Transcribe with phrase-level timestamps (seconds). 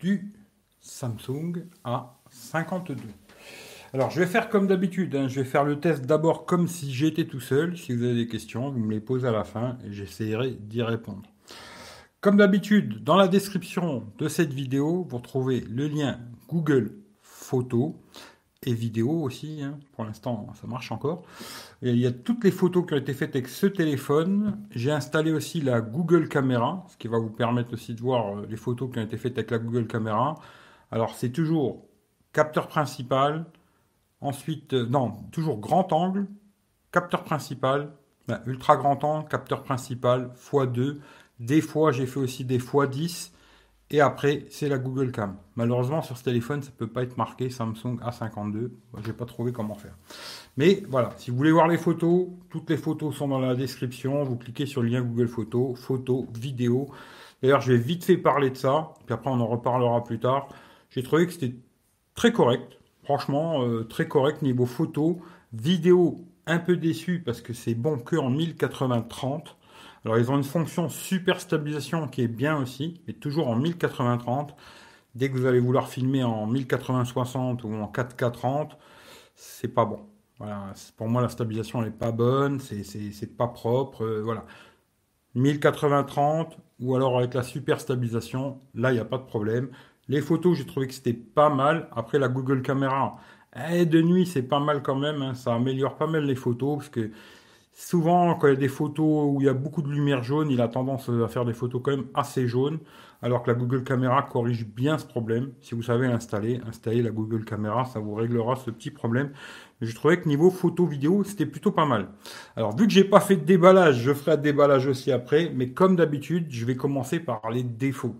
[0.00, 0.32] du
[0.80, 2.96] Samsung A52.
[3.94, 5.14] Alors, je vais faire comme d'habitude.
[5.16, 5.28] hein.
[5.28, 7.76] Je vais faire le test d'abord comme si j'étais tout seul.
[7.76, 10.82] Si vous avez des questions, vous me les posez à la fin et j'essaierai d'y
[10.82, 11.22] répondre.
[12.20, 16.18] Comme d'habitude, dans la description de cette vidéo, vous retrouvez le lien
[16.48, 16.92] Google
[17.22, 17.92] Photos
[18.64, 19.62] et vidéo aussi.
[19.62, 19.78] hein.
[19.92, 21.22] Pour l'instant, ça marche encore.
[21.82, 24.58] Et il y a toutes les photos qui ont été faites avec ce téléphone.
[24.70, 28.46] J'ai installé aussi la Google Caméra, ce qui va vous permettre aussi de voir euh,
[28.48, 30.34] les photos qui ont été faites avec la Google Caméra.
[30.90, 31.84] Alors, c'est toujours
[32.32, 33.46] capteur principal,
[34.20, 36.26] ensuite, euh, non, toujours grand angle,
[36.92, 37.92] capteur principal,
[38.26, 40.98] ben, ultra grand angle, capteur principal, x2.
[41.40, 43.30] Des fois, j'ai fait aussi des x10.
[43.90, 45.36] Et après, c'est la Google Cam.
[45.56, 48.70] Malheureusement, sur ce téléphone, ça peut pas être marqué Samsung A52.
[48.92, 49.96] Moi, j'ai pas trouvé comment faire.
[50.58, 54.24] Mais voilà, si vous voulez voir les photos, toutes les photos sont dans la description.
[54.24, 56.88] Vous cliquez sur le lien Google Photos, photos, vidéos.
[57.42, 60.48] D'ailleurs, je vais vite fait parler de ça, puis après on en reparlera plus tard.
[60.90, 61.54] J'ai trouvé que c'était
[62.14, 65.20] très correct, franchement, euh, très correct niveau photo.
[65.52, 69.54] Vidéo, un peu déçu parce que c'est bon que en 1080-30.
[70.04, 74.50] Alors ils ont une fonction super stabilisation qui est bien aussi, mais toujours en 1080-30.
[75.14, 78.70] Dès que vous allez vouloir filmer en 1080-60 ou en 4K30,
[79.34, 80.00] c'est pas bon.
[80.38, 84.44] Voilà, pour moi la stabilisation n'est pas bonne, c'est pas propre, euh, voilà.
[85.36, 89.70] 1080-30 ou alors avec la super stabilisation, là il n'y a pas de problème.
[90.08, 91.88] Les photos, j'ai trouvé que c'était pas mal.
[91.92, 93.18] Après la Google Caméra,
[93.70, 95.34] eh, de nuit c'est pas mal quand même, hein.
[95.34, 97.10] ça améliore pas mal les photos parce que
[97.78, 100.50] souvent quand il y a des photos où il y a beaucoup de lumière jaune,
[100.50, 102.80] il a tendance à faire des photos quand même assez jaunes.
[103.22, 105.52] Alors que la Google Caméra corrige bien ce problème.
[105.60, 109.30] Si vous savez l'installer, installer la Google Caméra, ça vous réglera ce petit problème.
[109.80, 112.08] Je trouvais que niveau photo vidéo, c'était plutôt pas mal.
[112.56, 115.52] Alors vu que j'ai pas fait de déballage, je ferai un déballage aussi après.
[115.54, 118.16] Mais comme d'habitude, je vais commencer par les défauts.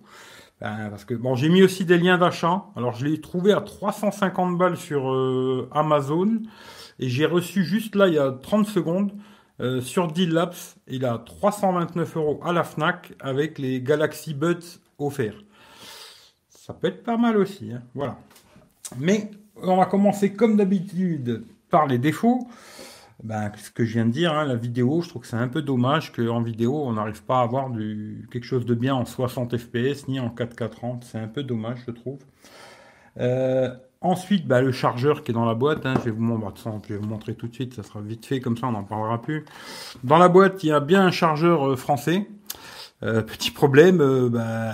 [0.61, 2.65] Ben, parce que bon, j'ai mis aussi des liens d'achat.
[2.77, 6.43] Alors je l'ai trouvé à 350 balles sur euh, Amazon
[7.01, 9.13] et j'ai reçu juste là il y a 30 secondes
[9.61, 10.55] euh, sur D-Labs,
[10.87, 15.43] il a 329 euros à la Fnac avec les Galaxy Buds offerts.
[16.49, 18.19] Ça peut être pas mal aussi, hein, voilà.
[18.99, 22.47] Mais on va commencer comme d'habitude par les défauts.
[23.25, 25.49] Ben, ce que je viens de dire, hein, la vidéo, je trouve que c'est un
[25.49, 27.69] peu dommage qu'en vidéo, on n'arrive pas à avoir
[28.31, 31.03] quelque chose de bien en 60 fps ni en 4K30.
[31.03, 32.21] C'est un peu dommage, je trouve.
[33.19, 36.71] Euh, ensuite, bah, le chargeur qui est dans la boîte, hein, je, vais vous montrer,
[36.89, 38.85] je vais vous montrer tout de suite, ça sera vite fait, comme ça on n'en
[38.85, 39.45] parlera plus.
[40.05, 42.29] Dans la boîte, il y a bien un chargeur euh, français.
[43.03, 44.73] Euh, petit problème, euh, bah,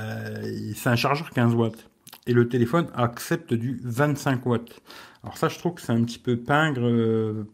[0.75, 1.89] c'est un chargeur 15 watts.
[2.27, 4.81] Et le téléphone accepte du 25 watts.
[5.23, 7.45] Alors ça, je trouve que c'est un petit peu pingre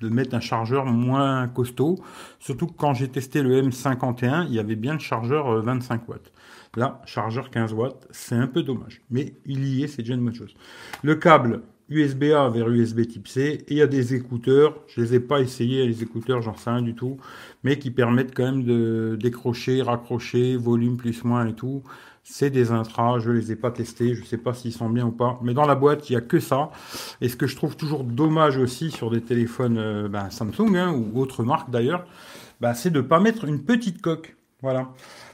[0.00, 1.98] de mettre un chargeur moins costaud.
[2.38, 6.08] Surtout que quand j'ai testé le M51, il y avait bien le chargeur euh, 25
[6.08, 6.32] watts.
[6.76, 9.02] Là, chargeur 15 watts, c'est un peu dommage.
[9.10, 10.54] Mais il y est, c'est déjà une bonne chose.
[11.02, 13.64] Le câble USB-A vers USB type C.
[13.66, 14.76] Et il y a des écouteurs.
[14.86, 17.18] Je les ai pas essayés, les écouteurs, j'en sais rien du tout.
[17.64, 21.82] Mais qui permettent quand même de décrocher, raccrocher, volume plus moins et tout.
[22.22, 25.10] C'est des intras, je les ai pas testés, je sais pas s'ils sont bien ou
[25.10, 25.40] pas.
[25.42, 26.70] Mais dans la boîte, il y a que ça.
[27.20, 30.92] Et ce que je trouve toujours dommage aussi sur des téléphones euh, ben, Samsung hein,
[30.92, 32.06] ou autres marques d'ailleurs,
[32.60, 34.36] ben, c'est de pas mettre une petite coque.
[34.62, 34.92] Voilà.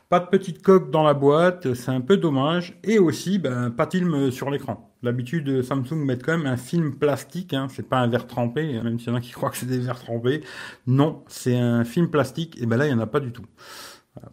[0.09, 2.79] Pas de petite coque dans la boîte, c'est un peu dommage.
[2.85, 4.95] Et aussi, ben, pas de film sur l'écran.
[5.03, 8.83] D'habitude, Samsung met quand même un film plastique, hein, c'est pas un verre trempé, hein,
[8.85, 10.43] même s'il y en a qui croient que c'est des verres trempés.
[10.87, 13.45] Non, c'est un film plastique, et ben là, il n'y en a pas du tout.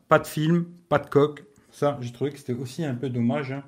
[0.09, 1.43] Pas de film, pas de coque.
[1.71, 3.51] Ça, j'ai trouvé que c'était aussi un peu dommage.
[3.51, 3.63] hein.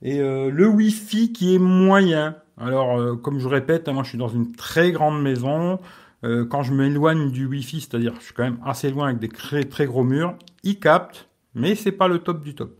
[0.00, 2.36] Et euh, le Wi-Fi qui est moyen.
[2.56, 5.80] Alors, euh, comme je répète, hein, moi je suis dans une très grande maison.
[6.24, 9.28] Euh, quand je m'éloigne du Wi-Fi, c'est-à-dire je suis quand même assez loin avec des
[9.28, 12.76] très, très gros murs, il capte, mais c'est pas le top du top.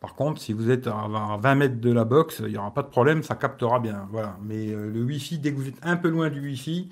[0.00, 2.82] Par contre, si vous êtes à 20 mètres de la box, il n'y aura pas
[2.82, 4.06] de problème, ça captera bien.
[4.12, 4.36] Voilà.
[4.44, 6.88] Mais euh, le Wi-Fi, dès que vous êtes un peu loin du Wi-Fi,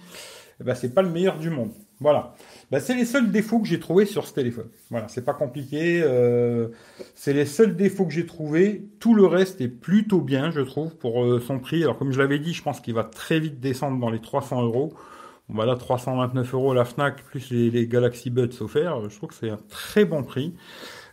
[0.60, 1.70] eh ben, c'est pas le meilleur du monde.
[2.00, 2.34] Voilà.
[2.70, 4.68] Ben, c'est les seuls défauts que j'ai trouvés sur ce téléphone.
[4.90, 6.02] Voilà, c'est pas compliqué.
[6.02, 6.68] euh,
[7.14, 8.88] c'est les seuls défauts que j'ai trouvés.
[8.98, 11.82] Tout le reste est plutôt bien, je trouve, pour euh, son prix.
[11.84, 14.62] Alors, comme je l'avais dit, je pense qu'il va très vite descendre dans les 300
[14.62, 14.94] euros.
[15.48, 19.08] Bon, bah là, 329 euros la Fnac plus les, les Galaxy Buds offerts.
[19.08, 20.54] Je trouve que c'est un très bon prix.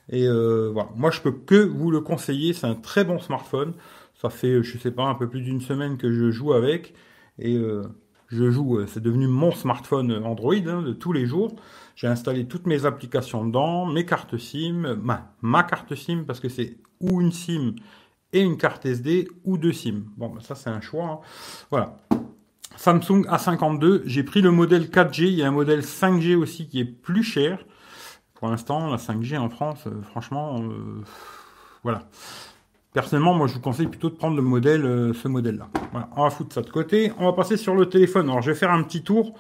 [0.09, 2.53] Et euh, voilà, moi je peux que vous le conseiller.
[2.53, 3.73] C'est un très bon smartphone.
[4.15, 6.94] Ça fait, je sais pas, un peu plus d'une semaine que je joue avec.
[7.39, 7.83] Et euh,
[8.27, 11.55] je joue, euh, c'est devenu mon smartphone Android hein, de tous les jours.
[11.95, 14.97] J'ai installé toutes mes applications dedans, mes cartes SIM,
[15.41, 17.75] ma, carte SIM parce que c'est ou une SIM
[18.31, 20.06] et une carte SD ou deux SIM.
[20.17, 21.06] Bon, bah, ça c'est un choix.
[21.06, 21.19] hein.
[21.69, 21.97] Voilà.
[22.75, 26.79] Samsung A52, j'ai pris le modèle 4G, il y a un modèle 5G aussi qui
[26.79, 27.63] est plus cher.
[28.44, 31.01] Pour l'instant, la 5G en France, euh, franchement, euh,
[31.81, 32.10] voilà.
[32.92, 35.69] Personnellement, moi, je vous conseille plutôt de prendre le modèle, euh, ce modèle-là.
[35.94, 37.13] Voilà, on va foutre ça de côté.
[37.19, 38.30] On va passer sur le téléphone.
[38.30, 39.34] Alors, je vais faire un petit tour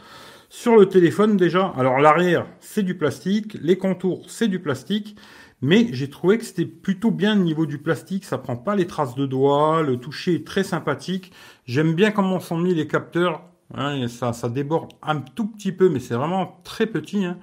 [0.47, 1.73] sur le téléphone déjà.
[1.75, 3.57] Alors, l'arrière, c'est du plastique.
[3.61, 5.17] Les contours, c'est du plastique.
[5.61, 8.23] Mais j'ai trouvé que c'était plutôt bien au niveau du plastique.
[8.23, 9.81] Ça prend pas les traces de doigts.
[9.81, 11.33] Le toucher est très sympathique.
[11.65, 13.41] J'aime bien comment sont mis les capteurs.
[13.73, 17.25] Hein, ça, ça déborde un tout petit peu, mais c'est vraiment très petit.
[17.25, 17.37] Hein.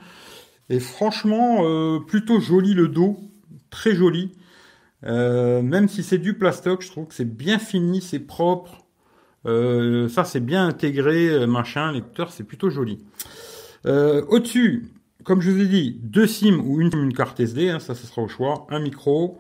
[0.71, 3.19] Et franchement, euh, plutôt joli le dos.
[3.71, 4.33] Très joli.
[5.05, 8.85] Euh, même si c'est du plastoc, je trouve que c'est bien fini, c'est propre.
[9.47, 11.93] Euh, ça, c'est bien intégré, machin.
[11.93, 12.99] Lecteur, c'est plutôt joli.
[13.85, 14.93] Au-dessus,
[15.25, 18.23] comme je vous ai dit, deux SIM ou une, carte SD, hein, ça, ce sera
[18.23, 18.67] au choix.
[18.71, 19.39] Un micro.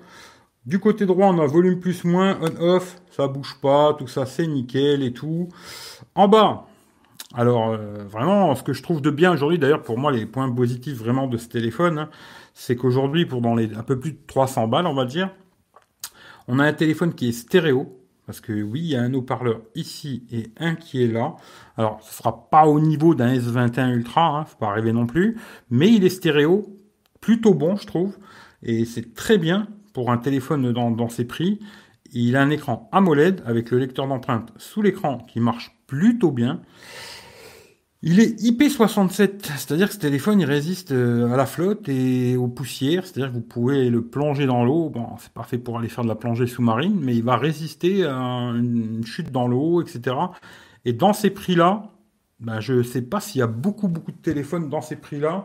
[0.66, 4.46] Du côté droit, on a volume plus moins, on-off, ça bouge pas, tout ça, c'est
[4.46, 5.48] nickel et tout.
[6.14, 6.66] En bas,
[7.34, 10.96] alors vraiment, ce que je trouve de bien aujourd'hui, d'ailleurs pour moi, les points positifs
[10.96, 12.10] vraiment de ce téléphone, hein,
[12.54, 15.30] c'est qu'aujourd'hui, pour dans les un peu plus de 300 balles, on va dire,
[16.48, 17.96] on a un téléphone qui est stéréo,
[18.26, 21.36] parce que oui, il y a un haut-parleur ici et un qui est là.
[21.76, 25.38] Alors, ce sera pas au niveau d'un S21 Ultra, hein, faut pas arriver non plus,
[25.70, 26.76] mais il est stéréo,
[27.20, 28.18] plutôt bon, je trouve,
[28.62, 31.60] et c'est très bien pour un téléphone dans, dans ses prix.
[32.12, 36.60] Il a un écran AMOLED avec le lecteur d'empreinte sous l'écran qui marche plutôt bien.
[38.02, 42.48] Il est IP67, c'est-à-dire que ce téléphone il résiste euh, à la flotte et aux
[42.48, 44.88] poussières, c'est-à-dire que vous pouvez le plonger dans l'eau.
[44.88, 48.06] Bon, c'est pas fait pour aller faire de la plongée sous-marine, mais il va résister
[48.06, 50.16] à une chute dans l'eau, etc.
[50.86, 51.82] Et dans ces prix-là,
[52.40, 55.44] ben, je sais pas s'il y a beaucoup beaucoup de téléphones dans ces prix-là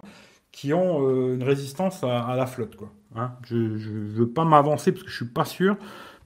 [0.53, 2.89] qui ont euh, une résistance à, la flotte, quoi.
[3.17, 3.31] Hein.
[3.43, 5.75] je, ne veux pas m'avancer parce que je suis pas sûr.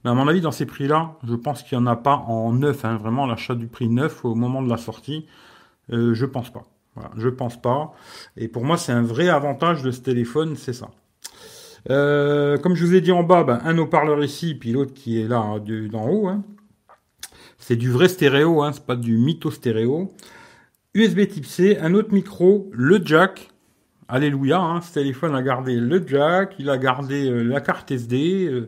[0.04, 2.52] Mais à mon avis, dans ces prix-là, je pense qu'il n'y en a pas en
[2.52, 5.26] neuf, hein, vraiment l'achat du prix neuf au moment de la sortie.
[5.92, 6.66] Euh, je pense pas.
[7.16, 7.92] Je pense pas.
[8.36, 10.90] Et pour moi, c'est un vrai avantage de ce téléphone, c'est ça.
[11.88, 15.20] Euh, comme je vous ai dit en bas, ben, un haut-parleur ici, puis l'autre qui
[15.20, 16.28] est là hein, d'en haut.
[16.28, 16.44] Hein.
[17.58, 20.12] C'est du vrai stéréo, hein, c'est pas du mytho stéréo.
[20.94, 23.48] USB Type C, un autre micro, le jack.
[24.08, 28.66] Alléluia, hein, ce téléphone a gardé le jack, il a gardé euh, la carte SD.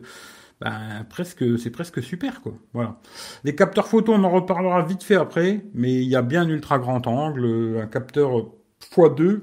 [0.63, 2.53] Ben, presque, c'est presque super, quoi.
[2.71, 2.97] Voilà.
[3.43, 6.47] Les capteurs photo, on en reparlera vite fait après, mais il y a bien un
[6.47, 8.31] ultra grand angle, un capteur
[8.79, 9.41] x2.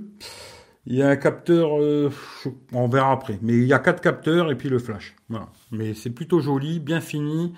[0.86, 2.10] Il y a un capteur, euh,
[2.72, 5.14] on verra après, mais il y a quatre capteurs et puis le flash.
[5.28, 5.50] Voilà.
[5.72, 7.52] Mais c'est plutôt joli, bien fini,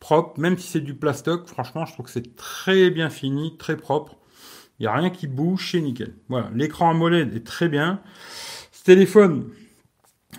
[0.00, 3.76] propre, même si c'est du plastoc, franchement, je trouve que c'est très bien fini, très
[3.76, 4.16] propre.
[4.80, 6.16] Il n'y a rien qui bouge, c'est nickel.
[6.28, 6.50] Voilà.
[6.52, 8.00] L'écran AMOLED est très bien.
[8.72, 9.52] Ce téléphone,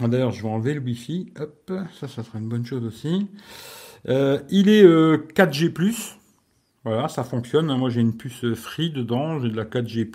[0.02, 1.34] ah, d'ailleurs, je vais enlever le Wi-Fi.
[1.40, 3.28] Hop, ça, ça sera une bonne chose aussi.
[4.10, 5.72] Euh, il est 4G+.
[5.72, 5.94] Euh,
[6.84, 7.76] voilà, ça fonctionne.
[7.78, 9.40] Moi, j'ai une puce Free dedans.
[9.40, 10.08] J'ai de la 4G+.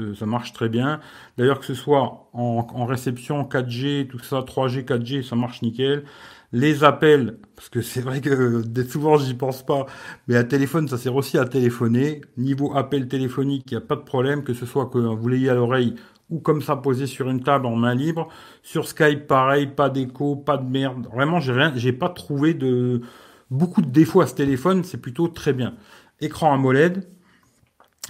[0.00, 1.00] Euh, ça marche très bien.
[1.36, 6.04] D'ailleurs, que ce soit en, réception 4G, tout ça, 3G, 4G, ça marche nickel.
[6.52, 9.84] Les appels, parce que c'est vrai que souvent j'y pense pas,
[10.28, 12.22] mais un téléphone, ça sert aussi à téléphoner.
[12.38, 15.50] Niveau appel téléphonique, il n'y a pas de problème, que ce soit que vous l'ayez
[15.50, 15.94] à l'oreille
[16.30, 18.28] ou comme ça posé sur une table en main libre.
[18.62, 21.08] Sur Skype, pareil, pas d'écho, pas de merde.
[21.12, 23.02] Vraiment, j'ai rien, j'ai pas trouvé de
[23.50, 24.84] beaucoup de défauts à ce téléphone.
[24.84, 25.74] C'est plutôt très bien.
[26.20, 27.08] Écran AMOLED,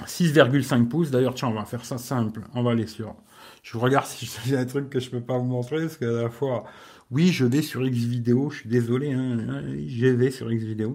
[0.05, 1.11] 6,5 pouces.
[1.11, 2.43] D'ailleurs, tiens, on va faire ça simple.
[2.55, 3.15] On va aller sur.
[3.63, 6.31] Je regarde si j'ai un truc que je peux pas vous montrer parce qu'à la
[6.31, 6.65] fois,
[7.11, 8.51] oui, je vais sur Xvideo.
[8.51, 10.95] Je suis désolé, hein, je vais sur Xvideo.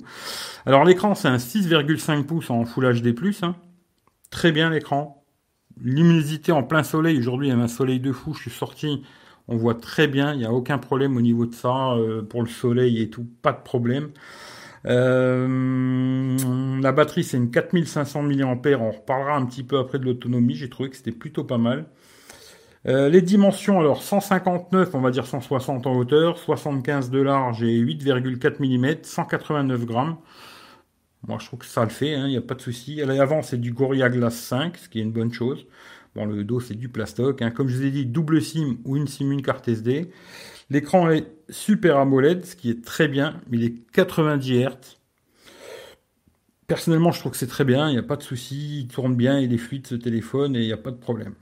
[0.65, 3.15] Alors l'écran, c'est un 6,5 pouces en Full HD+.
[3.43, 3.55] Hein.
[4.29, 5.22] Très bien l'écran
[5.81, 9.03] Luminosité en plein soleil, aujourd'hui il y a un soleil de fou, je suis sorti,
[9.47, 12.41] on voit très bien, il n'y a aucun problème au niveau de ça, euh, pour
[12.43, 14.11] le soleil et tout, pas de problème.
[14.85, 16.37] Euh,
[16.81, 20.69] la batterie c'est une 4500 mAh, on reparlera un petit peu après de l'autonomie, j'ai
[20.69, 21.85] trouvé que c'était plutôt pas mal.
[22.85, 27.79] Euh, les dimensions, alors 159, on va dire 160 en hauteur, 75 de large et
[27.79, 30.17] 8,4 mm, 189 grammes.
[31.27, 32.95] Moi, je trouve que ça le fait, il hein, n'y a pas de souci.
[32.95, 35.65] L'avant, c'est du Gorilla Glass 5, ce qui est une bonne chose.
[36.15, 37.41] Bon, le dos, c'est du plastoc.
[37.41, 37.49] Hein.
[37.51, 40.11] Comme je vous ai dit, double SIM ou une SIM, une carte SD.
[40.69, 43.39] L'écran est Super AMOLED, ce qui est très bien.
[43.51, 44.97] Il est 90 Hz.
[46.67, 47.89] Personnellement, je trouve que c'est très bien.
[47.89, 48.81] Il n'y a pas de souci.
[48.81, 49.39] Il tourne bien.
[49.39, 51.33] Il est fluide, ce téléphone, et il n'y a pas de problème.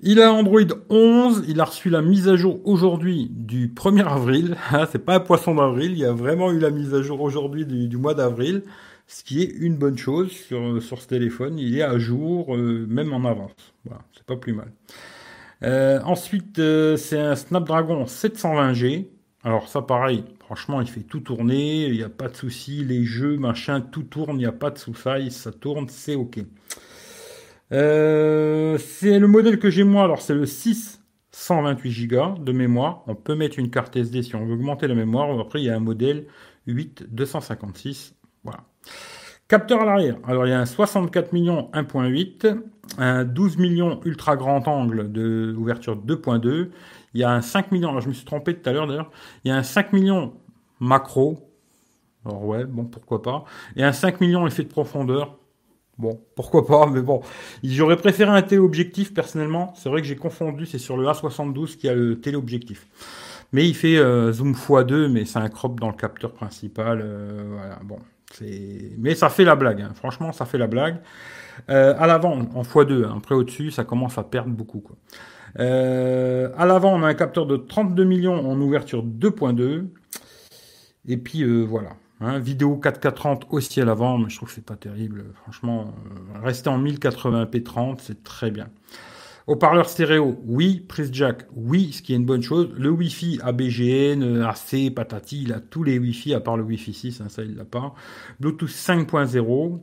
[0.00, 4.56] Il a Android 11, il a reçu la mise à jour aujourd'hui du 1er avril.
[4.70, 7.20] Ah, c'est pas un poisson d'avril, il y a vraiment eu la mise à jour
[7.20, 8.62] aujourd'hui du, mois d'avril,
[9.08, 11.58] ce qui est une bonne chose sur, sur ce téléphone.
[11.58, 13.50] Il est à jour, euh, même en avance.
[13.84, 14.70] Voilà, c'est pas plus mal.
[15.64, 19.08] Euh, ensuite, euh, c'est un Snapdragon 720G.
[19.42, 23.04] Alors ça, pareil, franchement, il fait tout tourner, il n'y a pas de souci, les
[23.04, 26.38] jeux, machin, tout tourne, il n'y a pas de sous-size, ça tourne, c'est ok.
[27.72, 33.02] Euh, c'est le modèle que j'ai moi, alors c'est le 6 128 Go de mémoire.
[33.06, 35.38] On peut mettre une carte SD si on veut augmenter la mémoire.
[35.38, 36.26] Après, il y a un modèle
[36.66, 38.14] 8 256.
[38.44, 38.64] Voilà.
[39.46, 40.16] Capteur à l'arrière.
[40.26, 42.60] Alors, il y a un 64 millions 1.8,
[42.98, 46.68] un 12 millions ultra grand angle de ouverture 2.2.
[47.14, 49.10] Il y a un 5 millions, alors je me suis trompé tout à l'heure d'ailleurs,
[49.44, 50.34] il y a un 5 millions
[50.80, 51.50] macro.
[52.26, 53.44] Alors ouais, bon, pourquoi pas.
[53.76, 55.38] Et un 5 millions effet de profondeur.
[55.98, 57.22] Bon, pourquoi pas, mais bon.
[57.64, 59.72] J'aurais préféré un téléobjectif personnellement.
[59.76, 62.86] C'est vrai que j'ai confondu, c'est sur le A72 qui a le téléobjectif.
[63.52, 67.00] Mais il fait euh, zoom x2, mais c'est un crop dans le capteur principal.
[67.02, 67.98] Euh, voilà, bon.
[68.98, 69.92] Mais ça fait la blague, hein.
[69.94, 70.98] franchement, ça fait la blague.
[71.70, 73.14] Euh, à l'avant, en x2, hein.
[73.16, 74.80] après au-dessus, ça commence à perdre beaucoup.
[74.80, 74.96] Quoi.
[75.58, 79.86] Euh, à l'avant, on a un capteur de 32 millions en ouverture 2.2.
[81.08, 81.90] Et puis voilà.
[82.20, 85.26] Hein, vidéo 4K30 aussi à l'avant, mais je trouve que c'est pas terrible.
[85.42, 85.94] Franchement,
[86.42, 88.68] rester en 1080p 30, c'est très bien.
[89.46, 90.84] Haut-parleur stéréo, oui.
[90.86, 92.68] Prise jack, oui, ce qui est une bonne chose.
[92.76, 97.20] Le Wi-Fi ABGN, AC, patati, il a tous les Wi-Fi à part le Wi-Fi 6,
[97.20, 97.94] hein, ça il l'a pas.
[98.40, 99.80] Bluetooth 5.0.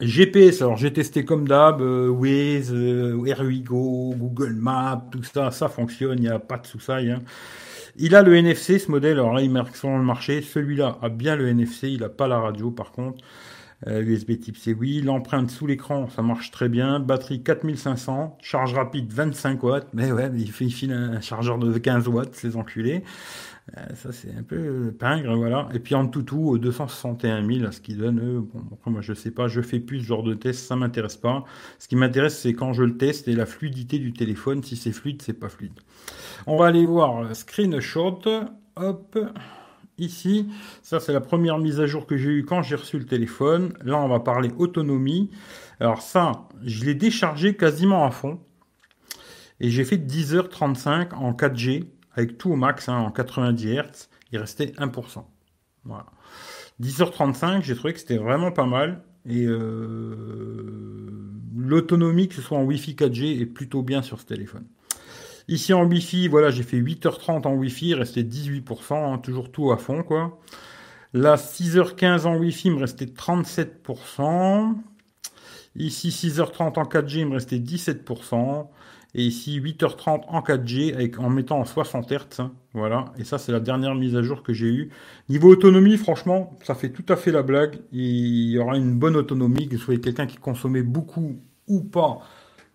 [0.00, 6.18] GPS, alors j'ai testé comme d'hab, euh, Waze, euh, Google Maps, tout ça, ça fonctionne,
[6.18, 6.90] il n'y a pas de soucis.
[6.90, 7.20] Hein.
[7.96, 10.42] Il a le NFC, ce modèle, alors là il marque sur le marché.
[10.42, 13.22] Celui-là a bien le NFC, il n'a pas la radio par contre.
[13.86, 15.02] USB euh, type C, oui.
[15.02, 17.00] L'empreinte sous l'écran, ça marche très bien.
[17.00, 18.38] Batterie 4500.
[18.40, 19.88] Charge rapide 25 watts.
[19.92, 23.04] Mais ouais, il, il file un chargeur de 15 watts, ces enculés.
[23.76, 25.68] Euh, ça, c'est un peu pingre, voilà.
[25.72, 29.30] Et puis en tout, tout 261 000, ce qui donne, euh, bon, moi, je sais
[29.30, 31.44] pas, je fais plus ce genre de test, ça m'intéresse pas.
[31.78, 34.62] Ce qui m'intéresse, c'est quand je le teste et la fluidité du téléphone.
[34.62, 35.80] Si c'est fluide, c'est pas fluide.
[36.46, 38.20] On va aller voir screenshot.
[38.76, 39.18] Hop.
[39.96, 40.48] Ici,
[40.82, 43.72] ça c'est la première mise à jour que j'ai eue quand j'ai reçu le téléphone.
[43.84, 45.30] Là, on va parler autonomie.
[45.78, 48.40] Alors ça, je l'ai déchargé quasiment à fond.
[49.60, 54.08] Et j'ai fait 10h35 en 4G, avec tout au max, hein, en 90 Hz.
[54.32, 55.24] Il restait 1%.
[55.84, 56.06] Voilà.
[56.80, 59.02] 10h35, j'ai trouvé que c'était vraiment pas mal.
[59.26, 61.06] Et euh,
[61.56, 64.64] l'autonomie, que ce soit en Wi-Fi 4G, est plutôt bien sur ce téléphone.
[65.48, 69.72] Ici en Wi-Fi, voilà, j'ai fait 8h30 en Wi-Fi, il restait 18%, hein, toujours tout
[69.72, 70.02] à fond.
[71.12, 74.74] Là, 6h15 en Wi-Fi, il me restait 37%.
[75.76, 78.68] Ici, 6h30 en 4G, il me restait 17%.
[79.14, 82.40] Et ici, 8h30 en 4G, avec, en mettant en 60 Hz.
[82.40, 83.06] Hein, voilà.
[83.16, 84.90] Et ça, c'est la dernière mise à jour que j'ai eue.
[85.28, 87.78] Niveau autonomie, franchement, ça fait tout à fait la blague.
[87.92, 91.36] Il y aura une bonne autonomie, que vous soyez quelqu'un qui consommait beaucoup
[91.68, 92.20] ou pas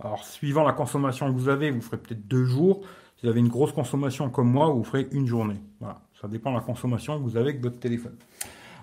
[0.02, 2.82] alors, suivant la consommation que vous avez, vous ferez peut-être deux jours.
[3.18, 5.58] Si vous avez une grosse consommation comme moi, vous ferez une journée.
[5.82, 8.16] Voilà, ça dépend de la consommation que vous avez avec votre téléphone.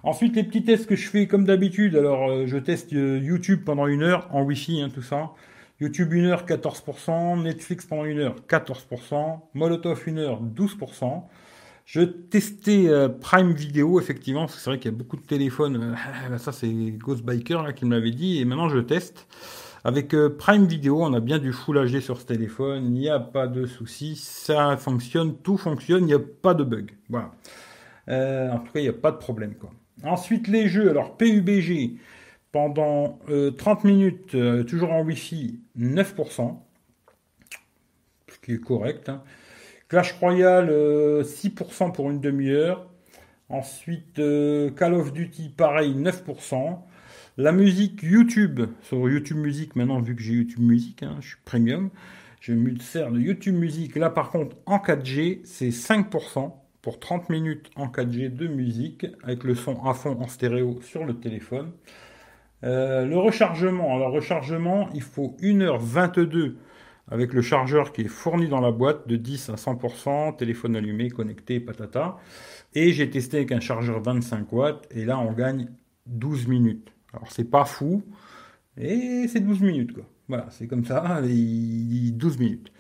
[0.02, 1.96] Ensuite, les petits tests que je fais comme d'habitude.
[1.96, 5.30] Alors, euh, je teste euh, YouTube pendant une heure en Wi-Fi, hein, tout ça.
[5.80, 7.42] YouTube une heure, 14%.
[7.42, 9.40] Netflix pendant une heure, 14%.
[9.54, 11.24] Molotov une heure, 12%.
[11.84, 15.26] Je testais euh, Prime Video, effectivement, parce que c'est vrai qu'il y a beaucoup de
[15.26, 15.96] téléphones.
[16.38, 18.40] ça, c'est Ghost Biker là, qui me l'avait dit.
[18.40, 19.26] Et maintenant, je teste.
[19.86, 23.08] Avec euh, Prime Video, on a bien du Full HD sur ce téléphone, il n'y
[23.08, 26.90] a pas de souci, ça fonctionne, tout fonctionne, il n'y a pas de bug.
[27.08, 27.30] Voilà.
[28.08, 29.54] Euh, en tout cas, il n'y a pas de problème.
[29.54, 29.70] Quoi.
[30.02, 31.98] Ensuite, les jeux, alors PUBG,
[32.52, 34.36] pendant 30 euh, minutes,
[34.66, 36.58] toujours en Wi-Fi, 9%,
[38.28, 39.08] ce qui est correct.
[39.08, 39.22] Hein.
[39.88, 40.70] Clash Royale,
[41.22, 42.90] 6% pour une demi-heure.
[43.48, 46.78] Ensuite, Call of Duty, pareil, 9%.
[47.38, 51.36] La musique YouTube, sur YouTube Music, maintenant vu que j'ai YouTube Music, hein, je suis
[51.44, 51.90] premium,
[52.40, 53.94] je me sers de YouTube Music.
[53.94, 59.44] Là par contre, en 4G, c'est 5% pour 30 minutes en 4G de musique, avec
[59.44, 61.72] le son à fond en stéréo sur le téléphone.
[62.64, 66.56] Euh, le rechargement, alors rechargement, il faut 1h22
[67.08, 71.10] avec le chargeur qui est fourni dans la boîte de 10 à 100%, téléphone allumé,
[71.10, 72.16] connecté, patata.
[72.74, 75.68] Et j'ai testé avec un chargeur 25 watts, et là on gagne
[76.06, 76.92] 12 minutes.
[77.12, 78.02] Alors c'est pas fou,
[78.76, 80.04] et c'est 12 minutes quoi.
[80.28, 82.72] Voilà, c'est comme ça, 12 minutes.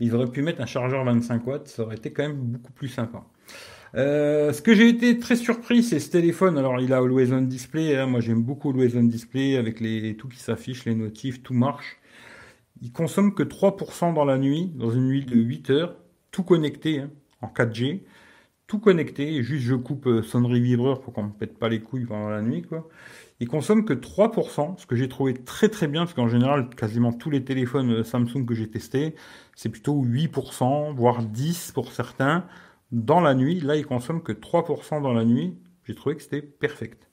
[0.00, 2.88] Ils auraient pu mettre un chargeur 25 watts, ça aurait été quand même beaucoup plus
[2.88, 3.24] sympa.
[3.96, 6.58] Euh, ce que j'ai été très surpris, c'est ce téléphone.
[6.58, 7.96] Alors, il a Always On Display.
[7.96, 8.06] Hein.
[8.06, 11.98] Moi, j'aime beaucoup Always On Display avec les tout qui s'affiche, les notifs, tout marche.
[12.82, 15.96] Il consomme que 3% dans la nuit, dans une nuit de 8 heures,
[16.30, 17.10] tout connecté hein,
[17.40, 18.02] en 4G,
[18.66, 19.42] tout connecté.
[19.42, 22.42] Juste, je coupe euh, sonnerie vibreur pour qu'on me pète pas les couilles pendant la
[22.42, 22.88] nuit, quoi.
[23.40, 27.12] Il consomme que 3%, ce que j'ai trouvé très très bien, parce qu'en général, quasiment
[27.12, 29.14] tous les téléphones euh, Samsung que j'ai testés,
[29.54, 32.44] c'est plutôt 8%, voire 10% pour certains,
[32.92, 33.60] dans la nuit.
[33.60, 35.56] Là, il consomme que 3% dans la nuit.
[35.84, 37.06] J'ai trouvé que c'était perfect.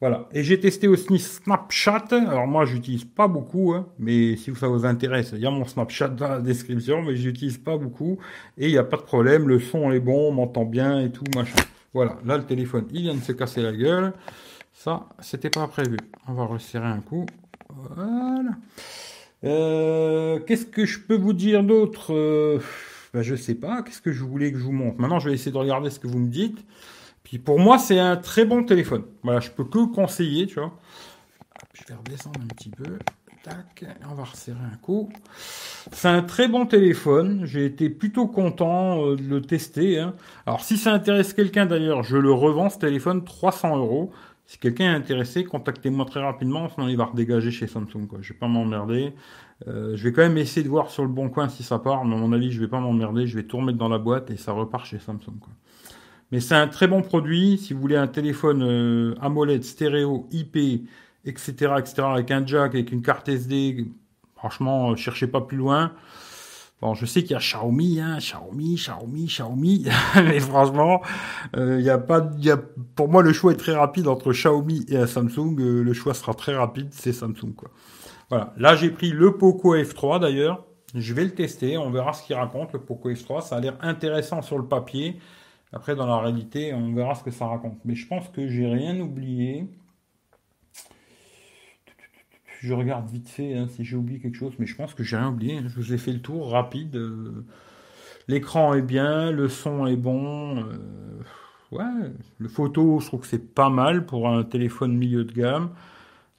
[0.00, 0.28] Voilà.
[0.32, 2.06] Et j'ai testé aussi Snapchat.
[2.12, 5.64] Alors moi, j'utilise pas beaucoup, hein, mais si ça vous intéresse, il y a mon
[5.64, 8.18] Snapchat dans la description, mais j'utilise pas beaucoup.
[8.56, 11.10] Et il n'y a pas de problème, le son est bon, on m'entend bien et
[11.10, 11.56] tout, machin.
[11.94, 12.18] Voilà.
[12.24, 14.12] Là, le téléphone, il vient de se casser la gueule.
[14.72, 15.96] Ça, c'était pas prévu.
[16.28, 17.26] On va resserrer un coup.
[17.68, 18.50] Voilà.
[19.44, 22.14] Euh, Qu'est-ce que je peux vous dire d'autre?
[22.14, 22.60] Euh,
[23.18, 23.82] ben, Je sais pas.
[23.82, 25.00] Qu'est-ce que je voulais que je vous montre?
[25.00, 26.64] Maintenant, je vais essayer de regarder ce que vous me dites.
[27.24, 29.02] Puis pour moi, c'est un très bon téléphone.
[29.22, 30.78] Voilà, je peux que conseiller, tu vois.
[31.74, 32.98] Je vais redescendre un petit peu.
[33.42, 35.10] Tac, on va resserrer un coup.
[35.92, 37.42] C'est un très bon téléphone.
[37.44, 39.98] J'ai été plutôt content euh, de le tester.
[39.98, 40.14] Hein.
[40.46, 44.12] Alors si ça intéresse quelqu'un d'ailleurs, je le revends ce téléphone 300 euros.
[44.48, 48.06] Si quelqu'un est intéressé, contactez-moi très rapidement, sinon il va redégager chez Samsung.
[48.08, 48.20] Quoi.
[48.22, 49.12] Je vais pas m'emmerder.
[49.66, 52.06] Euh, je vais quand même essayer de voir sur le bon coin si ça part,
[52.06, 53.26] mais à mon avis, je vais pas m'emmerder.
[53.26, 55.38] Je vais tout remettre dans la boîte et ça repart chez Samsung.
[56.32, 57.58] Mais c'est un très bon produit.
[57.58, 60.56] Si vous voulez un téléphone euh, AMOLED, stéréo, IP,
[61.26, 63.86] etc., etc., avec un jack, avec une carte SD,
[64.34, 65.92] franchement, euh, cherchez pas plus loin.
[66.80, 71.02] Bon, je sais qu'il y a Xiaomi, hein, Xiaomi, Xiaomi, Xiaomi, mais franchement,
[71.54, 72.56] il euh, y a pas, y a,
[72.94, 75.56] pour moi, le choix est très rapide entre Xiaomi et Samsung.
[75.58, 77.70] Euh, le choix sera très rapide, c'est Samsung, quoi.
[78.30, 78.52] Voilà.
[78.58, 80.66] Là, j'ai pris le Poco F3 d'ailleurs.
[80.94, 83.42] Je vais le tester, on verra ce qu'il raconte, le Poco F3.
[83.42, 85.18] Ça a l'air intéressant sur le papier.
[85.72, 87.78] Après, dans la réalité, on verra ce que ça raconte.
[87.84, 89.68] Mais je pense que j'ai rien oublié
[92.60, 95.16] je regarde vite fait hein, si j'ai oublié quelque chose, mais je pense que j'ai
[95.16, 95.58] rien oublié.
[95.58, 95.64] Hein.
[95.68, 96.96] Je vous ai fait le tour rapide.
[96.96, 97.44] Euh,
[98.26, 100.58] l'écran est bien, le son est bon.
[100.58, 100.78] Euh,
[101.70, 105.70] ouais, le photo, je trouve que c'est pas mal pour un téléphone milieu de gamme.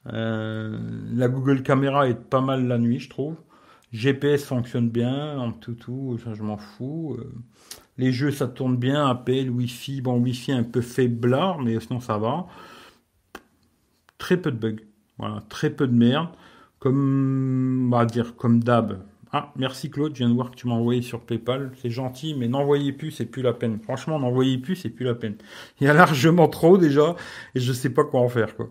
[0.06, 0.78] Euh,
[1.14, 3.36] la Google Caméra est pas mal la nuit, je trouve.
[3.92, 7.18] GPS fonctionne bien, en tout tout, ça je m'en fous.
[7.98, 12.16] les jeux ça tourne bien, Apple, Wi-Fi, bon Wi-Fi un peu faiblard, mais sinon ça
[12.18, 12.46] va.
[14.18, 14.89] Très peu de bugs.
[15.20, 16.30] Voilà, très peu de merde.
[16.78, 18.98] Comme, on va dire, comme d'hab.
[19.32, 21.70] Ah, merci Claude, je viens de voir que tu m'as envoyé sur PayPal.
[21.80, 23.78] C'est gentil, mais n'envoyez plus, c'est plus la peine.
[23.84, 25.36] Franchement, n'envoyez plus, c'est plus la peine.
[25.80, 27.14] Il y a largement trop déjà,
[27.54, 28.68] et je sais pas quoi en faire, quoi.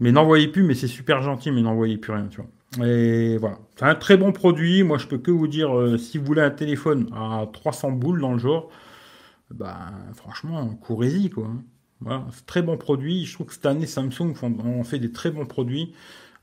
[0.00, 2.86] Mais n'envoyez plus, mais c'est super gentil, mais n'envoyez plus rien, tu vois.
[2.86, 3.58] Et voilà.
[3.76, 4.82] C'est un très bon produit.
[4.82, 8.20] Moi, je peux que vous dire, euh, si vous voulez un téléphone à 300 boules
[8.20, 8.70] dans le genre,
[9.50, 9.76] ben,
[10.14, 11.48] franchement, courez-y, quoi.
[12.46, 13.24] Très bon produit.
[13.24, 15.94] Je trouve que cette année, Samsung ont fait des très bons produits.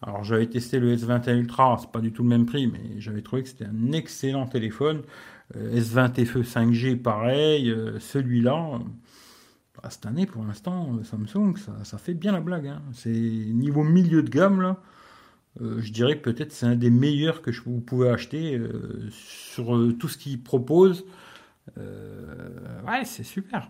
[0.03, 3.21] Alors, j'avais testé le S21 Ultra, c'est pas du tout le même prix, mais j'avais
[3.21, 5.03] trouvé que c'était un excellent téléphone.
[5.55, 7.69] Euh, S20 FE 5G, pareil.
[7.69, 8.79] Euh, celui-là,
[9.75, 12.67] bah, cette année, pour l'instant, euh, Samsung, ça, fait bien la blague.
[12.67, 12.81] Hein.
[12.93, 14.77] C'est niveau milieu de gamme, là.
[15.59, 18.59] je dirais que peut-être c'est un des meilleurs que vous pouvez acheter
[19.11, 21.05] sur tout ce qu'ils proposent.
[21.77, 23.69] ouais, c'est super.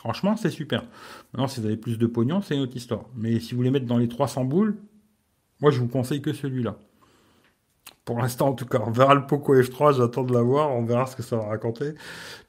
[0.00, 0.82] Franchement, c'est super.
[1.34, 3.04] Maintenant, si vous avez plus de pognon, c'est une autre histoire.
[3.16, 4.78] Mais si vous voulez mettre dans les 300 boules,
[5.60, 6.78] moi, je vous conseille que celui-là.
[8.06, 11.04] Pour l'instant, en tout cas, on verra le Poco F3, j'attends de l'avoir, on verra
[11.04, 11.92] ce que ça va raconter.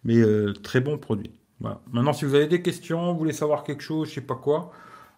[0.05, 1.33] Mais euh, très bon produit.
[1.59, 4.71] Maintenant, si vous avez des questions, vous voulez savoir quelque chose, je sais pas quoi,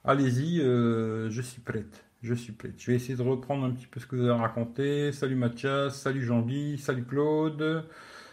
[0.03, 2.03] allez-y, euh, je suis prête.
[2.23, 2.73] Je suis prête.
[2.79, 5.11] Je vais essayer de reprendre un petit peu ce que vous avez raconté.
[5.11, 7.85] Salut Mathias, salut Jean-Guy, salut Claude,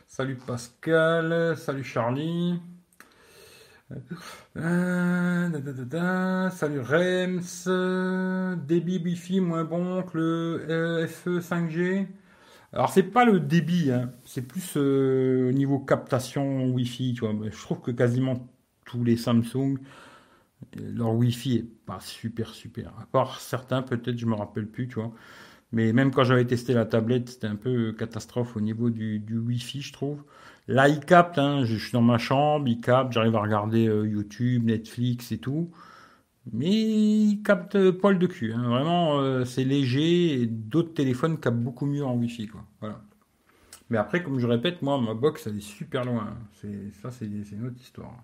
[0.08, 2.60] salut Pascal, salut Charlie.
[4.56, 12.06] Euh, salut Rems, débit Wi-Fi moins bon que le euh, FE 5G.
[12.72, 14.12] Alors c'est pas le débit, hein.
[14.24, 17.14] c'est plus euh, au niveau captation Wi-Fi.
[17.14, 17.34] Tu vois.
[17.50, 18.48] Je trouve que quasiment
[18.84, 19.78] tous les Samsung,
[20.76, 22.92] leur Wi-Fi est pas super super.
[23.00, 25.12] À part certains, peut-être, je me rappelle plus, tu vois.
[25.72, 29.38] Mais même quand j'avais testé la tablette, c'était un peu catastrophe au niveau du, du
[29.38, 30.24] Wi-Fi, je trouve.
[30.70, 34.06] Là, il capte, hein, je suis dans ma chambre, il capte, j'arrive à regarder euh,
[34.06, 35.72] YouTube, Netflix et tout.
[36.52, 38.52] Mais il capte euh, poil de cul.
[38.52, 38.68] Hein.
[38.68, 42.46] Vraiment, euh, c'est léger et d'autres téléphones captent beaucoup mieux en Wi-Fi.
[42.46, 42.64] Quoi.
[42.78, 43.02] Voilà.
[43.90, 46.36] Mais après, comme je répète, moi, ma box, elle est super loin.
[46.54, 48.14] C'est, ça, c'est, une autre histoire.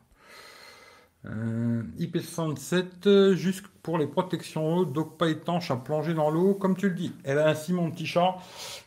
[1.28, 6.88] Euh, IP67, juste pour les protections donc pas étanche à plonger dans l'eau, comme tu
[6.88, 7.12] le dis.
[7.24, 8.36] Elle a ainsi mon petit chat.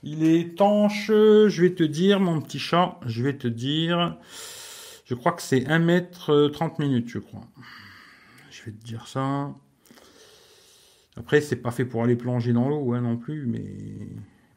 [0.03, 4.17] Il est étanche, je vais te dire, mon petit chat, je vais te dire,
[5.05, 7.41] je crois que c'est 1 mètre 30 minutes, je crois.
[8.51, 9.53] Je vais te dire ça.
[11.17, 13.75] Après, c'est pas fait pour aller plonger dans l'eau, hein, non plus, mais,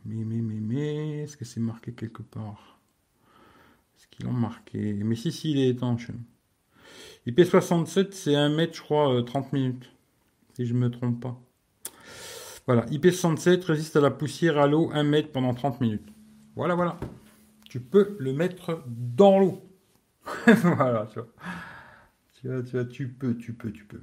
[0.05, 2.79] mais, mais, mais, mais, est-ce que c'est marqué quelque part?
[3.97, 4.93] Est-ce qu'ils l'ont marqué?
[5.03, 6.11] Mais si, si, il est étanche.
[7.27, 9.93] IP67, c'est 1 mètre, je crois, 30 euh, minutes.
[10.55, 11.41] Si je ne me trompe pas.
[12.67, 16.07] Voilà, IP67 résiste à la poussière, à l'eau, 1 mètre pendant 30 minutes.
[16.57, 16.99] Voilà, voilà.
[17.69, 19.63] Tu peux le mettre dans l'eau.
[20.47, 21.29] voilà, tu vois.
[22.41, 24.03] Tu, vois, tu, peux, tu peux, tu peux.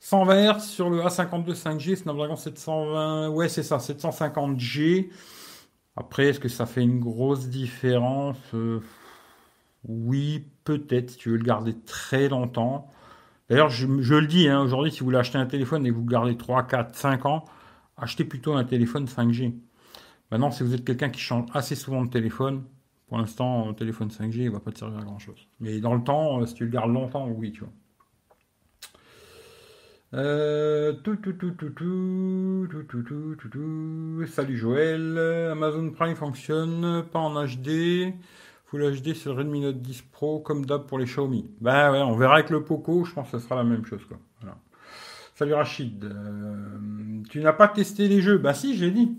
[0.00, 5.10] 120 Hz sur le A52 5G, Snapdragon 720, ouais c'est ça, 750G.
[5.96, 8.38] Après, est-ce que ça fait une grosse différence?
[8.54, 8.80] Euh,
[9.86, 12.90] Oui, peut-être, si tu veux le garder très longtemps.
[13.48, 16.10] D'ailleurs, je, le dis, hein, aujourd'hui, si vous voulez acheter un téléphone et vous le
[16.10, 17.44] gardez 3, 4, 5 ans,
[17.96, 19.54] achetez plutôt un téléphone 5G.
[20.30, 22.64] Maintenant, si vous êtes quelqu'un qui change assez souvent de téléphone,
[23.08, 25.48] pour l'instant, un téléphone 5G, il va pas te servir à grand chose.
[25.60, 27.72] Mais dans le temps, si tu le gardes longtemps, oui, tu vois.
[31.02, 35.18] tout, tout, tout, tout, tout, tout, tout, tout, tout, Salut Joël.
[35.50, 38.12] Amazon Prime fonctionne pas en HD.
[38.70, 41.50] Full HD sur Redmi Note 10 Pro, comme d'hab pour les Xiaomi.
[41.60, 44.04] Bah ouais, on verra avec le Poco, je pense que ce sera la même chose,
[44.06, 44.18] quoi.
[45.34, 46.04] Salut Rachid.
[47.30, 48.38] tu n'as pas testé les jeux?
[48.38, 49.16] Bah si, j'ai dit.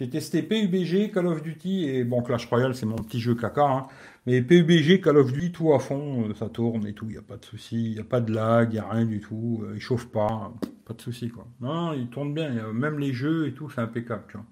[0.00, 3.66] J'ai testé PUBG, Call of Duty et bon Clash Royale c'est mon petit jeu caca.
[3.66, 3.86] Hein.
[4.26, 7.18] Mais PUBG, Call of Duty tout à fond, euh, ça tourne et tout, il n'y
[7.18, 9.20] a pas de souci, il n'y a pas de lag, il n'y a rien du
[9.20, 10.54] tout, euh, il chauffe pas,
[10.86, 11.46] pas de souci quoi.
[11.60, 14.24] Non, il tourne bien, même les jeux et tout, c'est impeccable.
[14.28, 14.46] Tu vois.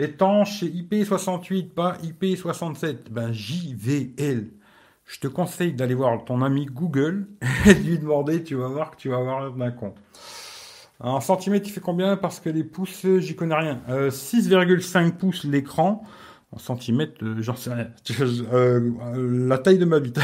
[0.00, 4.46] Étanche IP68, pas IP67, ben JVL.
[5.04, 7.26] Je te conseille d'aller voir ton ami Google
[7.66, 9.96] et de lui demander, tu vas voir que tu vas avoir un compte.
[11.00, 12.16] En centimètres, il fait combien?
[12.16, 13.80] Parce que les pouces, j'y connais rien.
[13.88, 16.02] 6,5 euh, pouces l'écran.
[16.52, 17.88] En centimètres, euh, j'en sais rien.
[18.52, 20.18] Euh, la taille de ma bite.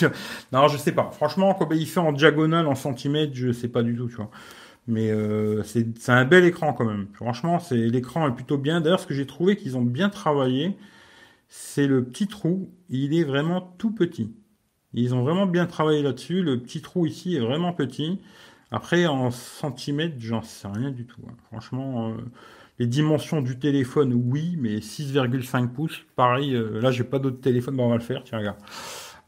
[0.52, 1.10] non, je sais pas.
[1.12, 4.30] Franchement, combien il fait en diagonale, en centimètres, je sais pas du tout, tu vois.
[4.88, 5.12] Mais
[5.64, 7.06] c'est un bel écran quand même.
[7.14, 8.80] Franchement, c'est l'écran est plutôt bien.
[8.80, 10.76] D'ailleurs, ce que j'ai trouvé qu'ils ont bien travaillé,
[11.48, 12.70] c'est le petit trou.
[12.88, 14.34] Il est vraiment tout petit.
[14.94, 16.42] Ils ont vraiment bien travaillé là-dessus.
[16.42, 18.20] Le petit trou ici est vraiment petit.
[18.70, 21.20] Après, en centimètres, j'en sais rien du tout.
[21.28, 21.34] Hein.
[21.50, 22.14] Franchement, euh,
[22.78, 26.54] les dimensions du téléphone, oui, mais 6,5 pouces, pareil.
[26.54, 28.22] Euh, là, j'ai pas d'autre téléphone, on va le faire.
[28.24, 28.58] Tiens, regarde.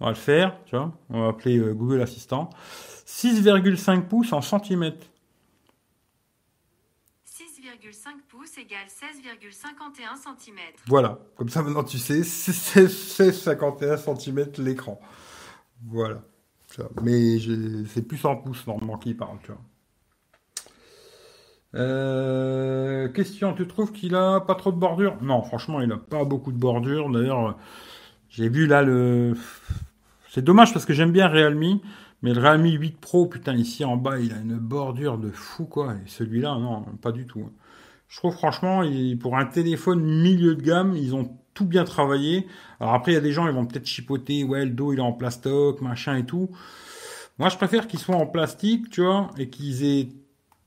[0.00, 0.92] On va le faire, tu vois.
[1.10, 2.50] On va appeler euh, Google Assistant.
[3.06, 5.06] 6,5 pouces en centimètres.
[7.84, 10.56] 6,5 pouces égale 16,51 cm.
[10.86, 14.98] Voilà, comme ça maintenant tu sais, c'est 16,51 cm l'écran.
[15.86, 16.22] Voilà.
[17.02, 17.38] Mais
[17.88, 19.60] c'est plus en pouces normalement qu'il parle, tu vois.
[21.74, 25.16] Euh, question, tu trouves qu'il a pas trop de bordure?
[25.22, 27.10] Non, franchement, il a pas beaucoup de bordure.
[27.10, 27.58] D'ailleurs,
[28.30, 29.34] j'ai vu là le.
[30.30, 31.80] C'est dommage parce que j'aime bien Realme,
[32.22, 35.66] mais le Realme 8 Pro, putain, ici en bas, il a une bordure de fou,
[35.66, 35.94] quoi.
[35.94, 37.50] Et celui-là, non, pas du tout.
[38.14, 38.84] Je trouve franchement,
[39.18, 42.46] pour un téléphone milieu de gamme, ils ont tout bien travaillé.
[42.78, 45.00] Alors après, il y a des gens, ils vont peut-être chipoter, ouais, le dos, il
[45.00, 46.48] est en plastoc, machin et tout.
[47.40, 50.08] Moi, je préfère qu'ils soient en plastique, tu vois, et qu'ils aient,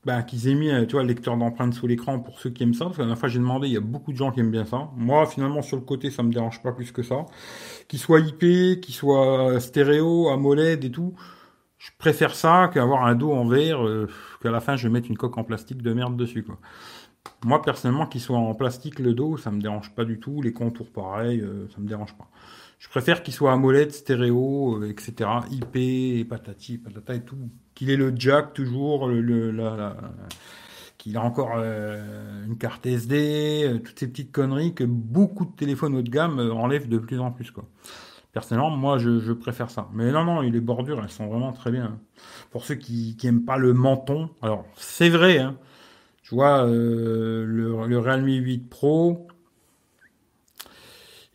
[0.04, 2.74] ben, qu'ils aient mis, tu vois, le lecteur d'empreintes sous l'écran pour ceux qui aiment
[2.74, 2.84] ça.
[2.84, 4.50] Parce que la dernière fois, j'ai demandé, il y a beaucoup de gens qui aiment
[4.50, 4.90] bien ça.
[4.96, 7.24] Moi, finalement, sur le côté, ça me dérange pas plus que ça.
[7.88, 11.14] Qu'ils soient IP, qu'ils soient stéréo, AMOLED et tout.
[11.78, 14.06] Je préfère ça qu'avoir un dos en verre, euh,
[14.42, 16.58] qu'à la fin, je mette une coque en plastique de merde dessus, quoi.
[17.44, 20.42] Moi, personnellement, qu'il soit en plastique le dos, ça me dérange pas du tout.
[20.42, 22.28] Les contours, pareil, euh, ça me dérange pas.
[22.78, 25.30] Je préfère qu'il soit AMOLED, stéréo, euh, etc.
[25.50, 27.38] IP, patati, patata et tout.
[27.74, 29.52] Qu'il ait le jack toujours, le,
[30.96, 35.94] qu'il a encore euh, une carte SD, toutes ces petites conneries que beaucoup de téléphones
[35.94, 37.52] haut de gamme enlèvent de plus en plus.
[38.32, 39.88] Personnellement, moi, je, préfère ça.
[39.92, 42.00] Mais non, non, les bordures, elles sont vraiment très bien.
[42.50, 45.56] Pour ceux qui, qui aiment pas le menton, alors c'est vrai, hein,
[46.28, 49.28] tu vois, euh, le, Realme 8 Pro,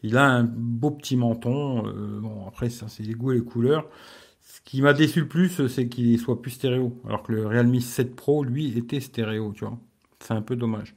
[0.03, 1.87] il a un beau petit menton.
[1.87, 3.89] Euh, bon, après, ça, c'est les goûts et les couleurs.
[4.43, 7.01] Ce qui m'a déçu le plus, c'est qu'il soit plus stéréo.
[7.07, 9.79] Alors que le Realme 7 Pro, lui, était stéréo, tu vois.
[10.19, 10.93] C'est un peu dommage.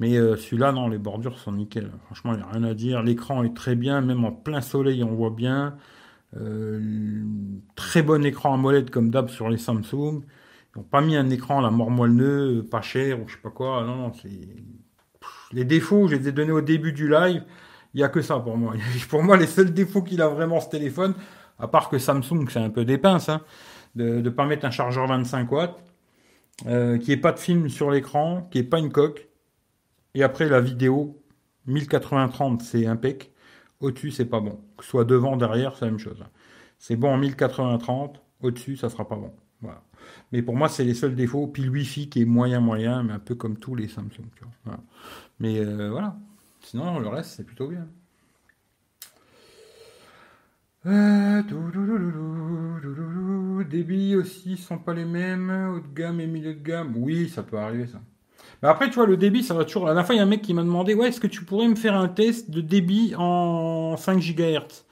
[0.00, 1.90] Mais euh, celui-là, non, les bordures sont nickel.
[2.04, 3.02] Franchement, il n'y a rien à dire.
[3.02, 5.78] L'écran est très bien, même en plein soleil, on voit bien.
[7.74, 10.24] très bon écran AMOLED comme d'hab sur les Samsung.
[10.74, 13.50] Ils n'ont pas mis un écran la mort moelleux, pas cher ou je sais pas
[13.50, 13.84] quoi.
[13.84, 14.30] Non, non, c'est.
[15.52, 17.44] Les défauts, je les ai donnés au début du live.
[17.92, 18.74] Il n'y a que ça pour moi.
[19.08, 21.14] pour moi, les seuls défauts qu'il a vraiment ce téléphone,
[21.58, 23.42] à part que Samsung, c'est un peu des pinces, hein,
[23.96, 25.82] de ne pas mettre un chargeur 25 watts,
[26.66, 29.28] euh, qui ait pas de film sur l'écran, qui ait pas une coque.
[30.14, 31.20] Et après, la vidéo,
[31.68, 33.32] 1080-30, c'est impec.
[33.80, 34.60] Au-dessus, c'est pas bon.
[34.76, 36.24] Que ce soit devant, derrière, c'est la même chose.
[36.78, 38.16] C'est bon en 1080-30.
[38.42, 39.32] Au-dessus, ça sera pas bon.
[39.60, 39.82] Voilà.
[40.32, 41.46] Mais pour moi, c'est les seuls défauts.
[41.46, 44.26] Puis le Wi-Fi qui est moyen, moyen, mais un peu comme tous les Samsung.
[45.38, 46.16] Mais euh, voilà.
[46.60, 47.86] Sinon, le reste, c'est plutôt bien.
[50.86, 51.42] Euh,
[53.70, 56.94] débit aussi sont pas les mêmes, haut de gamme et milieu de gamme.
[56.96, 58.00] Oui, ça peut arriver ça.
[58.62, 59.86] Mais après, tu vois, le débit, ça va toujours.
[59.86, 61.44] La dernière fois, il y a un mec qui m'a demandé Ouais, est-ce que tu
[61.44, 64.84] pourrais me faire un test de débit en 5 GHz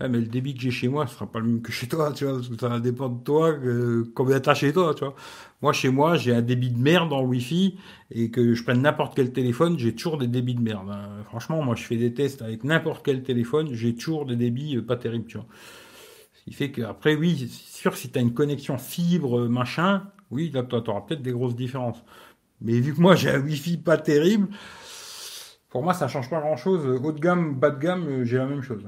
[0.00, 1.86] Ouais, mais le débit que j'ai chez moi, ce sera pas le même que chez
[1.86, 5.04] toi, tu vois, parce que ça dépend de toi, que, combien t'as chez toi, tu
[5.04, 5.14] vois.
[5.62, 7.78] Moi, chez moi, j'ai un débit de merde en Wi-Fi,
[8.10, 10.90] et que je prenne n'importe quel téléphone, j'ai toujours des débits de merde.
[10.90, 11.22] hein.
[11.26, 14.82] Franchement, moi, je fais des tests avec n'importe quel téléphone, j'ai toujours des débits euh,
[14.82, 15.46] pas terribles, tu vois.
[16.34, 20.04] Ce qui fait que, après, oui, c'est sûr, si t'as une connexion fibre, euh, machin,
[20.32, 22.02] oui, là, t'auras peut-être des grosses différences.
[22.60, 24.48] Mais vu que moi, j'ai un Wi-Fi pas terrible,
[25.68, 26.86] pour moi, ça change pas grand-chose.
[27.02, 28.84] Haut de gamme, bas de gamme, euh, j'ai la même chose.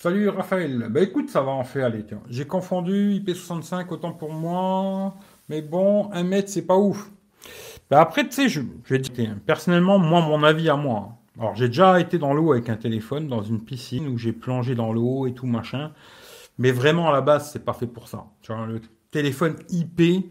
[0.00, 0.86] Salut Raphaël.
[0.90, 2.20] Bah écoute, ça va en fait, tiens.
[2.30, 5.16] J'ai confondu IP65, autant pour moi.
[5.48, 7.10] Mais bon, un mètre, c'est pas ouf.
[7.90, 11.08] Bah après, tu sais, je, je vais dire, personnellement, moi, mon avis à moi.
[11.10, 11.14] hein.
[11.40, 14.76] Alors, j'ai déjà été dans l'eau avec un téléphone, dans une piscine, où j'ai plongé
[14.76, 15.90] dans l'eau et tout, machin.
[16.58, 18.26] Mais vraiment, à la base, c'est pas fait pour ça.
[18.40, 18.80] Tu vois, le
[19.10, 20.30] téléphone IP,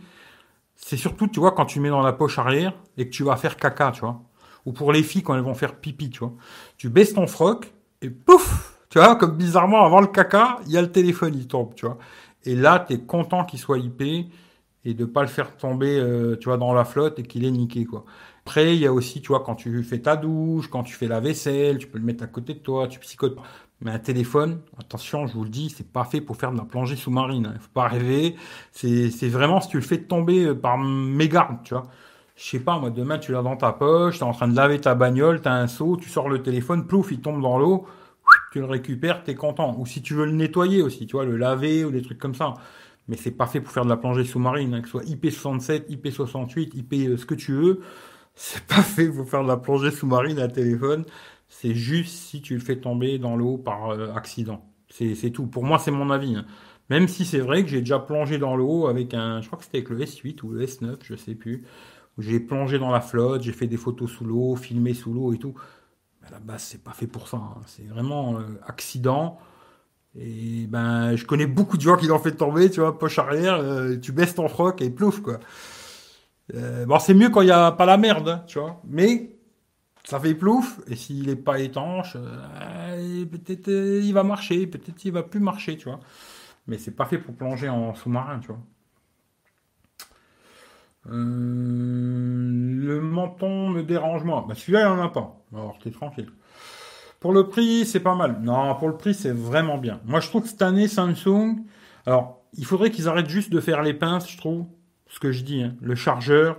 [0.75, 3.35] c'est surtout, tu vois, quand tu mets dans la poche arrière et que tu vas
[3.35, 4.21] faire caca, tu vois.
[4.65, 6.31] Ou pour les filles quand elles vont faire pipi, tu vois.
[6.77, 10.77] Tu baisses ton froc et pouf Tu vois, comme bizarrement, avant le caca, il y
[10.77, 11.99] a le téléphone, il tombe, tu vois.
[12.45, 14.01] Et là, tu es content qu'il soit IP
[14.85, 17.51] et de pas le faire tomber, euh, tu vois, dans la flotte et qu'il est
[17.51, 18.05] niqué, quoi.
[18.43, 21.07] Après, il y a aussi, tu vois, quand tu fais ta douche, quand tu fais
[21.07, 23.37] la vaisselle, tu peux le mettre à côté de toi, tu psychotes.
[23.81, 26.65] Mais un téléphone, attention, je vous le dis, c'est pas fait pour faire de la
[26.65, 27.51] plongée sous-marine.
[27.53, 28.35] Il faut pas rêver.
[28.71, 31.83] C'est, c'est vraiment si tu le fais tomber euh, par mégarde, tu vois.
[32.35, 34.81] Je sais pas, moi, demain, tu l'as dans ta poche, t'es en train de laver
[34.81, 37.85] ta bagnole, t'as un seau, tu sors le téléphone, plouf, il tombe dans l'eau,
[38.57, 39.75] tu le récupères, t'es content.
[39.79, 42.35] Ou si tu veux le nettoyer aussi, tu vois, le laver ou des trucs comme
[42.35, 42.53] ça.
[43.07, 45.89] Mais c'est pas fait pour faire de la plongée sous-marine, hein, que ce soit IP67,
[45.89, 47.81] IP68, IP ce que tu veux.
[48.35, 51.05] C'est pas fait pour faire de la plongée sous-marine à téléphone.
[51.49, 54.63] C'est juste si tu le fais tomber dans l'eau par euh, accident.
[54.89, 55.47] C'est tout.
[55.47, 56.35] Pour moi, c'est mon avis.
[56.35, 56.45] hein.
[56.89, 59.65] Même si c'est vrai que j'ai déjà plongé dans l'eau avec un, je crois que
[59.65, 61.65] c'était avec le S8 ou le S9, je sais plus.
[62.17, 65.37] J'ai plongé dans la flotte, j'ai fait des photos sous l'eau, filmé sous l'eau et
[65.37, 65.55] tout.
[66.31, 67.37] La base, c'est pas fait pour ça.
[67.37, 67.61] hein.
[67.67, 69.39] C'est vraiment euh, accident.
[70.15, 73.55] Et ben, je connais beaucoup de gens qui l'ont fait tomber, tu vois, poche arrière,
[73.55, 75.39] euh, tu baisses ton froc et plouf, quoi.
[76.55, 78.81] Euh, bon, c'est mieux quand il y a pas la merde, hein, tu vois.
[78.85, 79.37] Mais
[80.03, 82.13] ça fait plouf, et s'il est pas étanche,
[83.31, 85.99] peut-être il va marcher, peut-être il va plus marcher, tu vois.
[86.67, 88.59] Mais c'est pas fait pour plonger en sous-marin, tu vois.
[91.09, 94.45] Euh, le menton me dérange moi.
[94.47, 95.39] Bah celui-là, il en a pas.
[95.53, 96.29] Alors t'es tranquille.
[97.19, 98.39] Pour le prix, c'est pas mal.
[98.41, 99.99] Non, pour le prix, c'est vraiment bien.
[100.05, 101.63] Moi, je trouve que cette année, Samsung,
[102.05, 104.65] alors, il faudrait qu'ils arrêtent juste de faire les pinces, je trouve.
[105.07, 105.75] Ce que je dis, hein.
[105.81, 106.57] Le chargeur,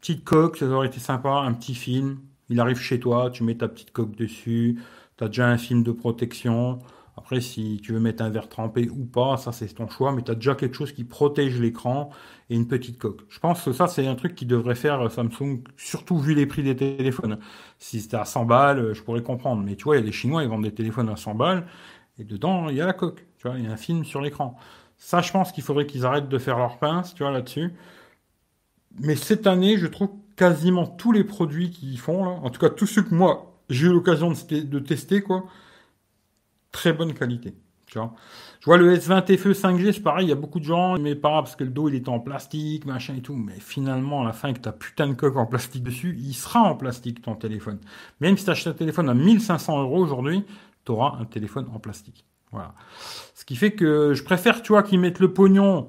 [0.00, 2.18] petite coque, ça aurait été sympa, un petit film.
[2.48, 4.78] Il arrive chez toi, tu mets ta petite coque dessus,
[5.16, 6.80] tu as déjà un film de protection.
[7.16, 10.22] Après, si tu veux mettre un verre trempé ou pas, ça c'est ton choix, mais
[10.22, 12.10] tu as déjà quelque chose qui protège l'écran
[12.48, 13.20] et une petite coque.
[13.28, 16.46] Je pense que ça c'est un truc qui devrait faire euh, Samsung, surtout vu les
[16.46, 17.38] prix des téléphones.
[17.78, 19.62] Si c'était à 100 balles, euh, je pourrais comprendre.
[19.62, 21.66] Mais tu vois, il y a les Chinois, ils vendent des téléphones à 100 balles,
[22.18, 23.26] et dedans, il y a la coque.
[23.38, 24.56] Tu vois, il y a un film sur l'écran.
[24.96, 27.74] Ça, je pense qu'il faudrait qu'ils arrêtent de faire leurs pinces, tu vois, là-dessus.
[29.00, 32.70] Mais cette année, je trouve quasiment tous les produits qu'ils font, là, en tout cas
[32.70, 35.44] tous ceux que moi, j'ai eu l'occasion de tester, quoi,
[36.72, 37.54] très bonne qualité.
[37.86, 38.14] Tu vois.
[38.60, 41.14] Je vois le S20 FE 5G, c'est pareil, il y a beaucoup de gens, mais
[41.14, 44.24] pas parce que le dos il était en plastique, machin et tout, mais finalement, à
[44.24, 47.34] la fin, que ta putain de coque en plastique dessus, il sera en plastique ton
[47.34, 47.78] téléphone.
[48.20, 50.44] Même si tu achètes un téléphone à 1500 euros aujourd'hui,
[50.84, 52.24] tu auras un téléphone en plastique.
[52.50, 52.74] Voilà.
[53.34, 55.88] Ce qui fait que je préfère, tu vois, qu'ils mettent le pognon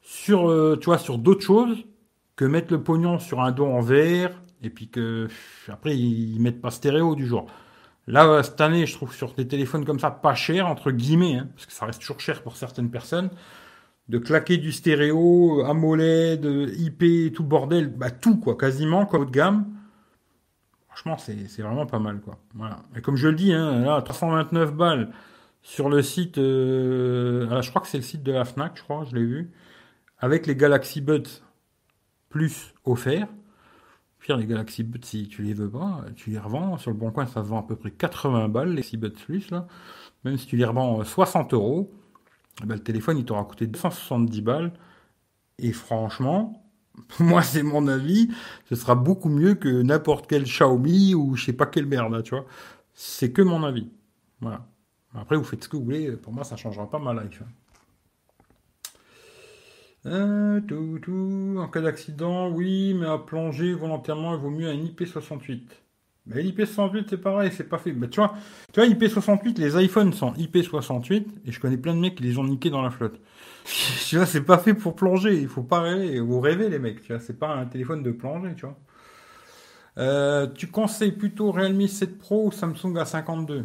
[0.00, 1.84] sur, euh, tu vois, sur d'autres choses
[2.36, 4.30] que mettre le pognon sur un dos en verre
[4.62, 5.28] et puis que
[5.68, 7.46] après ils mettent pas stéréo du jour.
[8.06, 11.48] Là cette année, je trouve sur des téléphones comme ça pas cher entre guillemets, hein,
[11.54, 13.30] parce que ça reste toujours cher pour certaines personnes,
[14.08, 16.44] de claquer du stéréo, AMOLED,
[16.78, 19.66] IP, tout bordel, bah tout quoi, quasiment comme haut de gamme.
[20.88, 22.38] Franchement, c'est vraiment pas mal quoi.
[22.54, 22.80] Voilà.
[22.96, 25.12] Et comme je le dis, hein, là 329 balles
[25.62, 28.82] sur le site, euh, ah, je crois que c'est le site de la Fnac, je
[28.82, 29.52] crois, je l'ai vu,
[30.18, 31.42] avec les Galaxy Buds
[32.28, 33.28] plus offert.
[34.22, 36.78] Pire, les Galaxy Buds, si tu les veux pas, tu les revends.
[36.78, 39.50] Sur le bon coin, ça vend à peu près 80 balles, les Galaxy Buds Plus,
[39.50, 39.66] là.
[40.24, 41.92] Même si tu les revends euh, 60 euros,
[42.62, 44.72] eh ben, le téléphone, il t'aura coûté 270 balles.
[45.58, 46.64] Et franchement,
[47.20, 48.28] moi, c'est mon avis,
[48.68, 52.30] ce sera beaucoup mieux que n'importe quel Xiaomi ou je sais pas quelle merde, tu
[52.34, 52.46] vois.
[52.94, 53.90] C'est que mon avis.
[54.40, 54.66] Voilà.
[55.14, 56.12] Après, vous faites ce que vous voulez.
[56.12, 57.42] Pour moi, ça changera pas ma life.
[57.44, 57.50] hein.
[60.06, 61.56] Euh, tout, tout.
[61.58, 65.62] En cas d'accident, oui, mais à plonger volontairement, il vaut mieux un IP68.
[66.26, 67.92] Mais l'IP68, c'est pareil, c'est pas fait.
[67.92, 68.34] Mais tu vois,
[68.72, 72.38] tu vois, IP68, les iPhones sont IP68, et je connais plein de mecs qui les
[72.38, 73.20] ont niqués dans la flotte.
[74.08, 76.20] tu vois, c'est pas fait pour plonger, il faut pas rêver.
[76.20, 78.78] Vous rêvez, les mecs, tu vois, c'est pas un téléphone de plongée, tu vois.
[79.98, 83.64] Euh, tu conseilles plutôt Realme 7 Pro ou Samsung A52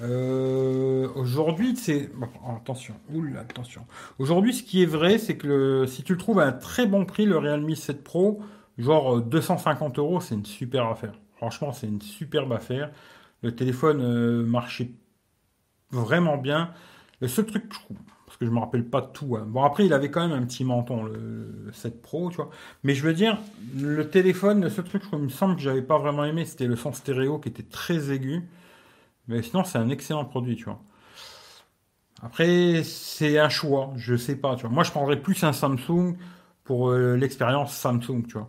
[0.00, 2.10] Euh, aujourd'hui, c'est
[2.56, 3.86] attention, oula, attention.
[4.18, 7.04] Aujourd'hui, ce qui est vrai, c'est que si tu le trouves à un très bon
[7.04, 8.40] prix, le Realme 7 Pro,
[8.78, 11.12] genre euh, 250 euros, c'est une super affaire.
[11.36, 12.90] Franchement, c'est une superbe affaire.
[13.42, 14.92] Le téléphone euh, marchait
[15.90, 16.70] vraiment bien.
[17.20, 17.64] Le seul truc,
[18.26, 19.36] parce que je me rappelle pas tout.
[19.36, 19.44] hein.
[19.46, 21.12] Bon, après, il avait quand même un petit menton, le,
[21.66, 22.50] le 7 Pro, tu vois.
[22.82, 23.38] Mais je veux dire,
[23.76, 26.76] le téléphone, le seul truc, il me semble que j'avais pas vraiment aimé, c'était le
[26.76, 28.42] son stéréo qui était très aigu.
[29.28, 30.80] Mais sinon, c'est un excellent produit, tu vois.
[32.22, 34.70] Après, c'est un choix, je sais pas, tu vois.
[34.70, 36.16] Moi, je prendrais plus un Samsung
[36.64, 38.48] pour euh, l'expérience Samsung, tu vois.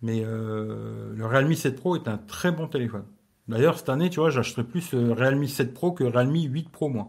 [0.00, 3.04] Mais euh, le Realme 7 Pro est un très bon téléphone.
[3.48, 7.08] D'ailleurs, cette année, tu vois, j'achèterais plus Realme 7 Pro que Realme 8 Pro, moi.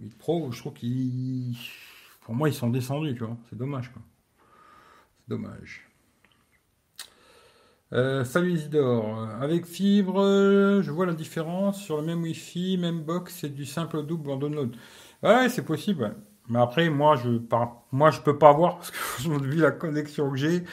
[0.00, 1.56] 8 Pro, je trouve qu'ils...
[2.22, 3.36] Pour moi, ils sont descendus, tu vois.
[3.48, 4.02] C'est dommage, quoi.
[5.18, 5.85] C'est dommage.
[7.92, 9.28] Euh, salut Isidore.
[9.40, 11.80] Avec fibre, euh, je vois la différence.
[11.82, 14.76] Sur le même Wi-Fi, même box, c'est du simple double en download.
[15.22, 16.16] Ouais, c'est possible.
[16.48, 17.84] Mais après, moi, je par...
[17.92, 20.64] moi, je peux pas voir parce que vu la connexion que j'ai,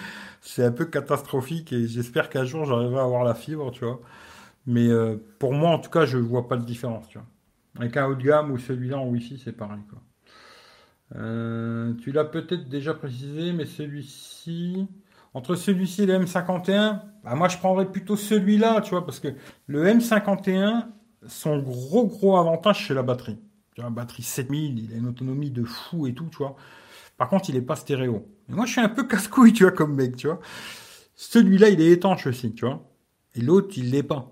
[0.41, 4.02] c'est un peu catastrophique et j'espère qu'un jour j'arriverai à avoir la fibre, tu vois.
[4.67, 7.28] Mais euh, pour moi, en tout cas, je vois pas de différence, tu vois.
[7.80, 9.80] Avec un haut de gamme ou celui-là en Wi-Fi, c'est pareil,
[12.02, 14.88] tu l'as peut-être déjà précisé, mais celui-ci,
[15.34, 19.30] entre celui-ci et le M51, bah, moi je prendrais plutôt celui-là, tu vois, parce que
[19.67, 20.88] le M51,
[21.28, 23.39] son gros gros avantage, c'est la batterie.
[23.74, 26.56] Tu vois, la batterie 7000, il a une autonomie de fou et tout, tu vois.
[27.17, 28.28] Par contre, il est pas stéréo.
[28.50, 30.39] Et moi, je suis un peu casse-couille, tu vois, comme mec, tu vois.
[31.15, 32.84] Celui-là, il est étanche aussi, tu vois.
[33.36, 34.30] Et l'autre, il l'est pas.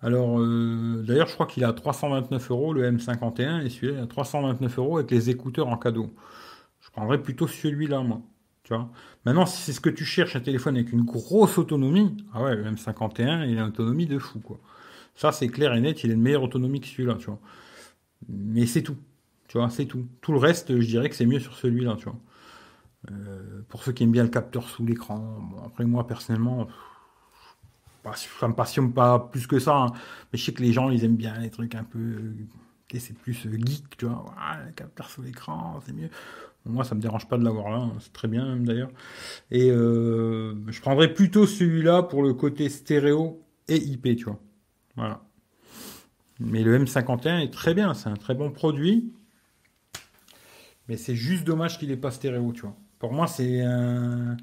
[0.00, 4.06] Alors, euh, d'ailleurs, je crois qu'il à 329 euros, le M51, et celui-là, il à
[4.06, 6.14] 329 euros avec les écouteurs en cadeau.
[6.80, 8.20] Je prendrais plutôt celui-là, moi.
[9.24, 12.56] Maintenant, si c'est ce que tu cherches, un téléphone avec une grosse autonomie, ah ouais,
[12.56, 14.40] le M51, il a une autonomie de fou.
[15.14, 17.40] Ça, c'est clair et net, il a une meilleure autonomie que celui-là, tu vois.
[18.28, 18.96] Mais c'est tout.
[19.48, 20.06] Tu vois, c'est tout.
[20.20, 22.18] Tout le reste, je dirais que c'est mieux sur celui-là, tu vois.
[23.10, 26.66] Euh, pour ceux qui aiment bien le capteur sous l'écran, après moi, personnellement,
[28.04, 29.92] bah, ça me passionne pas plus que ça, hein.
[30.32, 31.98] mais je sais que les gens, ils aiment bien les trucs un peu...
[31.98, 34.24] euh, c'est plus euh, geek, tu vois.
[34.64, 36.10] Le capteur sous l'écran, c'est mieux.
[36.66, 37.92] Moi, ça me dérange pas de l'avoir là, hein.
[38.00, 38.90] c'est très bien même d'ailleurs.
[39.50, 44.40] Et euh, je prendrais plutôt celui-là pour le côté stéréo et IP, tu vois.
[44.96, 45.22] Voilà.
[46.40, 49.12] Mais le M51 est très bien, c'est un très bon produit.
[50.88, 52.76] Mais c'est juste dommage qu'il n'est pas stéréo, tu vois.
[52.98, 54.36] Pour moi, c'est un...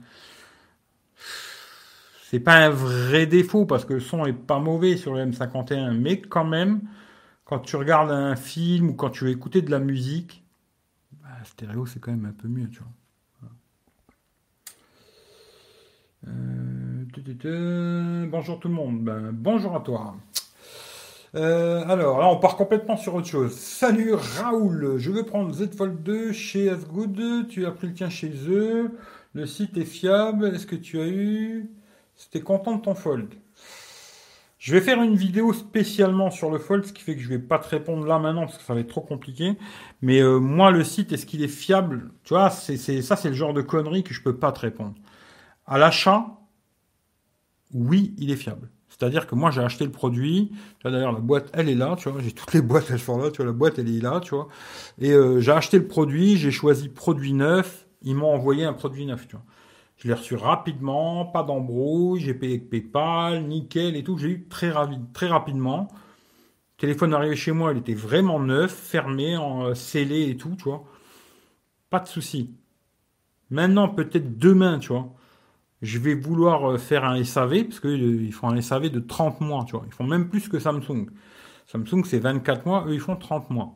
[2.30, 5.92] C'est pas un vrai défaut parce que le son est pas mauvais sur le M51,
[5.92, 6.82] mais quand même,
[7.46, 10.43] quand tu regardes un film ou quand tu veux écouter de la musique,
[11.44, 13.52] bah, stéréo c'est quand même un peu mieux, tu vois.
[16.28, 18.26] Euh.
[18.32, 20.16] Bonjour tout le monde, ben, bonjour à toi.
[21.36, 23.54] Euh, alors là, on part complètement sur autre chose.
[23.54, 27.48] Salut Raoul, je veux prendre Z Fold 2 chez Asgood.
[27.50, 28.98] Tu as pris le tien chez eux.
[29.34, 30.56] Le site est fiable.
[30.56, 31.70] Est-ce que tu as eu?
[32.16, 33.34] C'était content de ton Fold.
[34.64, 37.38] Je vais faire une vidéo spécialement sur le Fold, ce qui fait que je vais
[37.38, 39.58] pas te répondre là maintenant parce que ça va être trop compliqué.
[40.02, 42.12] Mais euh, moi, le site, est-ce qu'il est fiable?
[42.24, 44.94] Tu vois, c'est, ça, c'est le genre de conneries que je peux pas te répondre.
[45.66, 46.40] À l'achat,
[47.74, 48.70] oui, il est fiable.
[48.88, 50.54] C'est-à-dire que moi, j'ai acheté le produit.
[50.80, 52.22] Tu vois, D'ailleurs, la boîte, elle est là, tu vois.
[52.22, 53.32] J'ai toutes les boîtes, elles sont là.
[53.32, 54.48] Tu vois, la boîte, elle est là, tu vois.
[54.98, 57.86] Et euh, j'ai acheté le produit, j'ai choisi produit neuf.
[58.02, 59.44] Ils m'ont envoyé un produit neuf, tu vois.
[60.04, 64.18] Je l'ai reçu rapidement, pas d'embrouille, j'ai payé avec PayPal, nickel et tout.
[64.18, 65.88] J'ai eu très, rapidement.
[66.76, 70.56] Le téléphone arrivé chez moi, il était vraiment neuf, fermé, en, euh, scellé et tout,
[70.58, 70.84] tu vois.
[71.90, 72.54] Pas de souci.
[73.50, 75.14] Maintenant, peut-être demain, tu vois
[75.82, 79.64] je vais vouloir euh, faire un SAV, parce qu'ils font un SAV de 30 mois,
[79.66, 79.84] tu vois.
[79.86, 81.08] Ils font même plus que Samsung.
[81.68, 83.74] Samsung, c'est 24 mois, eux, ils font 30 mois.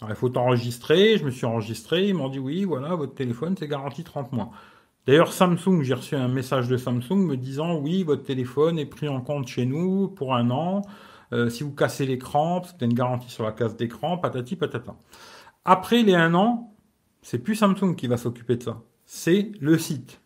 [0.00, 3.56] Alors, il faut t'enregistrer, je me suis enregistré, ils m'ont dit, oui, voilà, votre téléphone,
[3.58, 4.50] c'est garanti 30 mois.
[5.06, 9.08] D'ailleurs, Samsung, j'ai reçu un message de Samsung me disant, oui, votre téléphone est pris
[9.08, 10.82] en compte chez nous pour un an.
[11.32, 14.96] Euh, si vous cassez l'écran, parce que une garantie sur la casse d'écran, patati patata.
[15.64, 16.74] Après les un an,
[17.22, 18.82] c'est plus Samsung qui va s'occuper de ça.
[19.04, 20.20] C'est le site.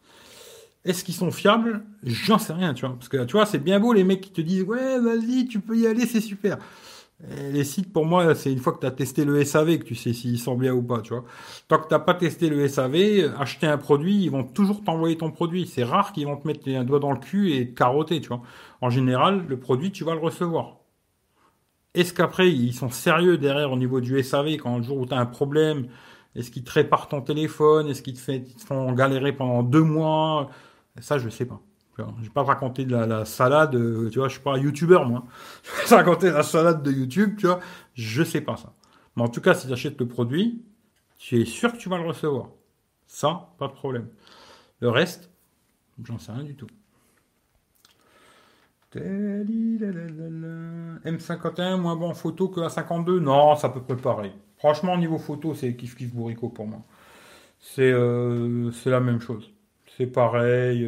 [0.85, 1.85] Est-ce qu'ils sont fiables?
[2.03, 2.95] J'en sais rien, tu vois.
[2.95, 5.61] Parce que tu vois, c'est bien beau les mecs qui te disent ouais, vas-y, tu
[5.61, 6.57] peux y aller, c'est super.
[7.29, 9.85] Et les sites, pour moi, c'est une fois que tu as testé le SAV que
[9.85, 11.25] tu sais s'ils sont bien ou pas, tu vois.
[11.69, 15.31] Tant que t'as pas testé le SAV, acheter un produit, ils vont toujours t'envoyer ton
[15.31, 15.67] produit.
[15.67, 18.29] C'est rare qu'ils vont te mettre un doigt dans le cul et te carotter, tu
[18.29, 18.43] vois.
[18.81, 20.79] En général, le produit, tu vas le recevoir.
[21.95, 25.15] Est-ce qu'après, ils sont sérieux derrière au niveau du SAV quand le jour où tu
[25.15, 25.89] un problème,
[26.35, 30.51] est-ce qu'ils te réparent ton téléphone Est-ce qu'ils te, te font galérer pendant deux mois?
[31.01, 31.61] Ça, je sais pas.
[32.19, 34.59] Je vais pas te raconter de la, salade, euh, tu vois, je suis pas un
[34.59, 35.25] youtubeur, moi.
[35.65, 37.61] Je vais te raconter la salade de YouTube, tu vois.
[37.95, 38.73] Je sais pas ça.
[39.17, 40.63] Mais en tout cas, si tu achètes le produit,
[41.19, 42.49] tu es sûr que tu vas le recevoir.
[43.07, 44.09] Ça, pas de problème.
[44.81, 45.31] Le reste,
[46.05, 46.69] j'en sais rien du tout.
[51.05, 54.33] M51 moins bon photo que A52 Non, ça peut préparer.
[54.57, 56.83] Franchement, niveau photo, c'est kiff kiff bourrico pour moi.
[57.61, 59.53] C'est euh, la même chose.
[59.97, 60.85] C'est pareil.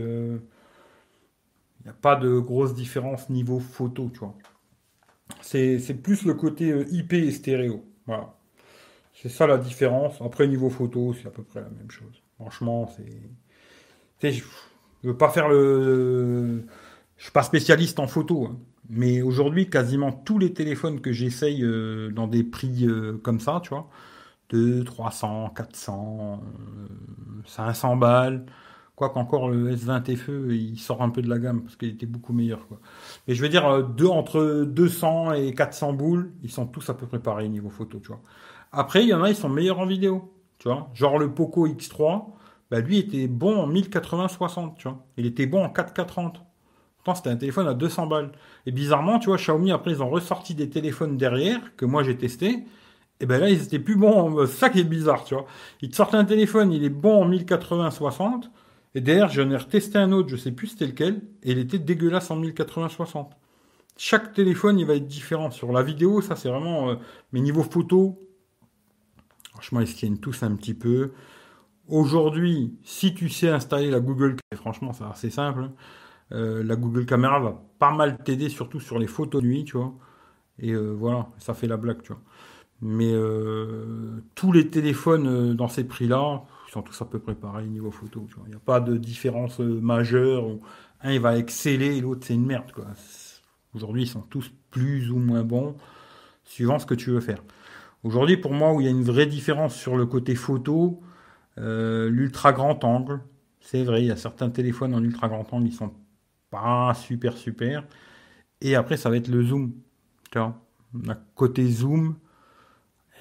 [1.84, 4.34] Il euh, n'y a pas de grosse différence niveau photo, tu vois.
[5.40, 7.84] C'est plus le côté euh, IP et stéréo.
[8.06, 8.34] Voilà.
[9.14, 10.20] C'est ça la différence.
[10.20, 12.22] Après, niveau photo, c'est à peu près la même chose.
[12.36, 14.32] Franchement, c'est.
[14.32, 16.64] Je veux pas faire le.
[17.16, 18.58] Je suis pas spécialiste en photo, hein.
[18.88, 23.60] mais aujourd'hui, quasiment tous les téléphones que j'essaye euh, dans des prix euh, comme ça,
[23.62, 23.88] tu vois,
[24.50, 26.42] de 300, 400,
[27.46, 28.44] 500 balles.
[28.94, 32.06] Quoi qu'encore le S20 FE, il sort un peu de la gamme parce qu'il était
[32.06, 32.66] beaucoup meilleur.
[33.26, 36.94] Mais je veux dire, euh, deux, entre 200 et 400 boules, ils sont tous à
[36.94, 38.20] peu près pareils niveau photo, tu vois.
[38.70, 40.90] Après, il y en a, ils sont meilleurs en vidéo, tu vois.
[40.94, 42.26] Genre le Poco X3,
[42.70, 45.04] bah lui était bon en 1080-60, tu vois.
[45.16, 46.34] Il était bon en 4K30.
[46.96, 48.32] Pourtant, c'était un téléphone à 200 balles.
[48.66, 52.16] Et bizarrement, tu vois, Xiaomi, après, ils ont ressorti des téléphones derrière, que moi j'ai
[52.16, 52.64] testé.
[53.20, 54.46] Et ben là, ils étaient plus bons.
[54.46, 55.46] C'est ça qui est bizarre, tu vois.
[55.80, 58.50] Ils te sortent un téléphone, il est bon en 1080-60.
[58.94, 61.78] Et derrière, j'en ai retesté un autre, je sais plus c'était lequel, et il était
[61.78, 63.30] dégueulasse en 1080-60.
[63.96, 65.50] Chaque téléphone, il va être différent.
[65.50, 66.90] Sur la vidéo, ça c'est vraiment...
[66.90, 66.94] Euh,
[67.32, 68.18] mes niveaux photo,
[69.52, 71.12] franchement, ils se tiennent tous un petit peu.
[71.88, 75.70] Aujourd'hui, si tu sais installer la Google, franchement, c'est assez simple.
[76.32, 79.76] Euh, la Google Caméra va pas mal t'aider, surtout sur les photos de nuit, tu
[79.76, 79.94] vois.
[80.58, 82.22] Et euh, voilà, ça fait la blague, tu vois.
[82.82, 83.14] Mais
[84.34, 86.42] tous les téléphones dans ces prix-là,
[86.72, 88.26] ils sont tous à peu près pareils niveau photo.
[88.46, 90.46] Il n'y a pas de différence majeure.
[90.46, 90.60] Où
[91.02, 92.72] un, il va exceller et l'autre, c'est une merde.
[93.74, 95.76] Aujourd'hui, ils sont tous plus ou moins bons,
[96.44, 97.44] suivant ce que tu veux faire.
[98.04, 101.02] Aujourd'hui, pour moi, où il y a une vraie différence sur le côté photo,
[101.58, 103.20] euh, l'ultra grand angle,
[103.60, 105.92] c'est vrai, il y a certains téléphones en ultra grand angle, ils sont
[106.50, 107.84] pas super super.
[108.62, 109.74] Et après, ça va être le zoom.
[110.30, 110.58] Tu vois,
[111.34, 112.16] côté zoom,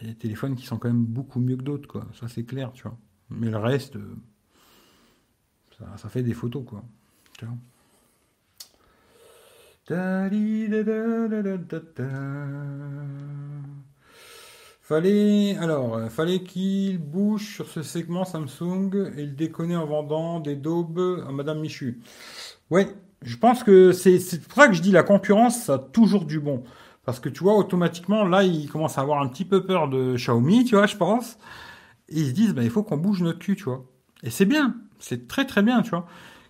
[0.02, 2.08] il y a des téléphones qui sont quand même beaucoup mieux que d'autres, quoi.
[2.14, 2.98] Ça, c'est clair, tu vois.
[3.32, 4.16] Mais le reste, euh,
[5.98, 6.84] ça, fait des photos, quoi.
[14.82, 20.40] Fallait, alors, euh, fallait qu'il bouge sur ce segment Samsung et il déconne en vendant
[20.40, 22.00] des daubes à Madame Michu.
[22.70, 22.88] Ouais,
[23.22, 26.40] je pense que c'est pour ça que je dis la concurrence, ça a toujours du
[26.40, 26.64] bon.
[27.06, 30.16] Parce que tu vois, automatiquement, là, ils commencent à avoir un petit peu peur de
[30.16, 31.38] Xiaomi, tu vois, je pense.
[32.12, 33.86] Et ils se disent, bah, il faut qu'on bouge notre cul, tu vois.
[34.24, 36.06] Et c'est bien, c'est très très bien, tu vois.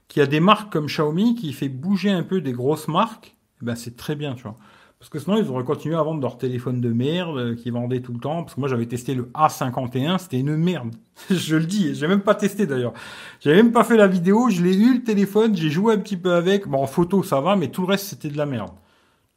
[0.08, 3.38] Qu'il y a des marques comme Xiaomi qui fait bouger un peu des grosses marques,
[3.62, 4.58] ben c'est très bien, tu vois.
[5.00, 8.02] Parce que sinon, ils auraient continué à vendre leur téléphone de merde euh, qui vendaient
[8.02, 8.44] tout le temps.
[8.44, 10.92] Parce que moi, j'avais testé le A51, c'était une merde.
[11.32, 12.94] je le dis, j'ai même pas testé d'ailleurs.
[13.40, 16.18] J'avais même pas fait la vidéo, je l'ai eu le téléphone, j'ai joué un petit
[16.18, 16.68] peu avec.
[16.68, 18.72] Bon, en photo, ça va, mais tout le reste, c'était de la merde.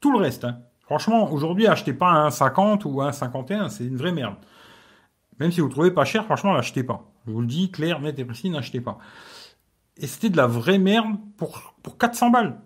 [0.00, 0.58] Tout le reste, hein.
[0.80, 4.34] Franchement, aujourd'hui, achetez pas un 50 ou un 51, c'est une vraie merde.
[5.40, 7.12] Même si vous le trouvez pas cher, franchement, l'achetez pas.
[7.26, 8.98] Je vous le dis, clair, net et précis, n'achetez pas.
[9.96, 12.60] Et c'était de la vraie merde pour, pour 400 balles.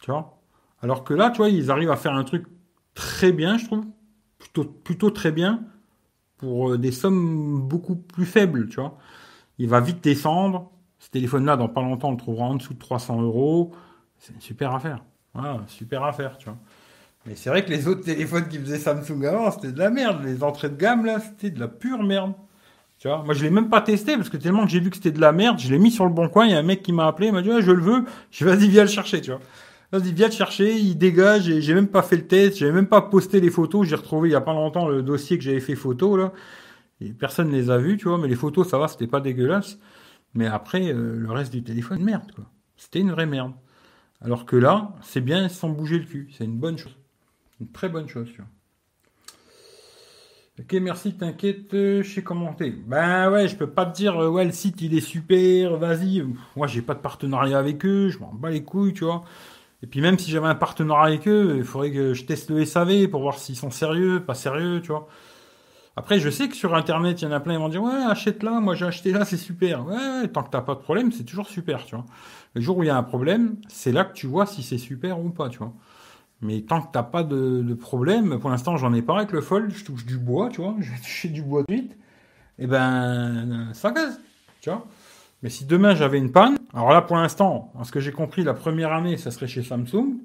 [0.00, 0.40] Tu vois?
[0.82, 2.46] Alors que là, tu vois, ils arrivent à faire un truc
[2.94, 3.84] très bien, je trouve.
[4.38, 5.64] Plutôt, plutôt très bien.
[6.36, 8.96] Pour euh, des sommes beaucoup plus faibles, tu vois.
[9.58, 10.70] Il va vite descendre.
[10.98, 13.72] Ce téléphone-là, dans pas longtemps, on le trouvera en dessous de 300 euros.
[14.18, 15.04] C'est une super affaire.
[15.34, 16.58] Voilà, super affaire, tu vois.
[17.28, 20.24] Mais c'est vrai que les autres téléphones qui faisaient Samsung avant, c'était de la merde.
[20.24, 22.32] Les entrées de gamme, là, c'était de la pure merde.
[22.98, 24.96] Tu vois, moi je l'ai même pas testé parce que tellement que j'ai vu que
[24.96, 26.64] c'était de la merde, je l'ai mis sur le bon coin, il y a un
[26.64, 29.20] mec qui m'a appelé, il m'a dit je le veux, je vas-y viens le chercher,
[29.20, 29.40] tu vois.
[29.92, 33.02] Vas-y, viens te chercher, il dégage, j'ai même pas fait le test, j'ai même pas
[33.02, 35.76] posté les photos, j'ai retrouvé il y a pas longtemps le dossier que j'avais fait
[35.76, 36.32] photo, là.
[37.00, 39.78] Et personne les a vus, tu vois, mais les photos, ça va, c'était pas dégueulasse.
[40.34, 42.46] Mais après, euh, le reste du téléphone, merde, quoi.
[42.76, 43.52] C'était une vraie merde.
[44.20, 46.28] Alors que là, c'est bien sans bouger le cul.
[46.36, 46.96] C'est une bonne chose.
[47.60, 48.46] Une très bonne chose, tu vois.
[50.60, 52.70] Ok, merci, t'inquiète, euh, je sais commenter.
[52.70, 56.24] Ben ouais, je peux pas te dire, euh, ouais, le site il est super, vas-y.
[56.56, 59.22] Moi, j'ai pas de partenariat avec eux, je m'en bats les couilles, tu vois.
[59.84, 62.64] Et puis même si j'avais un partenariat avec eux, il faudrait que je teste le
[62.64, 65.06] SAV pour voir s'ils sont sérieux, pas sérieux, tu vois.
[65.94, 67.92] Après, je sais que sur Internet, il y en a plein, ils vont dire, ouais,
[67.92, 69.86] achète là, moi j'ai acheté là, c'est super.
[69.86, 72.04] Ouais, tant que t'as pas de problème, c'est toujours super, tu vois.
[72.54, 74.78] Le jour où il y a un problème, c'est là que tu vois si c'est
[74.78, 75.72] super ou pas, tu vois.
[76.40, 79.72] Mais tant que t'as pas de, problème, pour l'instant, j'en ai pas avec le Fold,
[79.74, 81.96] je touche du bois, tu vois, je vais toucher du bois de vite,
[82.58, 84.20] et ben, ça casse,
[84.60, 84.86] tu vois.
[85.42, 88.42] Mais si demain j'avais une panne, alors là pour l'instant, à ce que j'ai compris,
[88.42, 90.16] la première année, ça serait chez Samsung.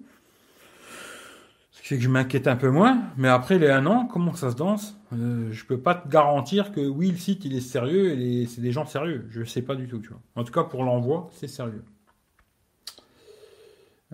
[1.72, 3.04] Ce qui fait que je m'inquiète un peu moins.
[3.18, 6.72] Mais après les un an, comment ça se danse euh, Je peux pas te garantir
[6.72, 9.28] que oui, le site il est sérieux et c'est des gens sérieux.
[9.30, 10.20] Je sais pas du tout, tu vois.
[10.36, 11.84] En tout cas pour l'envoi, c'est sérieux.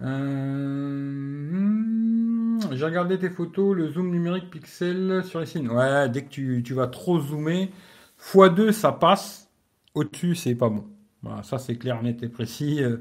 [0.02, 1.60] Euh,
[2.72, 5.70] j'ai regardé tes photos, le zoom numérique pixel sur les signes.
[5.70, 7.70] Ouais, dès que tu, tu vas trop zoomer,
[8.34, 9.50] x2 ça passe
[9.94, 10.86] au-dessus, c'est pas bon.
[11.22, 12.82] Voilà, ça c'est clair, net et précis.
[12.82, 12.98] Euh,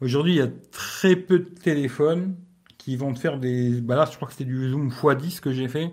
[0.00, 2.36] aujourd'hui, il y a très peu de téléphones
[2.78, 3.80] qui vont te faire des.
[3.80, 5.92] Bah là, je crois que c'était du zoom x10 que j'ai fait.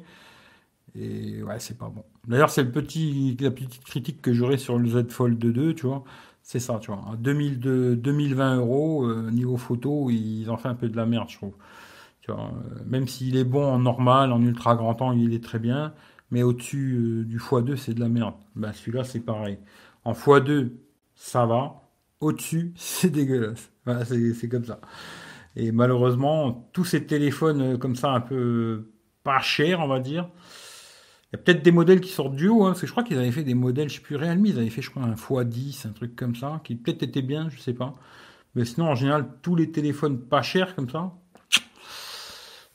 [0.95, 2.04] Et ouais, c'est pas bon.
[2.28, 6.04] D'ailleurs, c'est petit, la petite critique que j'aurais sur le Z Fold 2, tu vois.
[6.44, 7.04] C'est ça, tu vois.
[7.14, 11.38] À 2020 euros, euh, niveau photo, ils en fait un peu de la merde, je
[11.38, 11.56] trouve.
[12.22, 15.44] Tu vois, euh, même s'il est bon en normal, en ultra grand temps, il est
[15.44, 15.94] très bien.
[16.32, 18.36] Mais au-dessus du x2, c'est de la merde.
[18.56, 19.60] Bah, celui-là, c'est pareil.
[20.06, 20.72] En x2,
[21.16, 21.82] ça va.
[22.20, 23.72] Au-dessus, c'est dégueulasse.
[24.36, 24.80] C'est comme ça.
[25.56, 28.91] Et malheureusement, tous ces téléphones euh, comme ça, un peu
[29.24, 30.30] pas chers, on va dire.
[31.34, 33.04] Il y a peut-être des modèles qui sortent du haut, hein, parce que je crois
[33.04, 35.16] qu'ils avaient fait des modèles, je sais plus, Realme, ils avaient fait, je crois, un
[35.16, 37.96] x10, un truc comme ça, qui peut-être était bien, je sais pas.
[38.54, 41.12] Mais sinon, en général, tous les téléphones pas chers comme ça,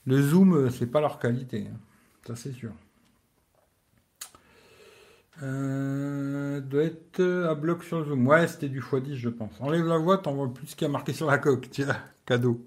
[0.07, 1.69] le zoom, euh, c'est pas leur qualité.
[1.73, 1.79] Hein.
[2.27, 2.73] Ça, c'est sûr.
[5.45, 8.27] Euh, doit être à bloc sur le zoom.
[8.27, 9.53] Ouais, c'était du x10, je pense.
[9.61, 11.71] Enlève la voix, t'en vois plus ce qu'il y a marqué sur la coque.
[11.71, 11.97] Tiens,
[12.27, 12.67] cadeau.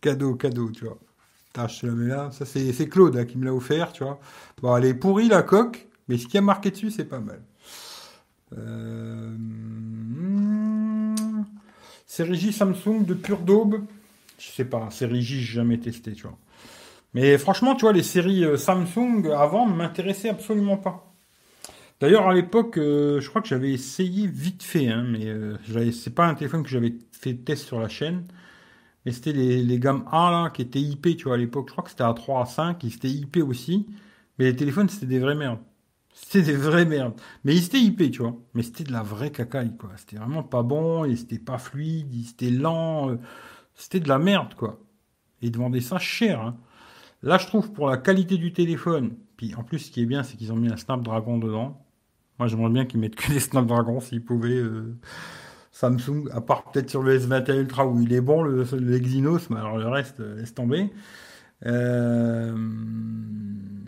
[0.00, 0.98] Cadeau, cadeau, tu vois.
[1.56, 2.30] Je la mets là.
[2.32, 4.20] Ça, c'est Claude qui me l'a offert, tu vois.
[4.62, 7.20] Bon, elle est pourrie, la coque, mais ce qu'il y a marqué dessus, c'est pas
[7.20, 7.40] mal.
[8.56, 9.34] Euh...
[12.06, 13.84] C'est régie Samsung de pure daube.
[14.38, 16.38] Je sais pas, c'est régie, j'ai jamais testé, tu vois.
[17.14, 21.12] Mais franchement, tu vois, les séries euh, Samsung avant m'intéressaient absolument pas.
[22.00, 25.56] D'ailleurs, à l'époque, euh, je crois que j'avais essayé vite fait, hein, mais euh,
[25.90, 28.24] c'est pas un téléphone que j'avais fait test sur la chaîne.
[29.12, 31.66] C'était les, gammes A là, qui étaient IP, tu vois, à l'époque.
[31.68, 33.86] Je crois que c'était à 3 à 5, ils étaient IP aussi.
[34.38, 35.60] Mais les téléphones, c'était des vraies merdes.
[36.12, 37.20] C'était des vraies merdes.
[37.44, 38.36] Mais ils étaient IP, tu vois.
[38.54, 39.90] Mais c'était de la vraie cacaille, quoi.
[39.96, 43.10] C'était vraiment pas bon, et c'était pas fluide, c'était lent.
[43.10, 43.16] Euh,
[43.74, 44.80] c'était de la merde, quoi.
[45.42, 46.40] Et ils demandaient ça cher.
[46.40, 46.56] Hein.
[47.22, 50.22] Là, je trouve, pour la qualité du téléphone, puis en plus, ce qui est bien,
[50.22, 51.84] c'est qu'ils ont mis un Snapdragon dedans.
[52.38, 54.50] Moi, j'aimerais bien qu'ils mettent que des Snapdragon s'ils pouvaient.
[54.50, 54.98] Euh,
[55.78, 58.66] Samsung, à part peut-être sur le S21 Ultra où il est bon, le,
[58.96, 60.90] Exynos, mais alors le reste, euh, laisse tomber.
[61.66, 62.52] Euh,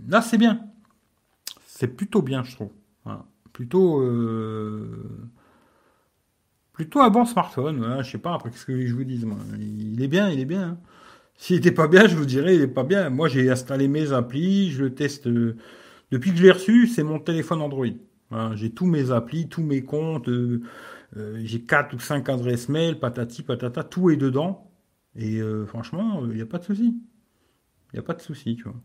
[0.08, 0.60] là, c'est bien.
[1.66, 2.70] C'est plutôt bien, je trouve.
[3.52, 4.00] Plutôt,
[6.72, 7.96] plutôt un bon smartphone.
[8.02, 9.24] Je sais pas après ce que je vous dise.
[9.24, 9.36] Moi.
[9.58, 10.62] Il est bien, il est bien.
[10.62, 10.78] Hein.
[11.36, 13.10] S'il n'était pas bien, je vous dirais, il est pas bien.
[13.10, 15.26] Moi, j'ai installé mes applis, je le teste.
[15.26, 17.86] Depuis que je l'ai reçu, c'est mon téléphone Android
[18.54, 20.60] j'ai tous mes applis, tous mes comptes, euh, euh,
[21.16, 24.70] j'ai quatre ou cinq adresses mail, patati patata, tout est dedans.
[25.16, 27.02] Et euh, franchement, il n'y a pas de souci.
[27.92, 28.80] Il n'y a pas de souci, tu vois.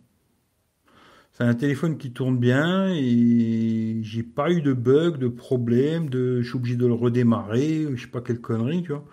[1.33, 6.41] C'est un téléphone qui tourne bien et j'ai pas eu de bug, de problème, de
[6.41, 9.05] je suis obligé de le redémarrer, je sais pas quelle connerie, tu vois.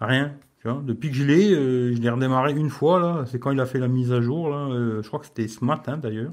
[0.00, 0.34] Rien.
[0.64, 1.50] Depuis que je l'ai,
[1.94, 4.50] je l'ai redémarré une fois là, c'est quand il a fait la mise à jour
[4.50, 4.68] là,
[5.00, 6.32] je crois que c'était ce matin d'ailleurs,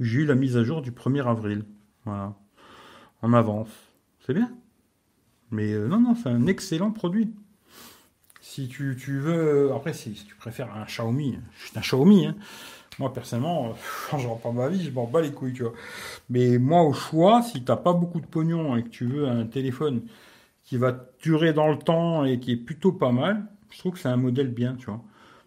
[0.00, 1.64] j'ai eu la mise à jour du 1er avril.
[2.04, 2.34] Voilà
[3.24, 3.70] en avance.
[4.20, 4.52] C'est bien?
[5.50, 7.34] Mais euh, non, non, c'est un excellent produit.
[8.40, 9.72] Si tu, tu veux.
[9.74, 12.26] Après, si, tu préfères un Xiaomi, je suis un Xiaomi.
[12.26, 12.36] Hein.
[12.98, 13.74] Moi, personnellement,
[14.10, 15.72] quand je pas ma vie, je m'en bats les couilles, tu vois.
[16.30, 19.46] Mais moi, au choix, si t'as pas beaucoup de pognon et que tu veux un
[19.46, 20.02] téléphone
[20.62, 20.92] qui va
[21.22, 24.16] durer dans le temps et qui est plutôt pas mal, je trouve que c'est un
[24.16, 25.02] modèle bien, tu vois.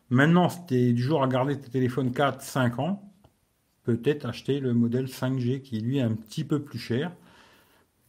[0.10, 3.12] Maintenant, si t'es du jour à garder tes téléphones 4, 5 ans,
[3.84, 7.12] peut-être acheter le modèle 5G qui, lui, est un petit peu plus cher.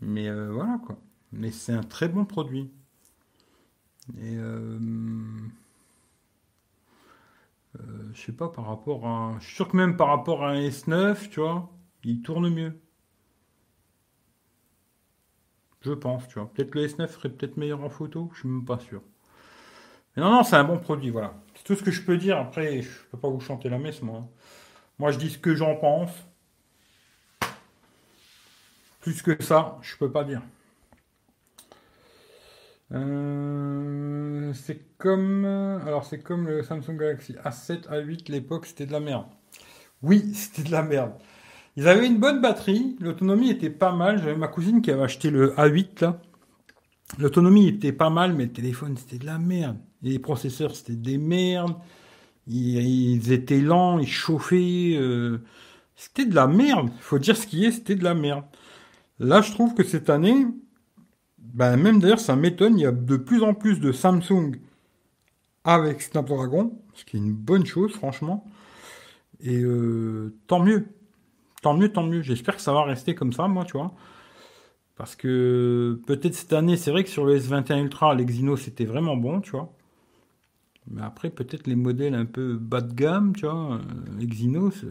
[0.01, 0.99] Mais euh, voilà quoi.
[1.33, 2.71] Mais c'est un très bon produit.
[4.19, 4.79] Et euh,
[7.79, 9.37] euh, je sais pas par rapport à.
[9.41, 11.71] Je suis sûr que même par rapport à un S9, tu vois,
[12.05, 12.81] il tourne mieux.
[15.83, 16.53] Je pense, tu vois.
[16.53, 19.03] Peut-être le S9 serait peut-être meilleur en photo, je suis même pas sûr.
[20.17, 21.35] Mais non, non, c'est un bon produit, voilà.
[21.55, 22.39] C'est tout ce que je peux dire.
[22.39, 24.29] Après, je peux pas vous chanter la messe, moi.
[24.99, 26.11] Moi, je dis ce que j'en pense.
[29.01, 30.43] Plus que ça, je peux pas dire.
[32.93, 39.01] Euh, c'est comme, alors c'est comme le Samsung Galaxy A7, A8, l'époque c'était de la
[39.01, 39.27] merde.
[40.03, 41.13] Oui, c'était de la merde.
[41.77, 44.19] Ils avaient une bonne batterie, l'autonomie était pas mal.
[44.19, 46.21] J'avais ma cousine qui avait acheté le A8 là.
[47.19, 49.79] L'autonomie était pas mal, mais le téléphone c'était de la merde.
[50.03, 51.77] les processeurs c'était des merdes.
[52.49, 54.97] Ils, étaient lents, ils chauffaient.
[54.97, 55.39] Euh,
[55.97, 56.91] c'était de la merde.
[56.97, 58.45] Il faut dire ce qui est, c'était de la merde.
[59.19, 60.47] Là, je trouve que cette année,
[61.55, 64.61] Ben, même d'ailleurs, ça m'étonne, il y a de plus en plus de Samsung
[65.65, 68.45] avec Snapdragon, ce qui est une bonne chose, franchement.
[69.41, 70.87] Et euh, tant mieux.
[71.63, 72.23] Tant mieux, tant mieux.
[72.23, 73.93] J'espère que ça va rester comme ça, moi, tu vois.
[74.97, 79.17] Parce que peut-être cette année, c'est vrai que sur le S21 Ultra, l'Exynos c'était vraiment
[79.17, 79.73] bon, tu vois.
[80.91, 84.85] Mais après, peut-être les modèles un peu bas de gamme, tu vois, euh, Exynos,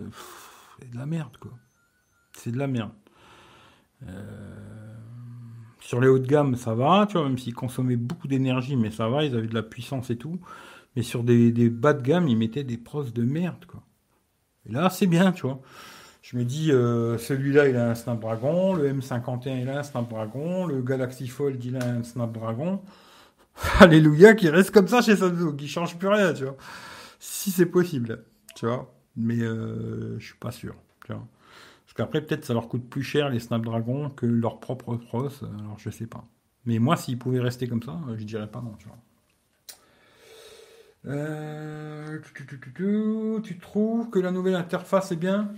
[0.80, 1.52] c'est de la merde, quoi.
[2.34, 2.92] C'est de la merde.
[4.08, 4.87] Euh,
[5.88, 8.92] sur les hauts de gamme, ça va, tu vois, même s'ils consommaient beaucoup d'énergie, mais
[8.92, 10.38] ça va, ils avaient de la puissance et tout.
[10.98, 13.82] Mais sur des, bas de gamme, ils mettaient des pros de merde, quoi.
[14.66, 15.62] Et là, c'est bien, tu vois.
[16.22, 20.66] Je me dis, euh, celui-là, il a un Snapdragon, le M51, il a un Snapdragon,
[20.66, 22.82] le Galaxy Fold, il a un Snapdragon.
[23.80, 26.58] Alléluia, qui reste comme ça chez Samsung, qui change plus rien, tu vois.
[27.18, 28.26] Si c'est possible,
[28.58, 28.94] tu vois.
[29.16, 30.76] Mais euh, je suis pas sûr,
[31.06, 31.26] tu vois.
[31.98, 35.90] Qu'après, peut-être ça leur coûte plus cher les Snapdragon que leur propre pros, alors je
[35.90, 36.24] sais pas.
[36.66, 38.98] Mais moi, s'ils pouvaient rester comme ça, je dirais pas non, tu vois.
[41.08, 42.20] Euh,
[43.42, 45.50] tu, trouves que la nouvelle interface est bien?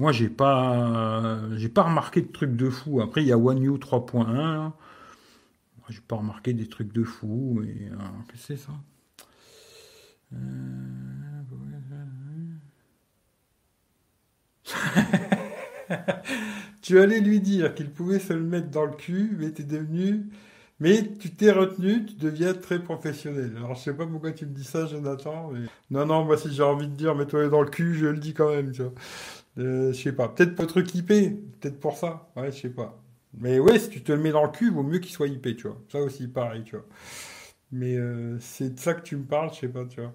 [0.00, 3.00] Moi, j'ai pas, j'ai pas remarqué de trucs de fou.
[3.00, 4.72] Après, il y a One U 3.1.
[5.90, 7.60] J'ai pas remarqué des trucs de fou.
[7.60, 7.96] Euh,
[8.28, 8.72] qu'est-ce que c'est ça?
[10.32, 10.36] Euh,
[16.82, 20.26] tu allais lui dire qu'il pouvait se le mettre dans le cul, mais t'es devenu.
[20.80, 23.52] Mais tu t'es retenu, tu deviens très professionnel.
[23.56, 25.50] Alors je sais pas pourquoi tu me dis ça, Jonathan.
[25.52, 25.66] Mais...
[25.90, 28.34] Non, non, moi si j'ai envie de dire mets-toi dans le cul, je le dis
[28.34, 28.92] quand même, tu vois.
[29.58, 30.28] Euh, je sais pas.
[30.28, 32.28] Peut-être pour être équipé, peut-être pour ça.
[32.36, 33.00] Ouais, je sais pas.
[33.38, 35.56] Mais ouais, si tu te le mets dans le cul, vaut mieux qu'il soit hypé,
[35.56, 35.80] tu vois.
[35.90, 36.86] Ça aussi, pareil, tu vois.
[37.72, 40.14] Mais euh, c'est de ça que tu me parles, je sais pas, tu vois.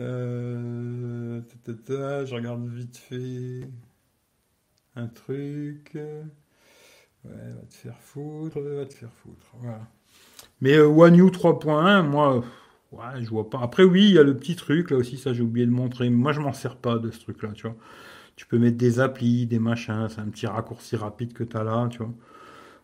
[0.00, 3.68] Euh, je regarde vite fait
[4.96, 5.92] un truc.
[7.24, 9.46] Ouais, va te faire foutre, va te faire foutre.
[9.60, 9.80] Voilà.
[10.60, 12.44] Mais euh, One U 3.1, moi,
[12.92, 13.60] ouais, je vois pas.
[13.60, 16.10] Après, oui, il y a le petit truc, là aussi, ça j'ai oublié de montrer.
[16.10, 17.76] Moi, je m'en sers pas de ce truc-là, tu vois.
[18.36, 21.64] Tu peux mettre des applis, des machins, c'est un petit raccourci rapide que tu as
[21.64, 22.12] là, tu vois.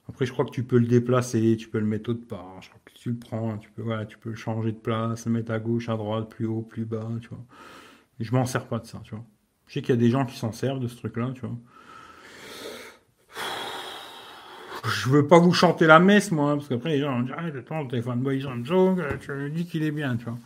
[0.09, 2.61] Après, je crois que tu peux le déplacer, tu peux le mettre autre part.
[2.61, 5.33] Je crois que tu le prends, tu peux, voilà, tu peux changer de place, le
[5.33, 7.45] mettre à gauche, à droite, plus haut, plus bas, tu vois.
[8.21, 9.25] Et je m'en sers pas de ça, tu vois.
[9.67, 11.57] Je sais qu'il y a des gens qui s'en servent de ce truc-là, tu vois.
[14.87, 17.37] Je veux pas vous chanter la messe, moi, hein, parce qu'après, les gens vont dire,
[17.39, 20.39] ah, le téléphone boy Samsung, tu me dis qu'il est bien, tu vois.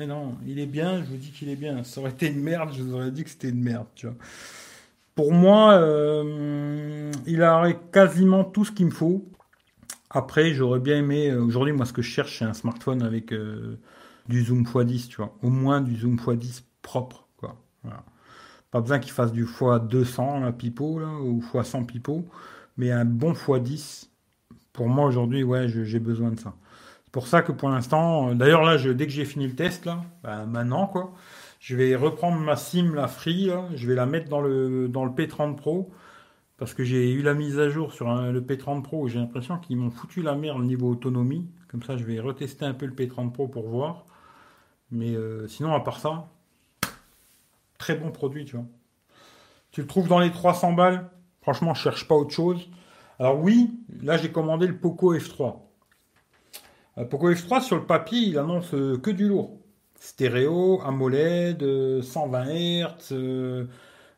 [0.00, 1.84] Eh non, il est bien, je vous dis qu'il est bien.
[1.84, 4.16] Ça aurait été une merde, je vous aurais dit que c'était une merde, tu vois.
[5.16, 9.24] Pour moi, euh, il a quasiment tout ce qu'il me faut.
[10.10, 11.30] Après, j'aurais bien aimé.
[11.30, 13.80] Euh, aujourd'hui, moi, ce que je cherche, c'est un smartphone avec euh,
[14.28, 15.34] du zoom x10, tu vois.
[15.42, 17.56] Au moins du zoom x10 propre, quoi.
[18.70, 22.26] Pas besoin qu'il fasse du x200, la pipo, là, ou x100 pipo
[22.76, 24.08] mais un bon x10,
[24.72, 26.54] pour moi aujourd'hui, ouais, j'ai besoin de ça.
[27.04, 30.04] C'est pour ça que pour l'instant, d'ailleurs là, dès que j'ai fini le test, là,
[30.22, 31.14] bah, maintenant quoi,
[31.66, 35.10] je vais reprendre ma SIM, la Free, je vais la mettre dans le, dans le
[35.10, 35.90] P30 Pro,
[36.58, 39.76] parce que j'ai eu la mise à jour sur le P30 Pro, j'ai l'impression qu'ils
[39.76, 42.92] m'ont foutu la merde au niveau autonomie, comme ça je vais retester un peu le
[42.92, 44.06] P30 Pro pour voir.
[44.92, 46.28] Mais euh, sinon, à part ça,
[47.78, 48.66] très bon produit, tu vois.
[49.72, 51.10] Tu le trouves dans les 300 balles,
[51.42, 52.68] Franchement, je cherche pas autre chose.
[53.18, 55.56] Alors oui, là j'ai commandé le Poco F3.
[56.96, 59.58] Le euh, Poco F3 sur le papier, il annonce euh, que du lourd.
[59.98, 63.66] Stéréo, AMOLED, 120 Hz, euh,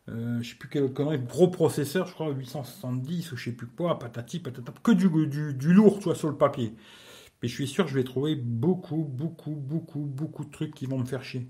[0.08, 3.66] euh, je sais plus quel connerie, gros processeur, je crois 870 ou je sais plus
[3.66, 6.74] quoi, patati patata, que du, du, du lourd, tu vois, sur le papier.
[7.42, 10.86] Mais je suis sûr que je vais trouver beaucoup, beaucoup, beaucoup, beaucoup de trucs qui
[10.86, 11.48] vont me faire chier.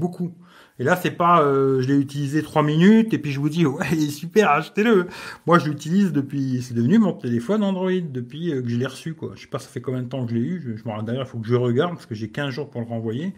[0.00, 0.32] Beaucoup.
[0.78, 3.66] Et là, c'est pas, euh, je l'ai utilisé trois minutes et puis je vous dis,
[3.66, 5.08] ouais, il est super, achetez-le.
[5.46, 9.12] Moi, je l'utilise depuis, c'est devenu mon téléphone Android depuis euh, que je l'ai reçu,
[9.12, 9.32] quoi.
[9.36, 10.78] Je sais pas, ça fait combien de temps que je l'ai eu.
[10.78, 13.34] Je, d'ailleurs, il faut que je regarde parce que j'ai 15 jours pour le renvoyer.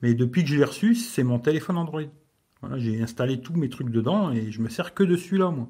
[0.00, 2.02] Mais depuis que je l'ai reçu, c'est mon téléphone Android.
[2.76, 5.68] J'ai installé tous mes trucs dedans et je me sers que de celui-là, moi.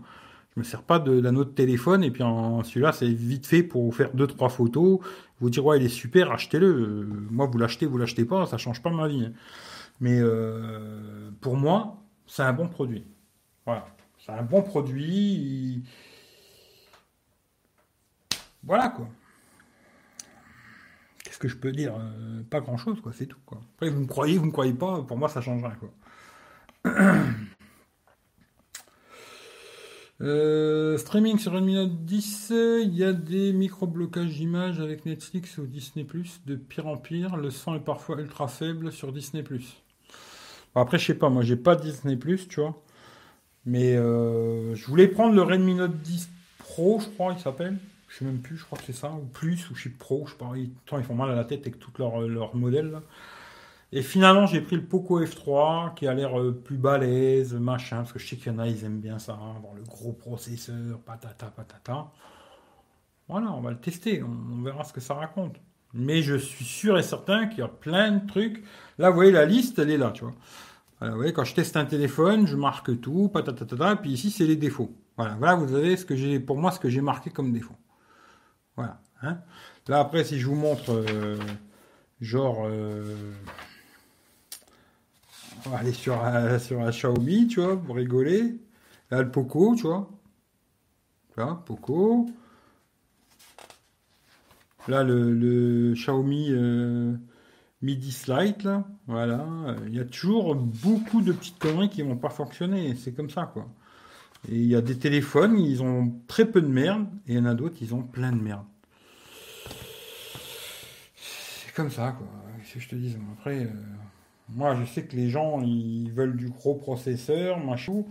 [0.55, 3.85] Je me sers pas d'un autre téléphone et puis en celui-là, c'est vite fait pour
[3.85, 5.01] vous faire deux trois photos.
[5.41, 6.67] Vous dire ouais, il est super, achetez-le.
[6.67, 9.25] Euh, moi, vous l'achetez, vous l'achetez pas, ça change pas ma vie.
[9.25, 9.33] Hein.
[10.01, 13.05] Mais euh, pour moi, c'est un bon produit.
[13.67, 13.87] Voilà.
[14.19, 15.85] C'est un bon produit.
[18.63, 19.09] Voilà quoi.
[21.25, 23.39] Qu'est-ce que je peux dire euh, Pas grand chose, quoi, c'est tout.
[23.47, 23.61] Quoi.
[23.75, 25.91] Après, vous me croyez, vous me croyez pas, pour moi ça changera quoi.
[30.21, 35.67] Euh, streaming sur Redmi Note 10, il y a des micro-blocages d'images avec Netflix ou
[35.67, 36.05] Disney+,
[36.45, 37.37] de pire en pire.
[37.37, 39.45] Le son est parfois ultra faible sur Disney+.
[40.75, 42.81] Après, je sais pas, moi j'ai pas Disney Plus, tu vois.
[43.67, 47.79] Mais euh, je voulais prendre le Redmi Note 10 Pro, je crois, il s'appelle.
[48.09, 50.33] Je sais même plus, je crois que c'est ça, ou plus, ou Chip Pro, je
[50.33, 50.53] sais pas.
[50.57, 53.01] Ils, ils font mal à la tête avec tous leurs leur modèles.
[53.91, 58.13] Et finalement, j'ai pris le Poco F3 qui a l'air euh, plus balèze, machin, parce
[58.13, 60.99] que je sais qu'il y en a, ils aiment bien ça, avoir le gros processeur,
[61.01, 62.11] patata, patata.
[63.29, 65.57] Voilà, on va le tester, on, verra ce que ça raconte.
[65.95, 68.63] Mais je suis sûr et certain qu'il y a plein de trucs.
[68.99, 70.35] Là, vous voyez, la liste, elle est là, tu vois.
[71.01, 74.47] Vous voyez, quand je teste un téléphone, je marque tout, patata, et puis ici, c'est
[74.47, 74.91] les défauts.
[75.17, 77.77] Voilà, voilà, vous avez ce que j'ai, pour moi, ce que j'ai marqué comme défaut.
[78.77, 79.01] Voilà.
[79.23, 79.39] Hein.
[79.87, 81.39] Là, après, si je vous montre, euh,
[82.21, 83.33] genre, euh,
[85.67, 88.57] on va aller sur un, sur un Xiaomi, tu vois, pour rigoler.
[89.11, 90.11] Là, le Poco, tu vois.
[91.37, 92.27] Là, Poco.
[94.89, 97.17] Là, le, Xiaomi euh,
[97.83, 98.85] Midi Slide, là.
[99.07, 99.47] Voilà.
[99.87, 102.95] Il y a toujours beaucoup de petites conneries qui vont pas fonctionner.
[102.97, 103.67] C'est comme ça, quoi.
[104.49, 107.07] Et il y a des téléphones, ils ont très peu de merde.
[107.27, 108.65] Et il y en a d'autres, ils ont plein de merde.
[111.17, 112.27] C'est comme ça, quoi.
[112.59, 113.65] Qu'est-ce que je te dis Après.
[113.65, 113.71] Euh,
[114.51, 118.05] moi, je sais que les gens, ils veulent du gros processeur, machin.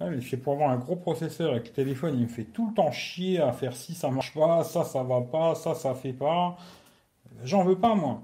[0.00, 2.92] mais c'est pour avoir un gros processeur avec téléphone, il me fait tout le temps
[2.92, 6.56] chier à faire si ça marche pas, ça ça va pas, ça ça fait pas.
[7.44, 8.22] J'en veux pas moi.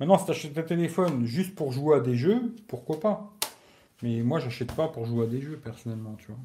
[0.00, 3.32] Maintenant, si tu achètes un téléphone juste pour jouer à des jeux, pourquoi pas?
[4.02, 6.38] Mais moi, j'achète pas pour jouer à des jeux personnellement, tu vois.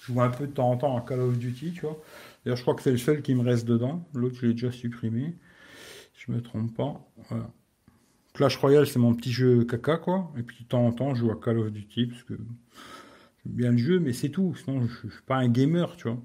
[0.00, 2.00] Je joue un peu de temps en temps à Call of Duty, tu vois.
[2.44, 4.06] D'ailleurs, je crois que c'est le seul qui me reste dedans.
[4.14, 5.34] L'autre, je l'ai déjà supprimé.
[6.14, 7.00] Si je me trompe pas.
[7.28, 7.50] Voilà.
[8.32, 10.32] Clash Royale, c'est mon petit jeu caca, quoi.
[10.38, 13.52] Et puis de temps en temps, je joue à Call of Duty, parce que j'aime
[13.52, 14.54] bien le jeu, mais c'est tout.
[14.54, 16.18] Sinon, je, ne suis pas un gamer, tu vois.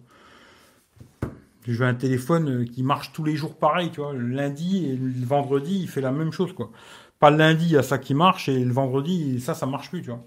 [1.67, 4.13] Je veux un téléphone qui marche tous les jours pareil, tu vois.
[4.13, 6.71] Le lundi et le vendredi, il fait la même chose, quoi.
[7.19, 9.89] Pas le lundi, il y a ça qui marche, et le vendredi, ça, ça marche
[9.89, 10.23] plus, tu vois.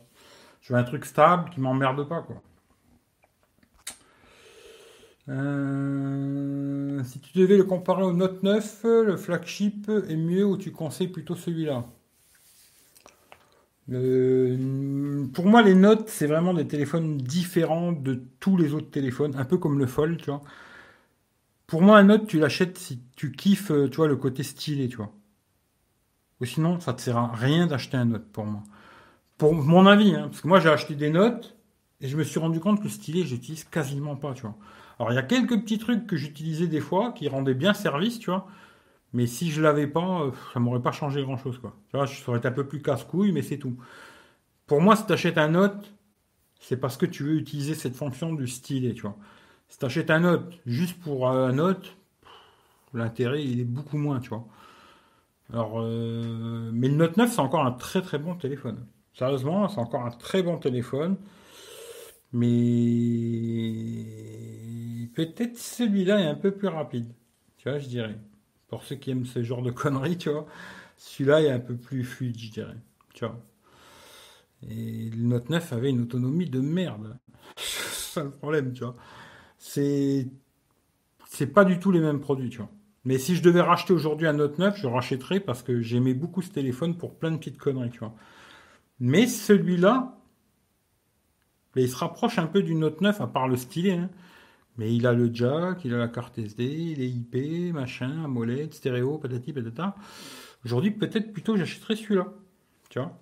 [0.60, 2.40] Je veux un truc stable qui m'emmerde pas, quoi.
[5.28, 10.70] Euh, si tu devais le comparer au Note 9, le flagship est mieux ou tu
[10.70, 11.84] conseilles plutôt celui-là?
[15.34, 19.44] Pour moi, les Notes, c'est vraiment des téléphones différents de tous les autres téléphones, un
[19.44, 20.42] peu comme le Fold, tu vois.
[21.66, 24.96] Pour moi, un Note, tu l'achètes si tu kiffes, tu vois, le côté stylé, tu
[24.96, 25.12] vois.
[26.40, 28.62] Ou sinon, ça te sert à rien d'acheter un Note pour moi.
[29.38, 31.56] Pour mon avis, hein, parce que moi, j'ai acheté des Notes
[32.00, 34.56] et je me suis rendu compte que stylé, j'utilise quasiment pas, tu vois.
[34.98, 38.18] Alors il y a quelques petits trucs que j'utilisais des fois qui rendaient bien service,
[38.18, 38.46] tu vois.
[39.12, 41.76] Mais si je l'avais pas, euh, ça m'aurait pas changé grand chose, quoi.
[41.90, 43.76] Tu vois, je serais un peu plus casse-couille, mais c'est tout.
[44.66, 45.94] Pour moi, si tu achètes un note,
[46.60, 49.16] c'est parce que tu veux utiliser cette fonction du stylet, tu vois.
[49.74, 51.96] Si tu achètes un note juste pour un note,
[52.92, 54.46] l'intérêt il est beaucoup moins, tu vois.
[55.52, 58.86] Alors, euh, mais le Note 9, c'est encore un très très bon téléphone.
[59.14, 61.16] Sérieusement, c'est encore un très bon téléphone.
[62.32, 62.46] Mais
[65.12, 67.08] peut-être celui-là est un peu plus rapide.
[67.56, 68.16] Tu vois, je dirais.
[68.68, 70.46] Pour ceux qui aiment ce genre de conneries, tu vois.
[70.98, 72.76] Celui-là est un peu plus fluide, je dirais.
[73.12, 73.40] Tu vois.
[74.70, 77.18] Et le Note 9 avait une autonomie de merde.
[77.56, 78.94] C'est le problème, tu vois.
[79.66, 80.28] C'est.
[81.26, 82.70] C'est pas du tout les mêmes produits, tu vois.
[83.04, 86.42] Mais si je devais racheter aujourd'hui un Note 9, je rachèterais parce que j'aimais beaucoup
[86.42, 88.14] ce téléphone pour plein de petites conneries, tu vois.
[89.00, 90.18] Mais celui-là,
[91.76, 93.92] il se rapproche un peu du Note 9, à part le stylet.
[93.92, 94.10] Hein.
[94.76, 98.74] Mais il a le jack, il a la carte SD, il est IP, machin, AMOLED,
[98.74, 99.96] stéréo, patati patata.
[100.64, 102.32] Aujourd'hui, peut-être plutôt j'achèterais celui-là.
[102.90, 103.18] Tu vois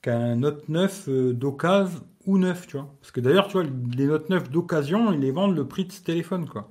[0.00, 2.94] Qu'un Note 9 euh, d'occasion ou neuf, tu vois.
[3.00, 5.92] Parce que d'ailleurs, tu vois, les Note 9 d'occasion, ils les vendent le prix de
[5.92, 6.68] ce téléphone, quoi.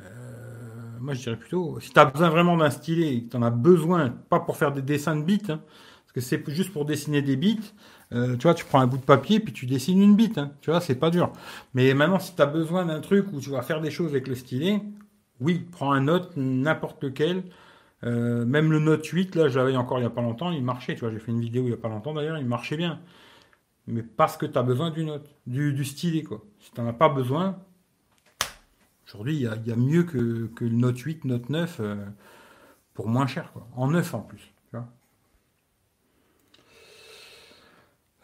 [0.00, 3.42] Euh, moi, je dirais plutôt, si tu as besoin vraiment d'un stylet, que tu en
[3.42, 5.60] as besoin, pas pour faire des dessins de bits, hein,
[6.04, 7.72] parce que c'est juste pour dessiner des bits,
[8.12, 10.36] euh, tu vois, tu prends un bout de papier puis tu dessines une bite.
[10.38, 10.52] Hein.
[10.60, 11.32] Tu vois, c'est pas dur.
[11.74, 14.28] Mais maintenant, si tu as besoin d'un truc où tu vas faire des choses avec
[14.28, 14.82] le stylet,
[15.40, 17.44] oui, prends un note, n'importe lequel.
[18.04, 20.62] Euh, même le Note 8, là, je l'avais encore il y a pas longtemps, il
[20.64, 20.94] marchait.
[20.94, 23.00] Tu vois, j'ai fait une vidéo il y a pas longtemps d'ailleurs, il marchait bien.
[23.86, 26.44] Mais parce que tu as besoin du note, du, stylet, quoi.
[26.60, 27.58] Si tu n'en as pas besoin,
[29.06, 31.96] aujourd'hui, il y, a, mieux que, que, le Note 8, Note 9 euh,
[32.94, 33.66] pour moins cher, quoi.
[33.74, 34.52] En neuf en plus.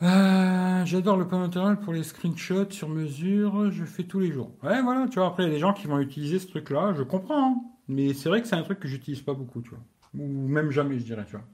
[0.00, 4.52] Euh, j'adore le panneau matériel pour les screenshots sur mesure, je fais tous les jours.
[4.62, 6.94] Ouais, voilà, tu vois, après, il y a des gens qui vont utiliser ce truc-là,
[6.96, 7.56] je comprends, hein.
[7.88, 9.80] mais c'est vrai que c'est un truc que j'utilise pas beaucoup, tu vois.
[10.14, 11.44] Ou même jamais, je dirais, tu vois.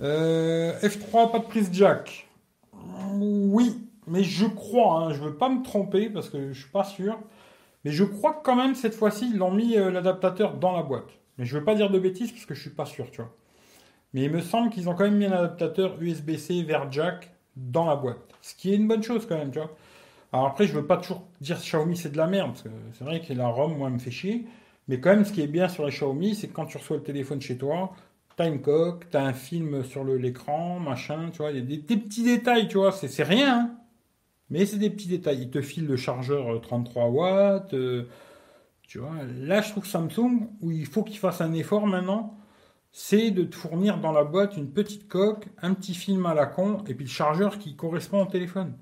[0.00, 2.28] Euh, F3, pas de prise jack.
[3.14, 6.84] Oui, mais je crois, hein, je veux pas me tromper parce que je suis pas
[6.84, 7.18] sûr,
[7.84, 10.82] mais je crois que quand même cette fois-ci, ils l'ont mis euh, l'adaptateur dans la
[10.82, 11.08] boîte.
[11.38, 13.34] Mais je veux pas dire de bêtises parce que je suis pas sûr, tu vois.
[14.12, 17.86] Mais il me semble qu'ils ont quand même mis un adaptateur USB-C vers jack dans
[17.86, 18.18] la boîte.
[18.42, 19.70] Ce qui est une bonne chose quand même, tu vois.
[20.32, 23.04] Alors après, je veux pas toujours dire Xiaomi c'est de la merde, parce que c'est
[23.04, 24.46] vrai que la ROM, moi, me fait chier.
[24.88, 26.96] Mais quand même, ce qui est bien sur les Xiaomi, c'est que quand tu reçois
[26.96, 27.92] le téléphone chez toi,
[28.46, 32.22] une coque, t'as un film sur l'écran, machin, tu vois, il y a des, petits
[32.22, 33.70] détails, tu vois, c'est rien, hein.
[34.50, 35.42] mais c'est des petits détails.
[35.42, 38.04] Ils te filent le chargeur euh, 33 watts, euh,
[38.82, 39.16] tu vois.
[39.38, 42.38] Là, je trouve Samsung, où il faut qu'il fasse un effort maintenant,
[42.92, 46.46] c'est de te fournir dans la boîte une petite coque, un petit film à la
[46.46, 48.74] con, et puis le chargeur qui correspond au téléphone.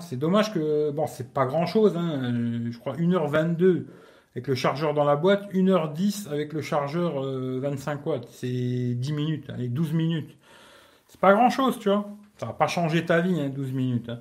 [0.00, 3.86] C'est dommage que, bon, c'est pas grand chose, je crois 1h22
[4.34, 8.28] avec le chargeur dans la boîte, 1h10 avec le chargeur euh, 25 watts.
[8.30, 8.46] C'est
[8.94, 10.36] 10 minutes, allez, 12 minutes.
[11.08, 12.08] C'est pas grand chose, tu vois.
[12.38, 14.08] Ça va pas changer ta vie, hein, 12 minutes.
[14.08, 14.20] hein.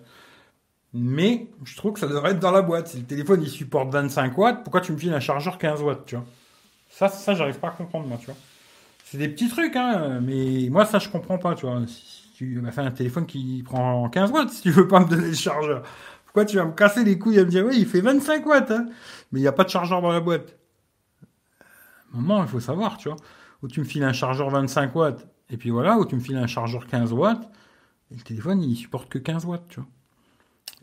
[0.93, 2.87] Mais je trouve que ça devrait être dans la boîte.
[2.87, 6.05] Si le téléphone il supporte 25 watts, pourquoi tu me files un chargeur 15 watts,
[6.07, 6.25] tu vois?
[6.89, 8.35] Ça, ça j'arrive pas à comprendre, moi, tu vois.
[9.05, 11.81] C'est des petits trucs, hein, mais moi, ça, je comprends pas, tu vois.
[12.35, 15.27] Tu m'as fait un téléphone qui prend 15 watts, si tu veux pas me donner
[15.27, 15.83] le chargeur.
[16.29, 18.69] Pourquoi tu vas me casser les couilles à me dire, oui, il fait 25 watts,
[18.69, 18.85] hein,
[19.31, 20.59] mais il n'y a pas de chargeur dans la boîte
[22.13, 23.17] Maman, il faut savoir, tu vois.
[23.63, 26.37] Ou tu me files un chargeur 25 watts, et puis voilà, ou tu me files
[26.37, 27.49] un chargeur 15 watts,
[28.11, 29.89] et le téléphone, il supporte que 15 watts, tu vois.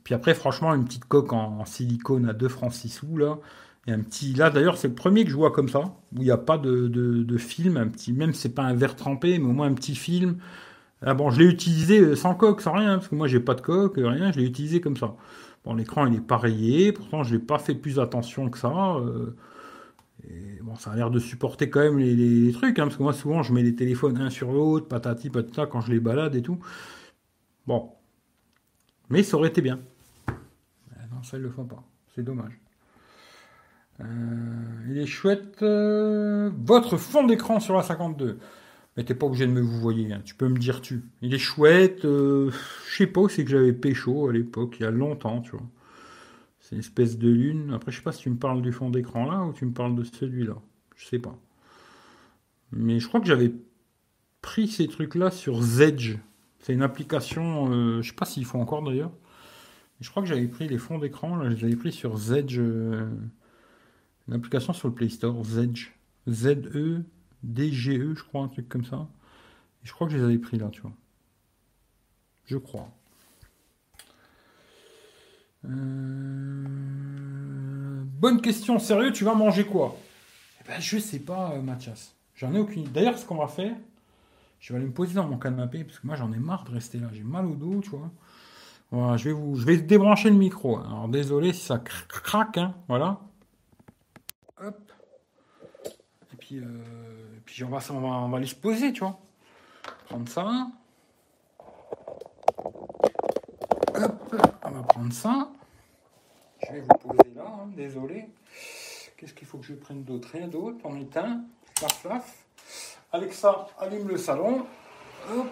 [0.03, 3.39] Puis après, franchement, une petite coque en, silicone à 2 francs 6 sous, là.
[3.87, 4.35] Et un petit.
[4.35, 6.59] Là, d'ailleurs, c'est le premier que je vois comme ça, où il n'y a pas
[6.59, 8.13] de, film, un petit.
[8.13, 10.39] Même c'est pas un verre trempé, mais au moins un petit film.
[11.03, 13.55] Ah bon, je l'ai utilisé euh, sans coque, sans rien, parce que moi, j'ai pas
[13.55, 15.15] de coque, euh, rien, je l'ai utilisé comme ça.
[15.65, 18.97] Bon, l'écran, il est pas rayé, pourtant, je n'ai pas fait plus attention que ça.
[18.97, 19.37] euh,
[20.29, 23.13] et bon, ça a l'air de supporter quand même les, trucs, hein, parce que moi,
[23.13, 26.43] souvent, je mets les téléphones un sur l'autre, patati patata, quand je les balade et
[26.43, 26.59] tout.
[27.67, 27.93] Bon.
[29.11, 29.81] Mais ça aurait été bien.
[30.29, 31.85] Ah non, ça, ils le font pas.
[32.15, 32.59] C'est dommage.
[34.89, 35.63] Il est chouette.
[35.63, 38.39] votre fond d'écran sur la 52.
[38.97, 41.03] Mais t'es pas obligé de me vous voyez, hein, tu peux me dire tu.
[41.23, 42.05] Il est chouette.
[42.05, 42.51] euh,
[42.91, 45.67] je sais pas c'est que j'avais pécho à l'époque, il y a longtemps, tu vois.
[46.61, 47.73] C'est une espèce de lune.
[47.75, 49.73] Après, je sais pas si tu me parles du fond d'écran là ou tu me
[49.73, 50.57] parles de celui-là.
[50.97, 51.39] Je sais pas.
[52.73, 53.53] Mais je crois que j'avais
[54.43, 56.17] pris ces trucs-là sur Zedge.
[56.61, 59.13] C'est une application, euh, je sais pas s'ils font encore d'ailleurs.
[60.01, 62.59] Je crois que j'avais pris les fonds d'écran, là, je les avais pris sur Zedge.
[62.59, 63.09] euh,
[64.29, 65.93] une application sur le Play Store, Zedge.
[66.29, 67.05] Z-E,
[67.47, 69.07] D-G-E, je crois, un truc comme ça.
[69.83, 70.93] Je crois que je les avais pris là, tu vois.
[72.47, 72.89] Je crois.
[75.65, 76.67] Euh,
[78.19, 79.97] Bonne question, sérieux, tu vas manger quoi?
[80.61, 82.15] Eh ben, je sais pas, euh, Mathias.
[82.35, 82.85] J'en ai aucune.
[82.85, 83.75] D'ailleurs, ce qu'on va faire,
[84.61, 86.71] je vais aller me poser dans mon canapé, parce que moi, j'en ai marre de
[86.73, 87.09] rester là.
[87.13, 88.11] J'ai mal au dos, tu vois.
[89.17, 90.79] Je vais vous, je vais débrancher le micro.
[90.79, 93.21] Alors, désolé si ça cr- craque, hein, voilà.
[94.61, 94.86] Hop.
[96.47, 99.19] Puis, euh, on, va, on, va, on va se poser, tu vois.
[100.09, 100.69] Prendre ça.
[103.95, 105.49] Hop, on va prendre ça.
[106.65, 108.29] Je vais vous poser là, hein, désolé.
[109.17, 110.29] Qu'est-ce qu'il faut que je prenne d'autre?
[110.33, 111.41] Rien d'autre, on éteint.
[111.77, 112.47] Flaf, flaf.
[113.11, 114.67] Alexa, allume le salon.
[115.33, 115.49] Hop.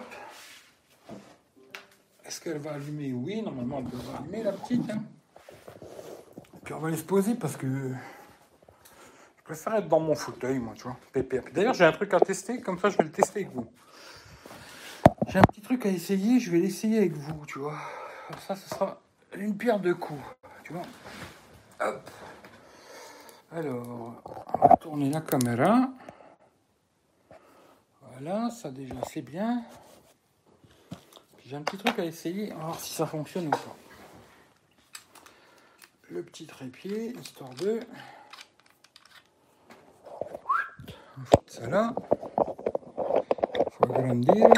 [2.23, 3.11] Est-ce qu'elle va allumer?
[3.11, 4.89] Oui, normalement elle devrait allumer la petite.
[4.89, 5.03] hein.
[6.63, 7.91] Puis on va aller se poser parce que
[9.45, 10.97] je préfère être dans mon fauteuil, moi, tu vois.
[11.53, 13.67] D'ailleurs, j'ai un truc à tester, comme ça je vais le tester avec vous.
[15.27, 17.77] J'ai un petit truc à essayer, je vais l'essayer avec vous, tu vois.
[18.47, 18.99] Ça, ce sera
[19.35, 20.23] une pierre de coups,
[20.63, 20.81] tu vois.
[21.79, 22.09] Hop.
[23.51, 24.23] Alors,
[24.55, 25.89] on va tourner la caméra.
[28.01, 29.63] Voilà, ça déjà c'est bien.
[31.45, 33.75] J'ai un petit truc à essayer, on va voir si ça fonctionne ou pas.
[36.09, 37.81] Le petit trépied, histoire de.
[40.21, 40.37] On va
[40.77, 40.97] foutre
[41.47, 41.93] ça là.
[43.71, 44.49] Faut agrandir.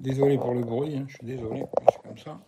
[0.00, 2.38] Désolé pour le bruit, hein, je suis désolé, c'est comme ça.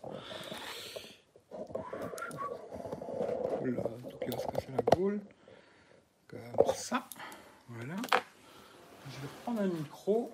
[3.60, 5.20] Oula, tout qui va se casser la gueule.
[6.28, 7.08] Comme ça.
[7.68, 7.96] Voilà.
[9.10, 10.32] Je vais prendre un micro.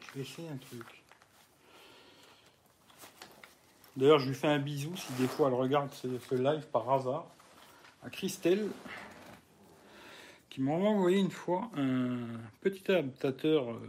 [0.00, 1.02] Je vais essayer un truc.
[3.96, 7.26] D'ailleurs, je lui fais un bisou si des fois elle regarde ce live par hasard.
[8.02, 8.68] À Christelle,
[10.50, 12.18] qui m'a envoyé une fois un
[12.60, 13.80] petit adaptateur euh,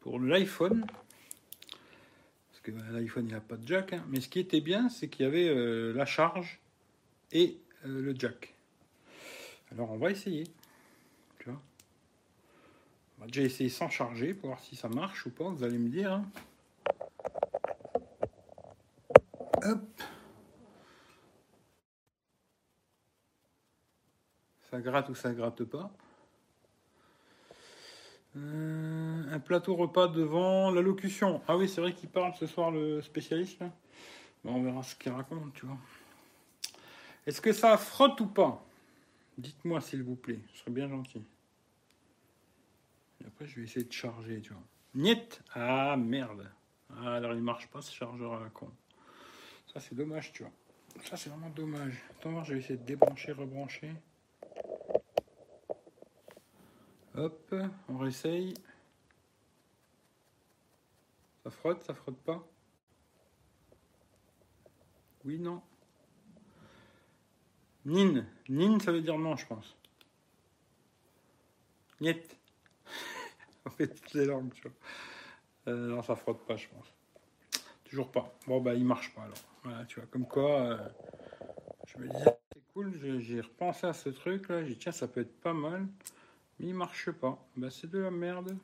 [0.00, 0.86] pour l'iPhone.
[0.86, 3.92] Parce que bah, l'iPhone, il n'y a pas de jack.
[3.94, 4.04] hein.
[4.08, 6.60] Mais ce qui était bien, c'est qu'il y avait euh, la charge
[7.32, 8.54] et euh, le jack.
[9.72, 10.44] Alors, on va essayer.
[11.40, 11.60] Tu vois
[13.18, 15.48] on va déjà essayer sans charger pour voir si ça marche ou pas.
[15.48, 16.12] Vous allez me dire.
[16.12, 16.24] hein.
[24.74, 25.88] Ça gratte ou ça gratte pas.
[28.36, 31.40] Euh, un plateau repas devant l'allocution.
[31.46, 33.62] Ah oui, c'est vrai qu'il parle ce soir, le spécialiste.
[34.44, 35.78] on verra ce qu'il raconte, tu vois.
[37.24, 38.64] Est-ce que ça frotte ou pas?
[39.38, 40.40] Dites-moi, s'il vous plaît.
[40.52, 41.22] Ce serait bien gentil.
[43.24, 44.64] Après, je vais essayer de charger, tu vois.
[44.96, 46.50] Niet Ah, merde.
[46.96, 48.72] Ah, alors il marche pas, ce chargeur à la con.
[49.72, 50.52] Ça, c'est dommage, tu vois.
[51.04, 51.94] Ça, c'est vraiment dommage.
[52.10, 53.92] Attends, je vais essayer de débrancher, rebrancher.
[57.16, 57.54] Hop,
[57.88, 58.54] on réessaye.
[61.44, 62.44] Ça frotte, ça frotte pas?
[65.24, 65.62] Oui, non.
[67.84, 68.24] Nin.
[68.48, 69.76] Nin, ça veut dire non, je pense.
[72.00, 72.36] Niet.
[73.64, 74.72] on fait toutes les langues, tu vois.
[75.68, 76.92] Euh, non, ça frotte pas, je pense.
[77.84, 78.34] Toujours pas.
[78.48, 79.38] Bon, bah, il marche pas alors.
[79.62, 80.88] Voilà, tu vois, comme quoi, euh,
[81.86, 84.64] je me disais, c'est cool, j'ai repensé à ce truc là.
[84.64, 85.86] J'ai dit, tiens, ça peut être pas mal.
[86.58, 87.38] Mais il marche pas.
[87.56, 88.56] Bah, c'est de la merde.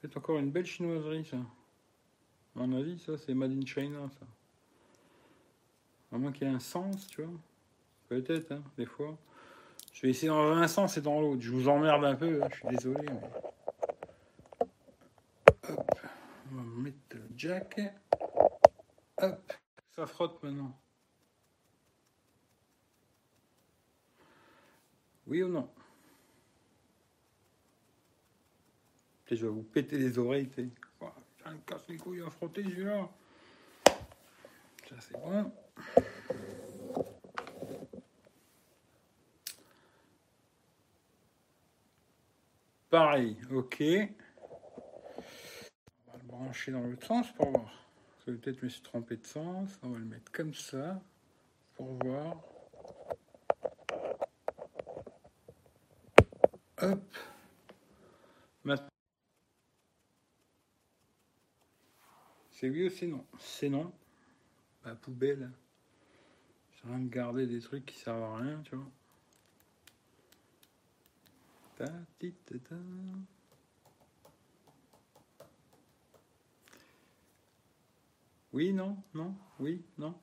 [0.00, 1.36] C'est encore une belle chinoiserie, ça.
[1.36, 4.26] À mon avis, ça, c'est Made in China, ça.
[6.12, 7.38] À moins qu'il y ait un sens, tu vois.
[8.08, 9.16] Peut-être, hein, des fois.
[9.92, 11.42] Je vais essayer dans un sens et dans l'autre.
[11.42, 13.06] Je vous emmerde un peu, hein, je suis désolé.
[15.68, 16.00] Hop.
[16.50, 17.80] On va mettre le jack.
[19.18, 19.52] Hop.
[19.90, 20.76] Ça frotte maintenant.
[25.26, 25.68] Oui ou non?
[29.36, 30.48] Je vais vous péter les oreilles.
[30.48, 30.68] t'sais.
[31.46, 33.08] Me casse les couilles à frotter celui-là.
[33.86, 35.52] Ça c'est bon.
[42.90, 43.82] Pareil, ok.
[46.06, 47.72] On va le brancher dans l'autre sens pour voir.
[48.26, 49.78] Peut-être je me suis trompé de sens.
[49.82, 51.00] On va le mettre comme ça
[51.74, 52.36] pour voir.
[56.82, 57.00] Hop.
[58.64, 58.88] Maintenant.
[62.60, 63.90] C'est oui ou c'est non C'est non.
[64.84, 65.50] Bah, poubelle.
[66.74, 68.86] J'ai rien de garder des trucs qui servent à rien, tu vois.
[78.52, 80.14] Oui, non, non, oui, non.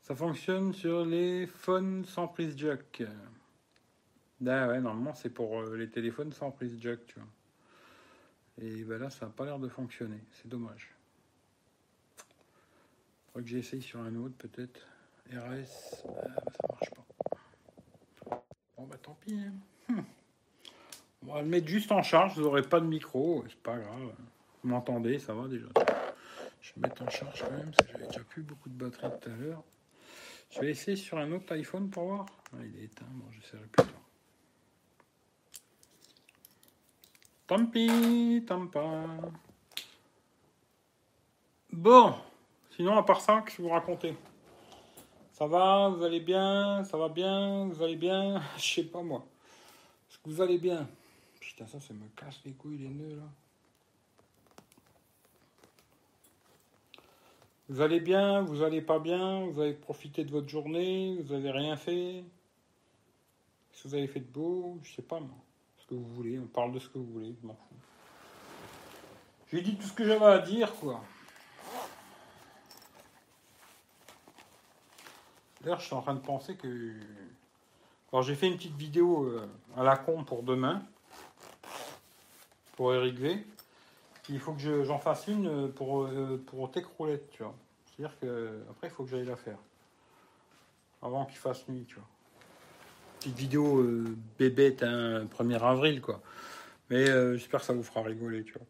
[0.00, 3.02] Ça fonctionne sur les phones sans prise jack.
[4.46, 7.28] Ah ouais, normalement c'est pour euh, les téléphones sans prise jack, tu vois.
[8.62, 10.20] Et ben là, ça n'a pas l'air de fonctionner.
[10.32, 10.90] C'est dommage.
[13.28, 14.86] Faudrait que j'essaye sur un autre, peut-être.
[15.30, 18.44] RS, bah, ça marche pas.
[18.76, 19.38] Bon, bah tant pis.
[19.38, 19.52] hein.
[19.88, 20.04] Hum.
[21.26, 22.34] On va le mettre juste en charge.
[22.36, 23.44] Vous n'aurez pas de micro.
[23.48, 24.12] C'est pas grave.
[24.62, 25.66] Vous m'entendez, ça va déjà.
[26.60, 29.10] Je vais mettre en charge quand même, parce que j'avais déjà plus beaucoup de batterie
[29.20, 29.62] tout à l'heure.
[30.50, 32.26] Je vais essayer sur un autre iPhone pour voir.
[32.52, 33.06] Ah, il est éteint.
[33.12, 33.99] Bon, j'essaierai plus tard.
[37.50, 38.70] Tant pis, tant.
[41.72, 42.14] Bon,
[42.76, 44.16] sinon à part ça, que vous racontez?
[45.32, 49.26] Ça va, vous allez bien, ça va bien, vous allez bien, je sais pas moi.
[50.08, 50.88] Est-ce que vous allez bien?
[51.40, 53.28] Putain, ça, ça me casse les couilles, les nœuds là.
[57.68, 61.50] Vous allez bien, vous allez pas bien, vous avez profité de votre journée, vous avez
[61.50, 62.22] rien fait?
[63.72, 64.78] Qu'est-ce que vous avez fait de beau?
[64.84, 65.34] Je sais pas moi.
[65.90, 67.74] Vous voulez, on parle de ce que vous voulez, je m'en fous.
[69.52, 71.02] J'ai dit tout ce que j'avais à dire, quoi.
[75.60, 76.94] D'ailleurs, je suis en train de penser que.
[78.12, 80.82] Alors, j'ai fait une petite vidéo euh, à la con pour demain,
[82.76, 83.44] pour Eric V.
[84.28, 87.54] Il faut que je- j'en fasse une euh, pour, euh, pour Tech Roulette, tu vois.
[87.86, 89.58] C'est-à-dire que après, il faut que j'aille la faire.
[91.02, 92.04] Avant qu'il fasse nuit, tu vois.
[93.20, 93.86] Petite vidéo
[94.38, 96.22] bébête, hein, 1er avril, quoi.
[96.88, 98.66] Mais euh, j'espère que ça vous fera rigoler, tu vois.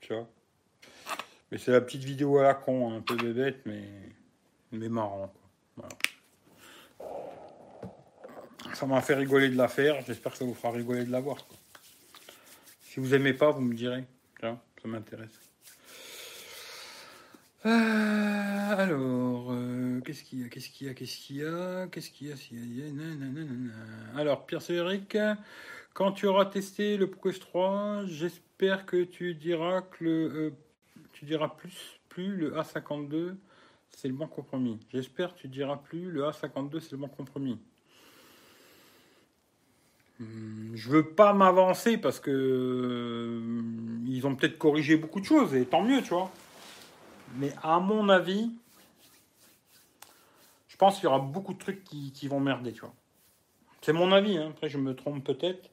[0.00, 0.28] Tu vois.
[1.52, 3.84] Mais c'est la petite vidéo à la con, hein, un peu bébête, mais,
[4.72, 5.32] mais marrant.
[8.74, 11.20] Ça m'a fait rigoler de la faire, j'espère que ça vous fera rigoler de la
[11.20, 11.46] voir.
[12.82, 14.04] Si vous aimez pas, vous me direz.
[14.40, 14.58] Ça
[14.88, 15.45] m'intéresse.
[17.66, 21.88] Euh, alors, euh, qu'est-ce qu'il y a Qu'est-ce qu'il y a Qu'est-ce qu'il y a
[21.88, 23.70] Qu'est-ce qu'il y a y.
[24.16, 25.16] Alors, Pierre Cédric,
[25.94, 30.50] quand tu auras testé le Quest 3, j'espère que tu diras que le, euh,
[31.12, 33.34] tu diras plus, plus le A52,
[33.90, 34.78] c'est le bon compromis.
[34.92, 37.58] J'espère que tu diras plus le A52, c'est le bon compromis.
[40.20, 43.62] Hum, Je veux pas m'avancer parce que euh,
[44.06, 46.30] ils ont peut-être corrigé beaucoup de choses et tant mieux, tu vois.
[47.38, 48.50] Mais à mon avis,
[50.68, 52.94] je pense qu'il y aura beaucoup de trucs qui, vont merder, tu vois.
[53.80, 54.48] C'est mon avis, hein.
[54.50, 55.70] après je me trompe peut-être.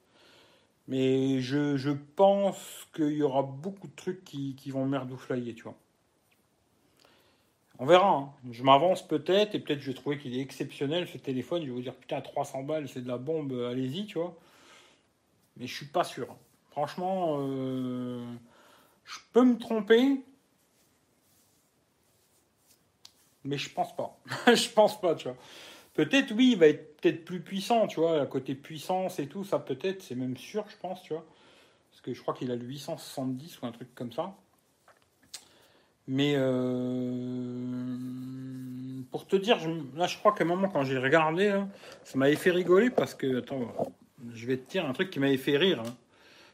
[0.88, 5.76] Mais je, pense qu'il y aura beaucoup de trucs qui, vont merdoufflailler, tu vois.
[7.80, 8.10] On verra.
[8.10, 8.34] hein.
[8.52, 11.64] Je m'avance peut-être et peut-être je vais trouver qu'il est exceptionnel ce téléphone.
[11.64, 14.38] Je vais vous dire putain 300 balles c'est de la bombe, allez-y, tu vois.
[15.58, 16.36] Mais je suis pas sûr.
[16.72, 18.26] Franchement, euh,
[19.06, 20.24] je peux me tromper,
[23.44, 24.18] mais je pense pas.
[24.54, 25.38] je pense pas, tu vois.
[25.94, 29.44] Peut-être oui, il va être peut-être plus puissant, tu vois, à côté puissance et tout,
[29.44, 31.26] ça peut-être, c'est même sûr, je pense, tu vois.
[31.92, 34.34] Parce que je crois qu'il a le 870 ou un truc comme ça.
[36.08, 37.98] Mais euh,
[39.12, 41.68] pour te dire, je- là je crois qu'à un moment quand j'ai regardé, là,
[42.04, 43.74] ça m'avait fait rigoler parce que, attends,
[44.34, 45.80] je vais te dire un truc qui m'avait fait rire.
[45.86, 45.96] hein.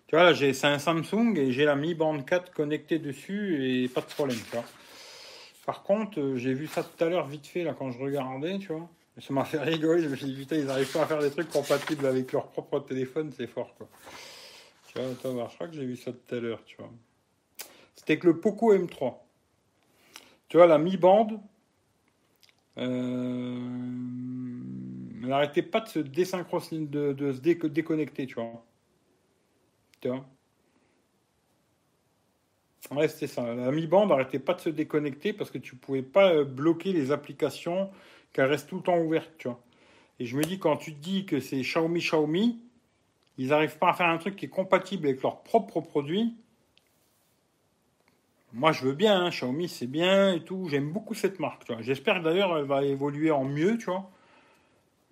[0.08, 3.88] Tu vois, là c'est un Samsung et j'ai la Mi Band 4 connectée dessus et
[3.88, 4.66] pas de problème, tu vois.
[5.70, 8.58] Par contre, euh, j'ai vu ça tout à l'heure vite fait là quand je regardais,
[8.58, 8.90] tu vois.
[9.20, 11.30] Ça m'a fait rigoler, je me suis dit putain, ils n'arrivent pas à faire des
[11.30, 13.88] trucs compatibles avec leur propre téléphone, c'est fort quoi.
[14.88, 16.90] Tu vois, voir, je crois que j'ai vu ça tout à l'heure, tu vois.
[17.96, 19.28] C'était que le Poco M3.
[20.48, 21.40] Tu vois, la mi-bande,
[22.80, 23.60] euh,
[25.22, 28.66] elle n'arrêtait pas de se désynchroniser, de, se dé- déconnecter, tu vois.
[30.02, 30.26] Tu vois?
[32.92, 33.54] Ouais, c'était ça.
[33.54, 37.12] La mi-bande n'arrêtait pas de se déconnecter parce que tu pouvais pas euh, bloquer les
[37.12, 37.90] applications
[38.34, 39.48] qu'elles restent tout le temps ouvertes.
[40.20, 42.60] Et je me dis, quand tu te dis que c'est Xiaomi, Xiaomi,
[43.38, 46.36] ils n'arrivent pas à faire un truc qui est compatible avec leurs propres produits.
[48.54, 50.68] Moi, je veux bien, hein, Xiaomi, c'est bien et tout.
[50.70, 51.66] J'aime beaucoup cette marque.
[51.66, 51.82] tu vois.
[51.82, 54.10] J'espère d'ailleurs elle va évoluer en mieux, tu vois.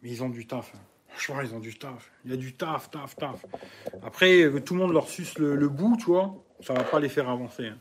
[0.02, 0.74] Mais ils ont du taf.
[0.76, 0.80] hein.
[1.10, 2.12] Franchement, ils ont du taf.
[2.26, 3.46] Il y a du taf, taf, taf.
[4.04, 6.36] Après, euh, tout le monde leur suce le, le bout, tu vois.
[6.62, 7.68] Ça va pas les faire avancer.
[7.68, 7.78] hein.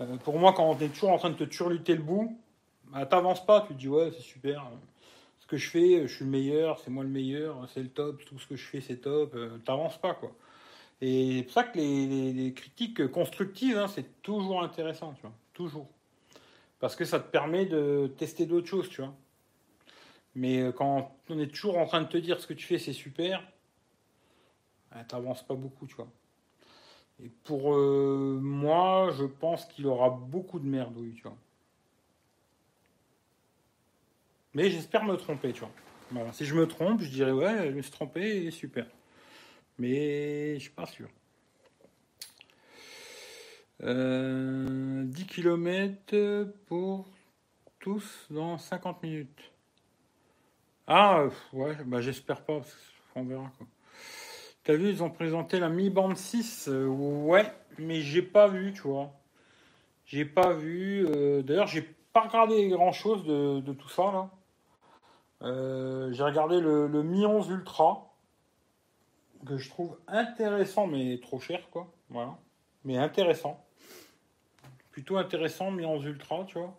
[0.00, 2.38] Euh, pour moi, quand on est toujours en train de te turluter le bout,
[2.86, 3.62] bah, t'avances pas.
[3.62, 4.64] Tu te dis, ouais, c'est super.
[5.40, 8.24] Ce que je fais, je suis le meilleur, c'est moi le meilleur, c'est le top.
[8.24, 9.34] Tout ce que je fais, c'est top.
[9.34, 10.32] Euh, T'avances pas, quoi.
[11.00, 15.32] Et c'est pour ça que les critiques constructives, hein, c'est toujours intéressant, tu vois.
[15.52, 15.88] Toujours.
[16.80, 19.14] Parce que ça te permet de tester d'autres choses, tu vois.
[20.34, 22.78] Mais euh, quand on est toujours en train de te dire ce que tu fais,
[22.78, 23.42] c'est super,
[24.92, 26.08] bah, t'avances pas beaucoup, tu vois.
[27.22, 31.36] Et pour euh, moi, je pense qu'il aura beaucoup de merdouilles, tu vois.
[34.54, 35.70] Mais j'espère me tromper, tu vois.
[36.10, 36.32] Voilà.
[36.32, 38.86] Si je me trompe, je dirais ouais, je me suis trompé super.
[39.78, 41.08] Mais je suis pas sûr.
[43.82, 47.06] Euh, 10 km pour
[47.78, 49.52] tous dans 50 minutes.
[50.86, 52.76] Ah, euh, ouais, bah j'espère pas, parce
[53.12, 53.66] qu'on verra quoi.
[54.68, 58.74] T'as vu, ils ont présenté la Mi Band 6, euh, ouais, mais j'ai pas vu,
[58.74, 59.14] tu vois.
[60.04, 61.06] J'ai pas vu.
[61.08, 61.80] euh, D'ailleurs, j'ai
[62.12, 64.30] pas regardé grand chose de, tout ça là.
[65.40, 68.12] Euh, j'ai regardé le, le Mi 11 Ultra
[69.46, 71.90] que je trouve intéressant, mais trop cher, quoi.
[72.10, 72.36] Voilà.
[72.84, 73.64] Mais intéressant.
[74.90, 76.78] Plutôt intéressant, Mi 11 Ultra, tu vois.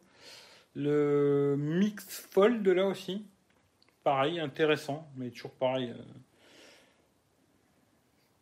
[0.76, 3.26] Le Mix Fold, là aussi.
[4.04, 5.92] Pareil, intéressant, mais toujours pareil.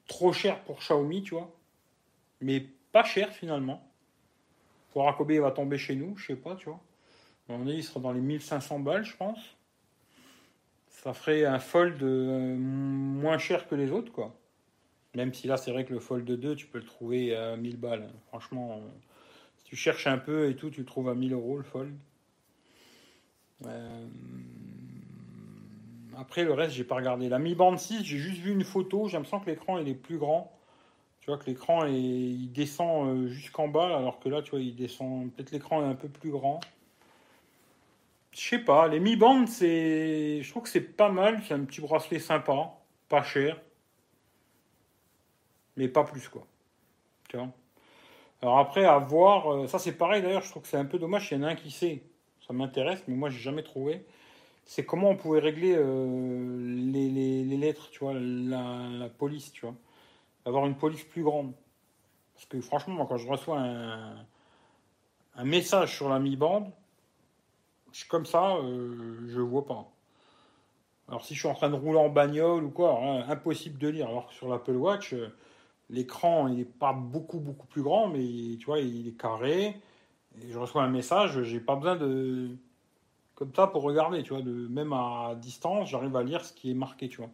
[0.08, 1.54] Trop cher pour Xiaomi, tu vois.
[2.42, 3.84] Mais pas cher, finalement.
[4.92, 6.80] Pour Kobe il va tomber chez nous, je sais pas, tu vois.
[7.50, 9.40] Mon avis, il sera dans les 1500 balles, je pense.
[10.90, 14.36] Ça ferait un Fold euh, moins cher que les autres, quoi.
[15.16, 17.78] Même si là, c'est vrai que le Fold 2, tu peux le trouver à 1000
[17.78, 18.10] balles.
[18.28, 18.90] Franchement, euh,
[19.60, 21.96] si tu cherches un peu et tout, tu le trouves à 1000 euros, le Fold.
[23.66, 24.08] Euh,
[26.20, 27.30] Après, le reste, j'ai pas regardé.
[27.30, 29.08] La Mi Band 6, j'ai juste vu une photo.
[29.08, 30.52] J'ai l'impression que l'écran, est plus grand.
[31.22, 34.76] Tu vois que l'écran, il descend euh, jusqu'en bas, alors que là, tu vois, il
[34.76, 35.32] descend...
[35.34, 36.60] Peut-être l'écran est un peu plus grand.
[38.32, 40.42] Je sais pas, les Mi Band, c'est...
[40.42, 41.40] Je trouve que c'est pas mal.
[41.48, 42.72] C'est un petit bracelet sympa,
[43.10, 43.62] pas cher.
[45.76, 46.48] Mais pas plus, quoi.
[48.42, 49.54] Alors après, à voir...
[49.54, 51.30] euh, Ça, c'est pareil, d'ailleurs, je trouve que c'est un peu dommage.
[51.32, 52.02] Il y en a un qui sait.
[52.48, 54.04] Ça m'intéresse, mais moi, j'ai jamais trouvé.
[54.68, 59.74] C'est comment on pouvait régler euh, les, lettres, tu vois, la, police, tu vois.
[60.46, 61.54] Avoir une police plus grande.
[62.34, 64.26] Parce que franchement, moi, quand je reçois un,
[65.46, 66.70] message sur la mi-bande,
[67.94, 69.90] je suis comme ça, euh, je vois pas.
[71.08, 73.88] Alors si je suis en train de rouler en bagnole ou quoi, là, impossible de
[73.88, 74.10] lire.
[74.10, 75.30] Alors que sur l'Apple Watch, euh,
[75.90, 79.80] l'écran il est pas beaucoup beaucoup plus grand, mais tu vois, il est carré.
[80.42, 82.58] Et je reçois un message, j'ai pas besoin de
[83.38, 86.72] comme ça pour regarder, tu vois, de même à distance, j'arrive à lire ce qui
[86.72, 87.30] est marqué, tu vois.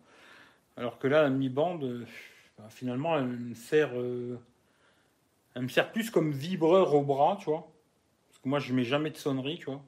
[0.76, 2.06] Alors que là, la mi-bande, euh,
[2.58, 4.38] bah, finalement, elle me sert, euh,
[5.56, 7.72] elle me sert plus comme vibreur au bras, tu vois.
[8.28, 9.82] Parce que moi, je mets jamais de sonnerie, tu vois.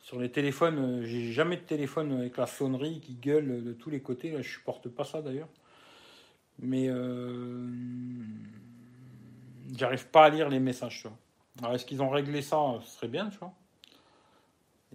[0.00, 3.88] Sur les téléphones, euh, j'ai jamais de téléphone avec la sonnerie qui gueule de tous
[3.88, 4.32] les côtés.
[4.32, 5.48] Là, je supporte pas ça d'ailleurs.
[6.58, 6.88] Mais
[9.74, 11.00] j'arrive pas à lire les messages.
[11.00, 11.16] Tu vois.
[11.62, 12.58] Alors, est-ce qu'ils ont réglé ça?
[12.82, 13.54] Ce serait bien, tu vois.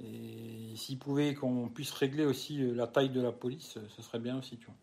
[0.03, 4.19] Et s'ils pouvaient qu'on puisse régler aussi euh, la taille de la police, ce serait
[4.19, 4.75] bien aussi, tu vois.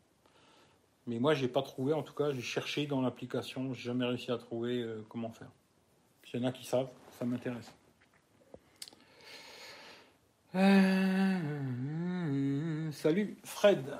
[1.06, 4.30] Mais moi, j'ai pas trouvé, en tout cas, j'ai cherché dans l'application, j'ai jamais réussi
[4.30, 5.51] à trouver euh, comment faire.
[6.24, 7.72] S'il y en a qui savent, ça m'intéresse.
[10.55, 11.40] Euh,
[12.93, 13.97] salut Fred.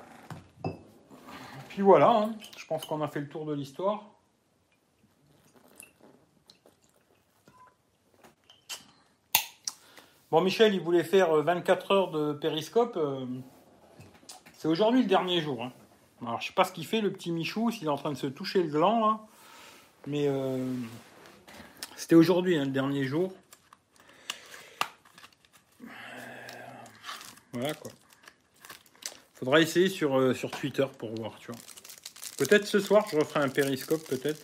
[1.67, 2.35] Puis voilà, hein.
[2.57, 4.12] je pense qu'on a fait le tour de l'histoire.
[10.33, 12.97] Bon, Michel, il voulait faire 24 heures de périscope.
[14.57, 15.61] C'est aujourd'hui le dernier jour.
[15.61, 15.71] Hein.
[16.23, 18.17] Alors, je sais pas ce qu'il fait, le petit Michou, s'il est en train de
[18.17, 19.19] se toucher le gland, là.
[20.07, 20.57] Mais euh,
[21.95, 23.31] c'était aujourd'hui, hein, le dernier jour.
[27.51, 27.91] Voilà, quoi.
[29.35, 31.61] Faudra essayer sur, euh, Twitter pour voir, tu vois.
[32.39, 34.41] Peut-être ce soir, je referai un périscope, peut-être.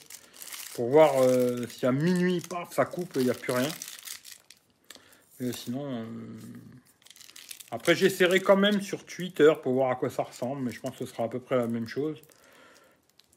[0.76, 3.70] Pour voir euh, si à minuit, paf, ça coupe, il n'y a plus rien.
[5.53, 6.06] Sinon...
[7.72, 10.98] Après, j'essaierai quand même sur Twitter pour voir à quoi ça ressemble, mais je pense
[10.98, 12.20] que ce sera à peu près la même chose.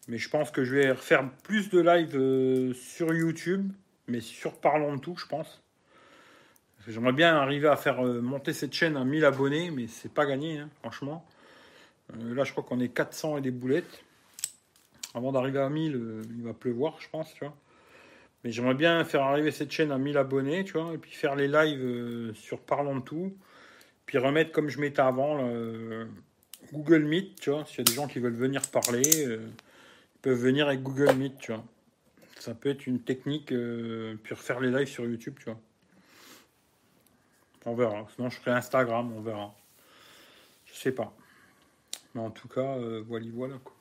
[0.09, 3.71] Mais je pense que je vais refaire plus de live euh, sur YouTube,
[4.09, 5.61] mais sur Parlons de tout, je pense.
[6.89, 10.27] J'aimerais bien arriver à faire euh, monter cette chaîne à 1000 abonnés, mais c'est pas
[10.27, 11.25] gagné, hein, franchement.
[12.17, 14.03] Euh, là, je crois qu'on est 400 et des boulettes.
[15.15, 17.55] Avant d'arriver à 1000, il va pleuvoir, je pense, tu vois.
[18.45, 21.37] Mais j'aimerais bien faire arriver cette chaîne à 1000 abonnés, tu vois, et puis faire
[21.37, 23.37] les lives sur Parlons de tout.
[24.07, 25.39] Puis remettre comme je mettais avant
[26.73, 27.65] Google Meet, tu vois.
[27.67, 29.41] S'il y a des gens qui veulent venir parler, euh,
[30.15, 31.65] ils peuvent venir avec Google Meet, tu vois.
[32.39, 35.59] Ça peut être une technique, euh, puis refaire les lives sur YouTube, tu vois.
[37.65, 38.07] On verra.
[38.15, 39.55] Sinon, je ferai Instagram, on verra.
[40.67, 41.15] Je sais pas.
[42.15, 43.72] Mais en tout cas, euh, voilà, voilà, quoi.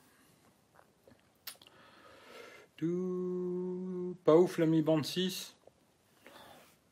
[4.24, 5.54] Pas ouf la Mi Band 6.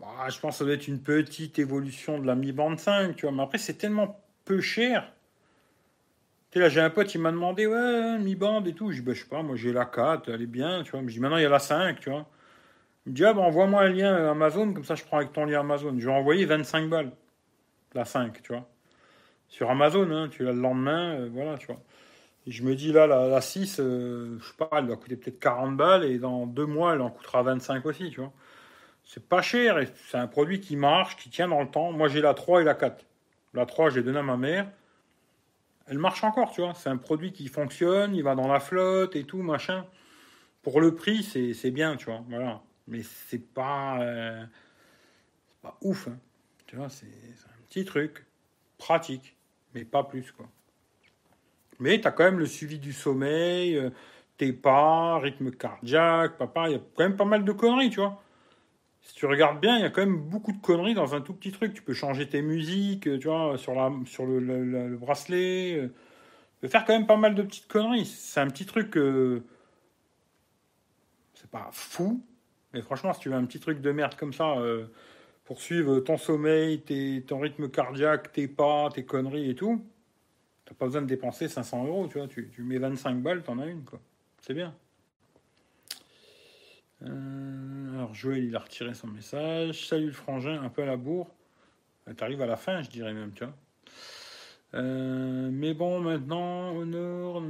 [0.01, 3.17] Bah, je pense que ça doit être une petite évolution de la Mi Band 5,
[3.17, 3.35] tu vois.
[3.35, 5.13] Mais après, c'est tellement peu cher.
[6.51, 8.91] Tu sais, là, j'ai un pote, il m'a demandé, ouais, Mi Band et tout.
[8.91, 11.01] Je dis, bah, je sais pas, moi, j'ai la 4, elle est bien, tu vois.
[11.03, 12.27] Je dis, maintenant, il y a la 5, tu vois.
[13.07, 15.45] Il me dit, ah, bah, envoie-moi un lien Amazon, comme ça, je prends avec ton
[15.45, 15.95] lien Amazon.
[15.99, 17.13] Je lui ai envoyé 25 balles,
[17.95, 18.69] la 5, tu vois.
[19.49, 21.81] Sur Amazon, hein, tu l'as le lendemain, euh, voilà, tu vois.
[22.47, 25.77] Je me dis, là, la, 6, euh, je sais pas, elle va coûter peut-être 40
[25.77, 28.33] balles, et dans deux mois, elle en coûtera 25 aussi, tu vois.
[29.13, 31.91] C'est pas cher et c'est un produit qui marche, qui tient dans le temps.
[31.91, 33.05] Moi, j'ai la 3 et la 4.
[33.55, 34.71] La 3, j'ai donné à ma mère.
[35.87, 36.75] Elle marche encore, tu vois.
[36.75, 39.85] C'est un produit qui fonctionne, il va dans la flotte et tout, machin.
[40.63, 42.23] Pour le prix, c'est bien, tu vois.
[42.29, 42.63] Voilà.
[42.87, 44.45] Mais c'est pas, euh,
[45.61, 46.07] pas ouf.
[46.07, 46.17] Hein.
[46.67, 48.27] Tu vois, c'est un petit truc
[48.79, 49.37] pratique,
[49.75, 50.49] mais pas plus, quoi.
[51.81, 53.91] Mais tu as quand même le suivi du sommeil, euh,
[54.37, 58.01] tes pas, rythme cardiaque, papa, il y a quand même pas mal de conneries, tu
[58.01, 58.23] vois
[59.03, 61.35] si tu regardes bien, il y a quand même beaucoup de conneries dans un tout
[61.35, 61.75] petit truc.
[61.75, 65.75] Tu peux changer tes musiques, tu vois, sur, le, bracelet.
[65.75, 65.89] Euh.
[65.89, 68.07] Tu peux faire quand même pas mal de petites conneries.
[68.07, 68.97] C'est un petit truc.
[68.97, 69.43] Euh,
[71.35, 72.23] c'est pas fou,
[72.75, 74.87] mais franchement, si tu veux un petit truc de merde comme ça, euh,
[75.45, 76.83] pour suivre ton sommeil,
[77.27, 79.85] ton rythme cardiaque, tes pas, tes conneries et tout,
[80.71, 82.29] t'as pas besoin de dépenser 500 euros, tu vois.
[82.29, 84.01] Tu, tu mets 25 balles, t'en as une, quoi.
[84.41, 84.73] C'est bien.
[87.03, 89.89] Euh, alors Joël, il a retiré son message.
[89.89, 91.29] Salut le frangin, un peu à la bourre.
[92.09, 93.55] Euh, t'arrives à la fin, je dirais même, tu vois.
[94.75, 97.43] Euh, mais bon, maintenant, Honor,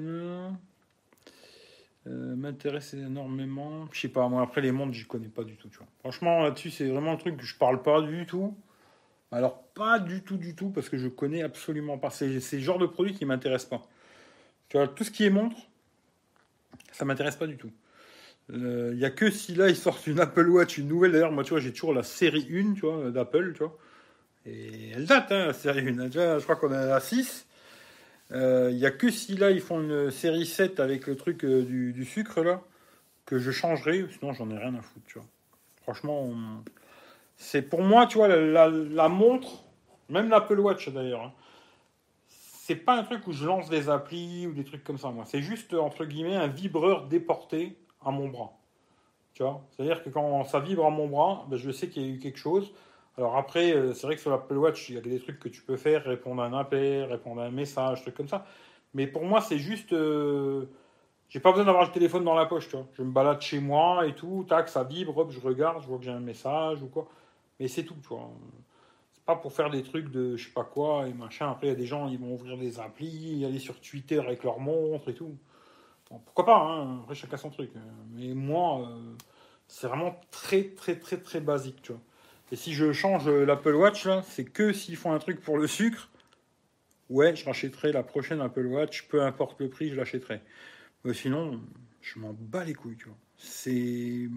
[2.07, 3.87] m'intéresse énormément.
[3.93, 5.87] Je sais pas, moi après les mondes, j'y connais pas du tout, tu vois.
[5.99, 8.57] Franchement, là-dessus, c'est vraiment le truc que je parle pas du tout.
[9.33, 12.11] Alors, pas du tout, du tout, parce que je connais absolument pas.
[12.11, 13.87] C'est le genre de produit qui m'intéresse pas.
[14.69, 15.57] Tu tout ce qui est montre,
[16.93, 17.71] ça m'intéresse pas du tout.
[18.53, 21.13] Il euh, n'y a que si là ils sortent une Apple Watch, une nouvelle.
[21.13, 23.77] D'ailleurs, moi tu vois, j'ai toujours la série 1 tu vois, d'Apple, tu vois.
[24.47, 26.07] Et elle date, hein, la série 1.
[26.07, 27.47] Déjà, je crois qu'on est à la 6.
[28.31, 31.45] Il euh, n'y a que si là ils font une série 7 avec le truc
[31.45, 32.63] euh, du, sucre là,
[33.27, 34.07] que je changerai.
[34.19, 35.27] Sinon, j'en ai rien à foutre, tu vois.
[35.83, 36.33] Franchement,
[37.41, 39.65] c'est pour moi, tu vois, la, montre,
[40.11, 41.23] même l'Apple Watch d'ailleurs.
[41.23, 41.33] Hein,
[42.29, 45.25] c'est pas un truc où je lance des applis ou des trucs comme ça, moi.
[45.27, 48.53] C'est juste, entre guillemets, un vibreur déporté à mon bras.
[49.33, 49.63] Tu vois?
[49.71, 52.19] C'est-à-dire que quand ça vibre à mon bras, ben je sais qu'il y a eu
[52.19, 52.75] quelque chose.
[53.17, 55.49] Alors après, euh, c'est vrai que sur l'Apple Watch, il y a des trucs que
[55.49, 58.45] tu peux faire, répondre à un appel, répondre à un message, trucs comme ça.
[58.93, 59.95] Mais pour moi, c'est juste...
[59.95, 60.67] Euh,
[61.31, 62.87] j'ai pas besoin d'avoir le téléphone dans la poche, tu vois.
[62.93, 65.97] Je me balade chez moi et tout, tac, ça vibre, hop, je regarde, je vois
[65.97, 67.09] que j'ai un message ou quoi.
[67.61, 68.33] Mais c'est tout, tu vois.
[69.13, 71.51] C'est pas pour faire des trucs de je sais pas quoi et machin.
[71.51, 74.43] Après, il y a des gens, ils vont ouvrir des applis, aller sur Twitter avec
[74.43, 75.37] leur montre et tout.
[76.09, 77.71] Pourquoi pas, hein Après, chacun son truc.
[78.13, 79.15] Mais moi, euh,
[79.69, 82.01] c'est vraiment très, très, très, très basique, tu vois.
[82.51, 86.09] Et si je change l'Apple Watch, c'est que s'ils font un truc pour le sucre,
[87.11, 90.41] ouais, je rachèterai la prochaine Apple Watch, peu importe le prix, je l'achèterai.
[91.05, 91.61] Mais sinon,
[92.01, 93.17] je m'en bats les couilles, tu vois.
[93.37, 94.29] C'est.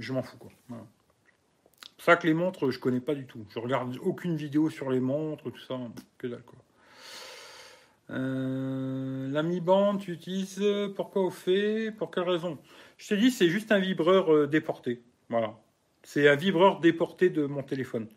[0.00, 0.50] Je m'en fous, quoi.
[2.04, 3.46] Ça que les montres, je connais pas du tout.
[3.54, 5.78] Je regarde aucune vidéo sur les montres, tout ça.
[6.18, 6.58] Que dalle, quoi.
[8.10, 10.64] Euh, la Mi Band, tu utilises
[10.96, 12.58] pourquoi au fait Pour quelle raison?
[12.98, 15.00] Je te dis, c'est juste un vibreur euh, déporté.
[15.28, 15.54] Voilà.
[16.02, 18.08] C'est un vibreur déporté de mon téléphone.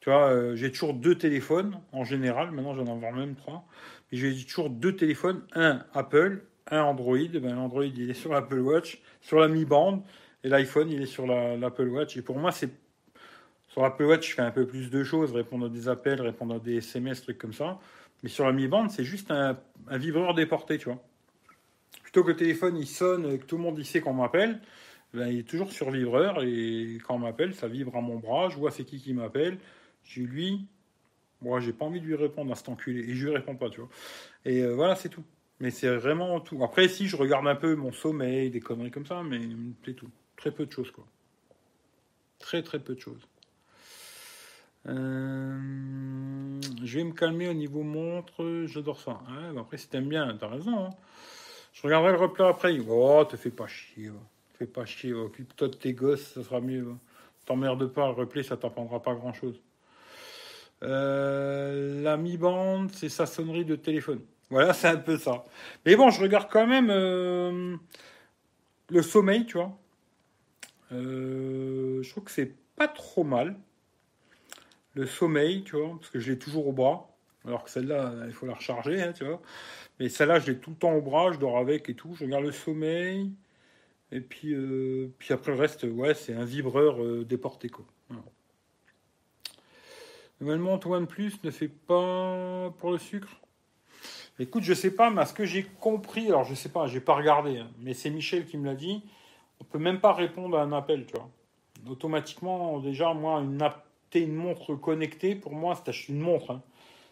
[0.00, 2.50] Tu vois, euh, j'ai toujours deux téléphones en général.
[2.50, 3.66] Maintenant, j'en ai même trois.
[4.12, 5.40] Mais j'ai toujours deux téléphones.
[5.54, 7.16] Un Apple, un Android.
[7.32, 10.04] Ben, L'Android, il est sur l'Apple Watch, sur la Mi Band.
[10.42, 12.18] Et l'iPhone, il est sur l'Apple Watch.
[12.18, 12.83] Et pour moi, c'est.
[13.74, 15.32] Sur l'Apple Watch, je fais un peu plus de choses.
[15.32, 17.80] Répondre à des appels, répondre à des SMS, trucs comme ça.
[18.22, 21.02] Mais sur la Mi Band, c'est juste un, un, vibreur déporté, tu vois.
[22.04, 24.60] Plutôt que le téléphone, il sonne, et que tout le monde il sait qu'on m'appelle.
[25.12, 28.48] Ben, il est toujours sur vibreur et quand on m'appelle, ça vibre à mon bras.
[28.48, 29.58] Je vois c'est qui qui m'appelle.
[30.04, 30.68] Je lui,
[31.42, 33.70] moi, j'ai pas envie de lui répondre à cet enculé et je lui réponds pas,
[33.70, 33.90] tu vois.
[34.44, 35.24] Et euh, voilà, c'est tout.
[35.58, 36.62] Mais c'est vraiment tout.
[36.62, 39.40] Après, si je regarde un peu mon sommeil, des conneries comme ça, mais
[39.84, 40.10] c'est tout.
[40.36, 41.04] Très peu de choses, quoi.
[42.38, 43.26] Très très peu de choses.
[44.86, 45.58] Euh,
[46.82, 49.12] je vais me calmer au niveau montre, j'adore ça.
[49.12, 50.86] Ouais, après, si t'aimes bien, t'as raison.
[50.86, 50.90] Hein.
[51.72, 52.78] Je regarderai le replay après.
[52.88, 54.08] Oh, te fais pas chier.
[54.08, 54.20] Va.
[54.58, 55.12] Fais pas chier.
[55.12, 56.86] Occupe-toi de tes gosses, ça sera mieux.
[57.46, 59.60] T'emmerde pas, le replay, ça t'apprendra pas grand chose.
[60.82, 64.20] Euh, la Mi Band, c'est sa sonnerie de téléphone.
[64.50, 65.44] Voilà, c'est un peu ça.
[65.86, 67.76] Mais bon, je regarde quand même euh,
[68.90, 69.76] le sommeil, tu vois.
[70.90, 73.56] Je trouve que c'est pas trop mal.
[74.94, 77.10] Le sommeil, tu vois, parce que je l'ai toujours au bras.
[77.46, 79.42] Alors que celle-là, il faut la recharger, hein, tu vois.
[79.98, 82.14] Mais celle-là, je l'ai tout le temps au bras, je dors avec et tout.
[82.14, 83.32] Je regarde le sommeil.
[84.12, 87.84] Et puis, euh, puis après le reste, ouais, c'est un vibreur euh, déporté, quoi.
[90.40, 93.40] Normalement, ton OnePlus ne fait pas pour le sucre?
[94.38, 97.14] Écoute, je sais pas, mais ce que j'ai compris, alors je sais pas, j'ai pas
[97.14, 99.02] regardé, hein, mais c'est Michel qui me l'a dit,
[99.60, 101.30] on peut même pas répondre à un appel, tu vois.
[101.88, 103.62] Automatiquement, déjà, moi, une,
[104.22, 106.50] une montre connectée, pour moi, c'est une montre.
[106.52, 106.62] Hein.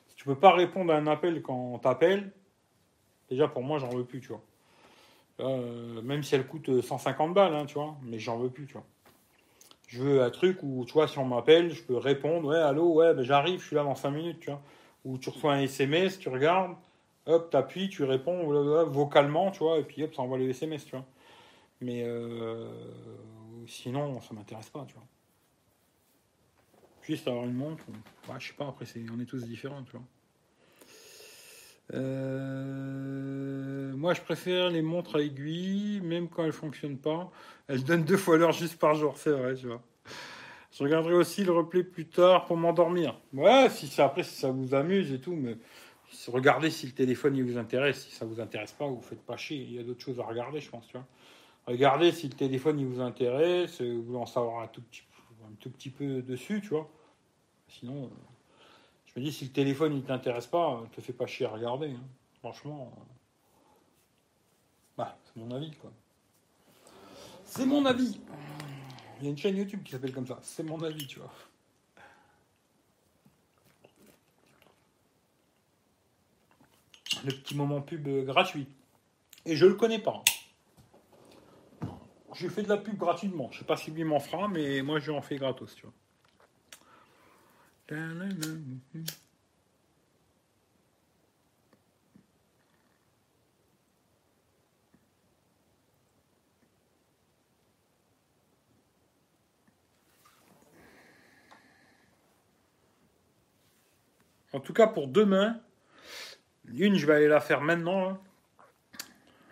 [0.09, 2.33] Si tu peux pas répondre à un appel quand on t'appelle,
[3.31, 4.43] déjà pour moi, j'en veux plus, tu vois.
[5.41, 8.75] Euh, même si elle coûte 150 balles, hein, tu vois, mais j'en veux plus, tu
[8.75, 8.85] vois.
[9.89, 12.95] Je veux un truc où, tu vois, si on m'appelle, je peux répondre, ouais, allô,
[12.95, 14.63] ouais, ben, j'arrive, je suis là dans 5 minutes, tu vois.
[15.05, 16.77] Ou tu reçois un SMS, tu regardes,
[17.27, 18.47] hop, t'appuies, tu réponds
[18.87, 21.05] vocalement, tu vois, et puis hop, ça envoie le SMS, tu vois.
[21.81, 22.69] Mais euh,
[23.67, 25.05] sinon, ça m'intéresse pas, tu vois.
[27.03, 27.85] Juste avoir une montre,
[28.39, 30.03] je sais pas, après, on est tous différents, tu vois.
[31.95, 37.31] Euh, moi, je préfère les montres à aiguille, même quand elles fonctionnent pas.
[37.67, 39.83] Elles donnent deux fois l'heure juste par jour, c'est vrai, tu vois.
[40.73, 43.19] Je regarderai aussi le replay plus tard pour m'endormir.
[43.35, 45.57] Ouais, si ça, après, si ça vous amuse et tout, mais
[46.29, 48.07] regardez si le téléphone il vous intéresse.
[48.07, 49.59] Si ça vous intéresse pas, vous faites pas chier.
[49.59, 51.07] Il y a d'autres choses à regarder, je pense, tu vois.
[51.67, 55.03] Regardez si le téléphone il vous intéresse, vous voulez en savoir un tout petit,
[55.53, 56.89] un tout petit peu dessus, tu vois.
[57.69, 58.11] Sinon.
[59.07, 61.91] Je me dis, si le téléphone il t'intéresse pas, te fais pas chier à regarder.
[61.91, 62.05] Hein.
[62.39, 62.93] Franchement,
[64.97, 65.93] bah, c'est mon avis, quoi.
[67.45, 68.19] C'est mon avis.
[69.19, 70.39] Il y a une chaîne YouTube qui s'appelle comme ça.
[70.43, 71.33] C'est mon avis, tu vois.
[77.25, 78.67] Le petit moment pub gratuit.
[79.45, 80.25] Et je le connais pas.
[82.35, 83.51] J'ai fait de la pub gratuitement.
[83.53, 85.93] Je sais pas si lui m'en fera, mais moi je en fais gratos, tu vois.
[104.55, 105.61] En tout cas, pour demain,
[106.73, 108.23] une, je vais aller la faire maintenant.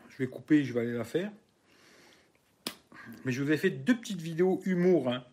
[0.09, 1.31] Je vais couper, je vais aller la faire.
[3.25, 5.09] Mais je vous ai fait deux petites vidéos humour.
[5.09, 5.25] Hein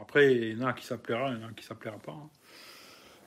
[0.00, 1.98] après, il y en a qui ça plaira, il y en a qui ça plaira
[1.98, 2.12] pas.
[2.12, 2.28] Hein.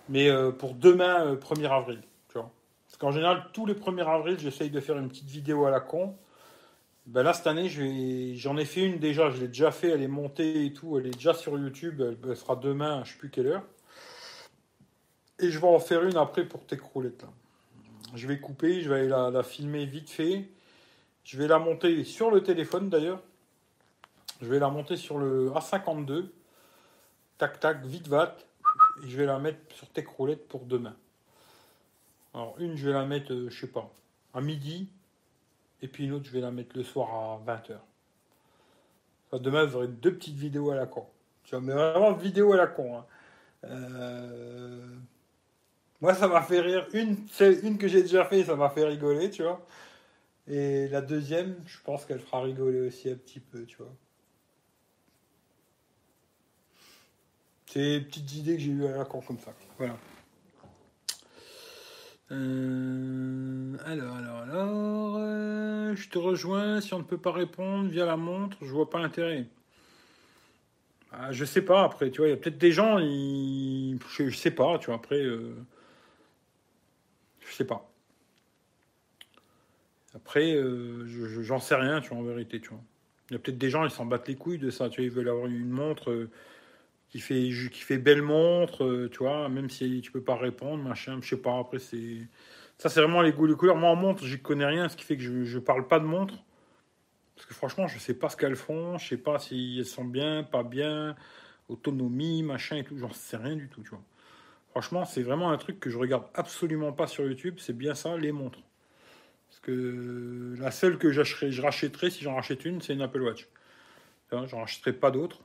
[0.09, 2.01] Mais euh, pour demain, 1er euh, avril.
[2.33, 5.81] Parce qu'en général, tous les 1er avril, j'essaye de faire une petite vidéo à la
[5.81, 6.15] con.
[7.05, 7.69] Ben là, cette année,
[8.35, 11.07] j'en ai fait une déjà, je l'ai déjà fait, elle est montée et tout, elle
[11.07, 13.63] est déjà sur YouTube, elle, sera demain, je sais plus quelle heure.
[15.39, 17.25] Et je vais en faire une après pour tes croulettes.
[18.15, 20.49] Je vais couper, je vais la, la filmer vite fait.
[21.23, 23.21] Je vais la monter sur le téléphone d'ailleurs.
[24.41, 26.29] Je vais la monter sur le A52
[27.37, 28.35] tac tac, vite va,
[29.03, 30.95] et je vais la mettre sur Tech Roulette pour demain.
[32.33, 33.91] Alors, une, je vais la mettre, euh, je sais pas,
[34.33, 34.89] à midi,
[35.81, 37.77] et puis une autre, je vais la mettre le soir à 20h.
[39.39, 41.05] demain, vous aurez deux petites vidéos à la con.
[41.43, 42.97] Tu vois, mais vraiment vidéo à la con.
[42.97, 43.05] Hein.
[43.63, 44.85] Euh,
[46.01, 46.87] moi, ça m'a fait rire.
[46.93, 47.17] Une,
[47.63, 49.65] une que j'ai déjà fait, ça m'a fait rigoler, tu vois.
[50.47, 53.93] Et la deuxième, je pense qu'elle fera rigoler aussi un petit peu, tu vois.
[57.67, 59.53] C'est des petites idées que j'ai eues à la con comme ça.
[59.77, 59.97] Voilà.
[62.31, 66.81] Euh, alors, alors, alors, euh, je te rejoins.
[66.81, 69.45] Si on ne peut pas répondre via la montre, je vois pas l'intérêt.
[71.11, 71.83] Ah, je sais pas.
[71.83, 73.99] Après, tu vois, il y a peut-être des gens, ils...
[74.17, 74.77] je, sais pas.
[74.79, 75.53] Tu vois, après, euh,
[77.41, 77.89] je sais pas.
[80.15, 80.57] Après,
[81.41, 82.81] j'en sais rien, tu vois, en vérité, tu vois.
[83.29, 84.89] Il y a peut-être des gens, ils s'en battent les couilles de ça.
[84.89, 86.27] Tu vois, ils veulent avoir une montre
[87.09, 90.83] qui fait, qui fait belle montre, euh, tu vois, même si tu peux pas répondre,
[90.83, 92.27] machin, je sais pas, après c'est...
[92.77, 93.75] Ça c'est vraiment les goûts, les couleurs.
[93.77, 96.05] Moi en montre, j'y connais rien, ce qui fait que je, je parle pas de
[96.05, 96.35] montre.
[97.35, 100.05] Parce que franchement, je sais pas ce qu'elles font, je sais pas si elles sont
[100.05, 101.15] bien, pas bien,
[101.69, 104.03] autonomie, machin et tout, j'en sais rien du tout, tu vois.
[104.71, 108.15] Franchement, c'est vraiment un truc que je regarde absolument pas sur YouTube, c'est bien ça,
[108.17, 108.59] les montres.
[109.49, 113.47] Parce que la seule que je rachèterais, si j'en rachète une, c'est une Apple Watch.
[114.31, 115.41] J'en rachèterai pas d'autres.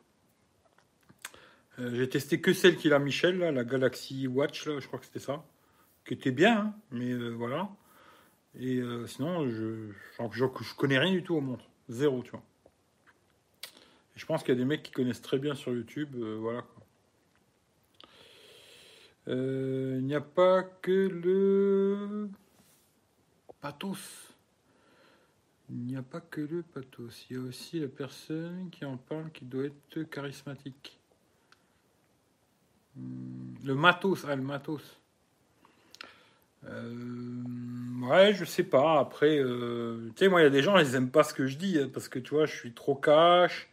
[1.78, 5.20] Euh, j'ai testé que celle qu'il a Michel, la Galaxy Watch, je crois que c'était
[5.20, 5.44] ça,
[6.04, 7.70] qui était bien, hein, mais euh, voilà.
[8.58, 12.42] Et euh, sinon, je, je, je, connais rien du tout aux montres, zéro, tu vois.
[14.14, 16.64] Et je pense qu'il y a des mecs qui connaissent très bien sur YouTube, voilà.
[19.28, 22.28] Il n'y a pas que le
[23.60, 24.34] pathos.
[25.70, 27.26] Il n'y a pas que le pathos.
[27.30, 31.01] Il y a aussi la personne qui en parle qui doit être charismatique.
[32.97, 34.82] Hmm, le matos, ah, le matos.
[36.69, 36.94] Euh,
[38.02, 39.01] ouais, je sais pas.
[39.01, 41.47] Après, euh, tu sais, moi, il y a des gens, ils aiment pas ce que
[41.47, 43.69] je dis hein, parce que tu vois, je suis trop cash.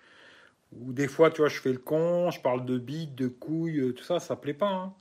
[0.73, 3.79] Ou des fois, tu vois, je fais le con, je parle de bites, de couilles,
[3.79, 4.69] euh, tout ça, ça plaît pas.
[4.69, 4.93] Hein.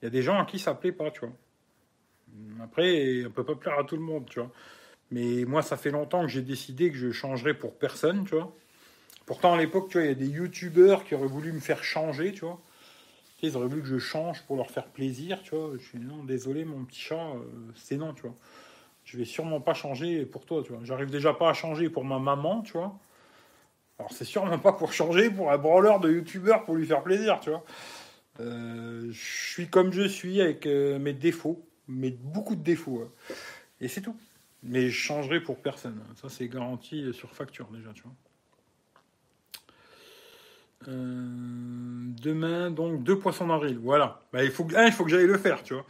[0.00, 1.32] Il y a des gens à qui ça plaît pas, tu vois.
[2.62, 4.50] Après, on peut pas plaire à tout le monde, tu vois.
[5.10, 8.54] Mais moi, ça fait longtemps que j'ai décidé que je changerais pour personne, tu vois.
[9.26, 11.82] Pourtant, à l'époque, tu vois, il y a des youtubeurs qui auraient voulu me faire
[11.84, 12.60] changer, tu vois.
[13.42, 15.72] Ils auraient voulu que je change pour leur faire plaisir, tu vois.
[15.78, 17.44] Je suis non, désolé, mon petit chat, euh,
[17.74, 18.34] c'est non, tu vois.
[19.04, 20.80] Je vais sûrement pas changer pour toi, tu vois.
[20.84, 22.98] J'arrive déjà pas à changer pour ma maman, tu vois.
[23.98, 27.40] Alors c'est sûrement pas pour changer pour un branleur de youtubeur pour lui faire plaisir,
[27.40, 27.64] tu vois.
[28.40, 33.02] Euh, je suis comme je suis avec euh, mes défauts, mais beaucoup de défauts.
[33.06, 33.34] Hein.
[33.80, 34.16] Et c'est tout.
[34.62, 36.02] Mais je changerai pour personne.
[36.20, 38.12] Ça c'est garanti sur facture déjà, tu vois.
[40.88, 41.26] Euh,
[42.22, 43.78] demain, donc, deux poissons d'avril.
[43.82, 44.20] Voilà.
[44.32, 45.86] Bah, il, faut, il faut que j'aille le faire, tu vois.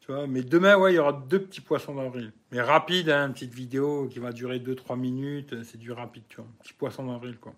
[0.00, 0.26] Tu vois.
[0.26, 2.32] Mais demain, ouais, il y aura deux petits poissons d'avril.
[2.52, 5.62] Mais rapide, hein, une petite vidéo qui va durer 2-3 minutes.
[5.64, 6.46] C'est du rapide, tu vois.
[6.62, 7.54] Petit poisson d'avril, quoi.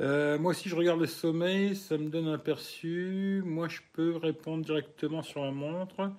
[0.00, 3.42] Euh, moi aussi, je regarde le sommeil, ça me donne un aperçu.
[3.44, 6.10] Moi, je peux répondre directement sur la montre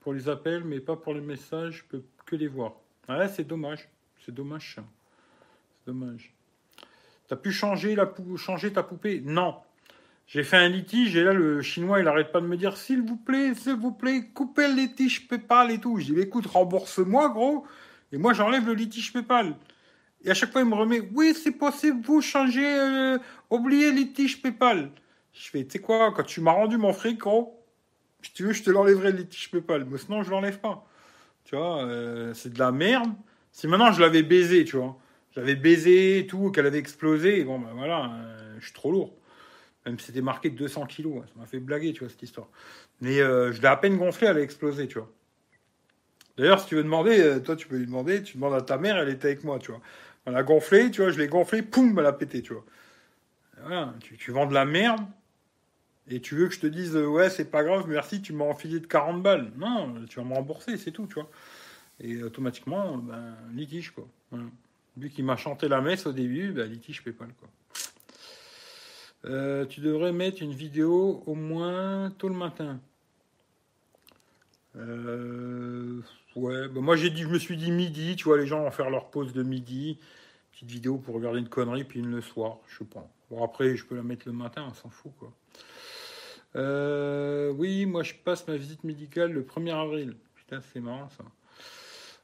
[0.00, 2.74] pour les appels, mais pas pour les messages, je peux que les voir.
[3.08, 3.88] Ouais, c'est dommage.
[4.24, 6.34] C'est dommage, C'est dommage.
[7.30, 7.94] T'as pu changer,
[8.72, 9.22] ta poupée?
[9.24, 9.54] Non.
[10.26, 13.02] J'ai fait un litige et là, le chinois, il arrête pas de me dire S'il
[13.02, 15.96] vous plaît, s'il vous plaît, coupez le litige PayPal et tout.
[16.00, 17.64] Je dis Écoute, rembourse-moi, gros.
[18.10, 19.54] Et moi, j'enlève le litige PayPal.
[20.24, 24.42] Et à chaque fois, il me remet Oui, c'est possible, vous changez, euh, oubliez litige
[24.42, 24.90] PayPal.
[25.32, 27.64] Je fais Tu sais quoi, quand tu m'as rendu mon fric, gros,
[28.22, 29.84] si veux, je te l'enlèverai le litige PayPal.
[29.84, 30.84] Mais sinon, je l'enlève pas.
[31.44, 33.12] Tu vois, euh, c'est de la merde.
[33.52, 34.98] Si maintenant je l'avais baisé, tu vois.
[35.34, 37.44] J'avais baisé et tout, qu'elle avait explosé.
[37.44, 39.14] bon, ben voilà, euh, je suis trop lourd.
[39.86, 42.48] Même si c'était marqué 200 kilos, ça m'a fait blaguer, tu vois, cette histoire.
[43.00, 45.10] Mais euh, je l'ai à peine gonflé, elle a explosé, tu vois.
[46.36, 48.76] D'ailleurs, si tu veux demander, euh, toi, tu peux lui demander, tu demandes à ta
[48.76, 49.80] mère, elle était avec moi, tu vois.
[50.26, 52.64] On a gonflé, tu vois, je l'ai gonflé, poum, elle a pété, tu vois.
[53.62, 55.00] Voilà, tu, vends de la merde,
[56.08, 58.80] et tu veux que je te dise, ouais, c'est pas grave, merci, tu m'as enfilé
[58.80, 59.52] de 40 balles.
[59.56, 61.30] Non, tu vas me rembourser, c'est tout, tu vois.
[62.00, 64.08] Et automatiquement, ben, litige, quoi.
[64.30, 64.46] Voilà.
[65.00, 67.48] Vu qu'il m'a chanté la messe au début, bah, litige PayPal, quoi.
[69.24, 72.78] Euh, tu devrais mettre une vidéo au moins tôt le matin.
[74.76, 76.02] Euh,
[76.36, 78.70] ouais, bah, moi j'ai dit, je me suis dit midi, tu vois, les gens vont
[78.70, 79.98] faire leur pause de midi,
[80.52, 83.08] petite vidéo pour regarder une connerie, puis une le soir, je sais pas.
[83.30, 85.32] Bon après, je peux la mettre le matin, on s'en fout quoi.
[86.56, 90.16] Euh, oui, moi je passe ma visite médicale le 1er avril.
[90.34, 91.24] Putain, c'est marrant ça.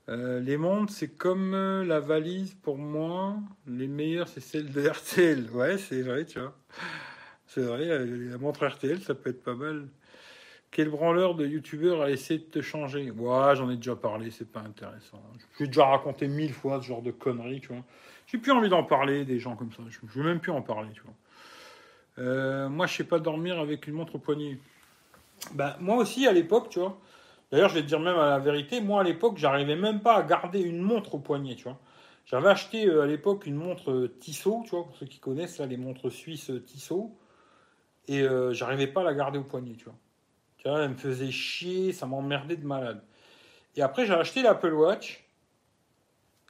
[0.09, 3.37] Euh, les montres, c'est comme euh, la valise pour moi.
[3.67, 5.51] Les meilleures, c'est celle de RTL.
[5.51, 6.55] Ouais, c'est vrai, tu vois.
[7.47, 9.89] C'est vrai, la montre RTL, ça peut être pas mal.
[10.71, 13.11] Quel branleur de youtubeur a essayé de te changer?
[13.11, 15.23] Ouais, j'en ai déjà parlé, c'est pas intéressant.
[15.59, 17.83] J'ai déjà raconté mille fois ce genre de conneries, tu vois.
[18.27, 19.83] J'ai plus envie d'en parler des gens comme ça.
[19.89, 21.15] Je, veux même plus en parler, tu vois.
[22.19, 24.59] Euh, moi, je sais pas dormir avec une montre au poignet.
[25.55, 26.99] Ben, moi aussi, à l'époque, tu vois.
[27.51, 30.17] D'ailleurs, je vais te dire même à la vérité, moi, à l'époque, j'arrivais même pas
[30.17, 31.79] à garder une montre au poignet, tu vois.
[32.25, 35.59] J'avais acheté euh, à l'époque une montre euh, Tissot, tu vois, pour ceux qui connaissent,
[35.59, 37.17] là, les montres suisses Tissot.
[38.09, 39.97] Et j'arrivais pas à la garder au poignet, tu vois.
[40.59, 43.03] Tu vois, elle me faisait chier, ça m'emmerdait de malade.
[43.75, 45.25] Et après, j'ai acheté l'Apple Watch.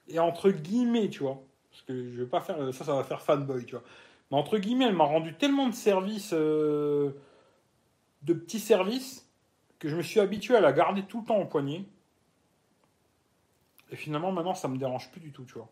[0.08, 3.20] Et entre guillemets, tu vois, parce que je vais pas faire ça, ça va faire
[3.20, 3.84] fanboy, tu vois.
[4.30, 7.12] Mais entre guillemets, elle m'a rendu tellement de services, euh,
[8.22, 9.25] de petits services,
[9.78, 11.84] que je me suis habitué à la garder tout le temps au poignet.
[13.90, 15.68] Et finalement, maintenant, ça me dérange plus du tout, tu vois.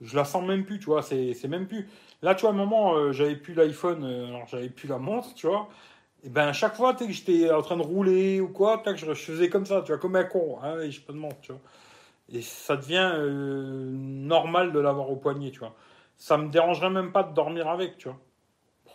[0.00, 1.02] Je la sens même plus, tu vois.
[1.02, 1.88] C'est, même plus.
[2.22, 4.98] Là, tu vois, à un moment, euh, j'avais plus l'iPhone, euh, alors j'avais plus la
[4.98, 5.68] montre, tu vois.
[6.22, 9.14] Et ben, à chaque fois, que j'étais en train de rouler ou quoi, que je
[9.14, 10.58] faisais comme ça, tu vois, comme un con.
[10.62, 11.60] Hein, je pas de montre, tu vois.
[12.32, 15.74] Et ça devient normal de l'avoir au poignet, tu vois
[16.16, 18.18] ça me dérangerait même pas de dormir avec, tu vois.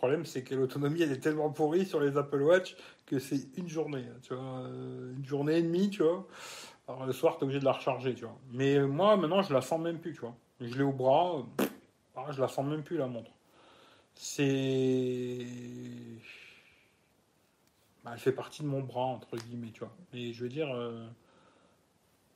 [0.02, 2.74] Problème, c'est que l'autonomie, elle est tellement pourrie sur les Apple Watch
[3.06, 6.26] que c'est une journée, tu vois, euh, une journée et demie, tu vois.
[6.88, 8.36] Alors le soir, tu es obligé de la recharger, tu vois.
[8.50, 10.34] Mais moi, maintenant, je la sens même plus, tu vois.
[10.60, 11.46] Je l'ai au bras,
[12.16, 13.30] ah, je la sens même plus, la montre.
[14.16, 15.46] C'est.
[18.02, 19.94] Bah, elle fait partie de mon bras, entre guillemets, tu vois.
[20.12, 20.68] Mais je veux dire.
[20.74, 21.06] Euh,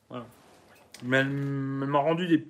[0.09, 0.26] voilà.
[1.02, 2.47] Elle m'a rendu des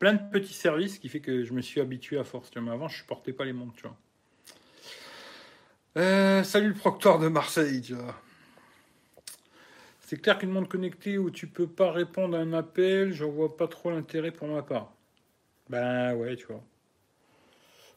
[0.00, 2.50] plein de petits services qui fait que je me suis habitué à force.
[2.56, 3.96] Mais avant, je supportais pas les montres, tu vois.
[5.96, 8.14] Euh, salut le proctor de Marseille, tu vois.
[10.00, 13.56] C'est clair qu'une montre connectée où tu peux pas répondre à un appel, j'en vois
[13.56, 14.92] pas trop l'intérêt pour ma part.
[15.68, 16.62] Ben ouais, tu vois.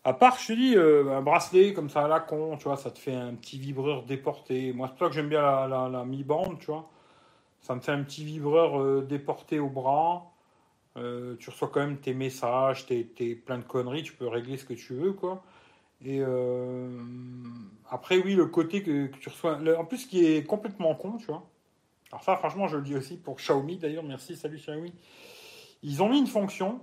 [0.03, 2.77] À part, je te dis, euh, un bracelet comme ça à la con, tu vois,
[2.77, 4.73] ça te fait un petit vibreur déporté.
[4.73, 6.89] Moi, c'est pour ça que j'aime bien la, mi-bande, tu vois.
[7.61, 10.31] Ça me fait un petit vibreur euh, déporté au bras.
[10.95, 14.65] Tu reçois quand même tes messages, tes, tes, plein de conneries, tu peux régler ce
[14.65, 15.43] que tu veux, quoi.
[16.05, 16.99] Et euh,
[17.89, 19.59] après, oui, le côté que, tu reçois.
[19.77, 21.47] en plus, qui est complètement con, tu vois.
[22.11, 24.93] Alors, ça, franchement, je le dis aussi pour Xiaomi, d'ailleurs, merci, salut Xiaomi.
[25.81, 26.81] Ils ont mis une fonction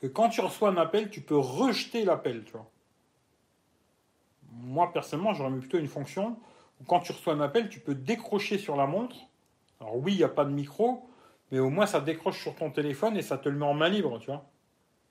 [0.00, 2.70] que quand tu reçois un appel, tu peux rejeter l'appel, tu vois.
[4.52, 6.36] Moi, personnellement, j'aurais mis plutôt une fonction
[6.80, 9.16] où quand tu reçois un appel, tu peux décrocher sur la montre.
[9.80, 11.08] Alors, oui, il n'y a pas de micro,
[11.50, 13.88] mais au moins ça décroche sur ton téléphone et ça te le met en main
[13.88, 14.44] libre, tu vois.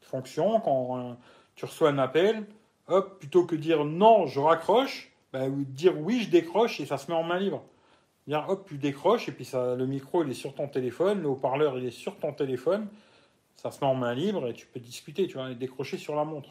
[0.01, 1.13] Fonction, quand euh,
[1.55, 2.45] tu reçois un appel,
[2.88, 7.11] hop, plutôt que dire non, je raccroche, bah, dire oui, je décroche et ça se
[7.11, 7.64] met en main libre.
[8.27, 11.30] Dire hop, tu décroches et puis ça, le micro il est sur ton téléphone, le
[11.30, 12.88] haut-parleur il est sur ton téléphone,
[13.55, 16.15] ça se met en main libre et tu peux discuter, tu vois, et décrocher sur
[16.15, 16.49] la montre.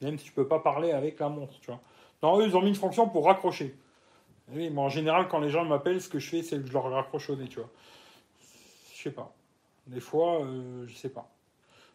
[0.00, 1.80] Même si tu peux pas parler avec la montre, tu vois.
[2.22, 3.74] Non, eux, ils ont mis une fonction pour raccrocher.
[4.48, 6.72] Oui, mais en général, quand les gens m'appellent, ce que je fais, c'est que je
[6.72, 7.70] leur raccroche au nez, tu vois.
[8.94, 9.32] Je sais pas.
[9.86, 11.30] Des fois, euh, je sais pas.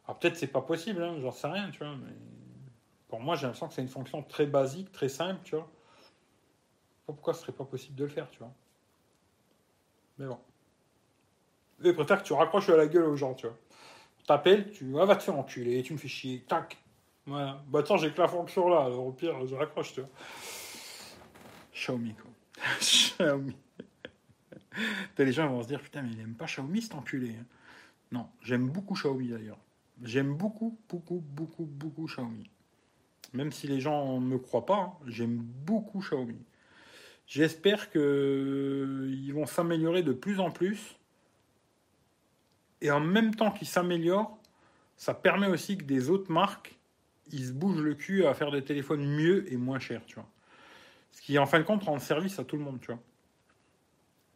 [0.07, 1.95] Alors peut-être c'est pas possible, hein, j'en sais rien, tu vois.
[3.19, 5.69] Moi, j'ai l'impression que c'est une fonction très basique, très simple, tu vois.
[7.05, 8.51] Pourquoi ce serait pas possible de le faire, tu vois.
[10.17, 10.39] Mais bon.
[11.79, 13.57] Je préfère que tu raccroches à la gueule aux gens, tu vois.
[14.25, 16.77] T'appelles, tu ah, va te faire enculer, tu me fais chier, tac.
[17.27, 17.61] Voilà.
[17.67, 20.09] Bah attends, j'ai que la fonction là, alors au pire, je raccroche, tu vois.
[21.73, 22.31] Xiaomi, quoi.
[22.79, 23.55] Xiaomi
[25.23, 27.35] les gens vont se dire putain mais il aime pas Xiaomi cet enculé.
[27.39, 27.45] Hein.
[28.11, 29.59] Non, j'aime beaucoup Xiaomi d'ailleurs.
[30.03, 32.49] J'aime beaucoup, beaucoup, beaucoup, beaucoup Xiaomi.
[33.35, 36.39] Même si les gens ne me croient pas, hein, j'aime beaucoup Xiaomi.
[37.27, 40.95] J'espère qu'ils vont s'améliorer de plus en plus.
[42.81, 44.37] Et en même temps qu'ils s'améliorent,
[44.95, 46.77] ça permet aussi que des autres marques,
[47.31, 50.29] ils se bougent le cul à faire des téléphones mieux et moins chers, tu vois.
[51.11, 53.01] Ce qui, en fin de compte, rend service à tout le monde, tu vois.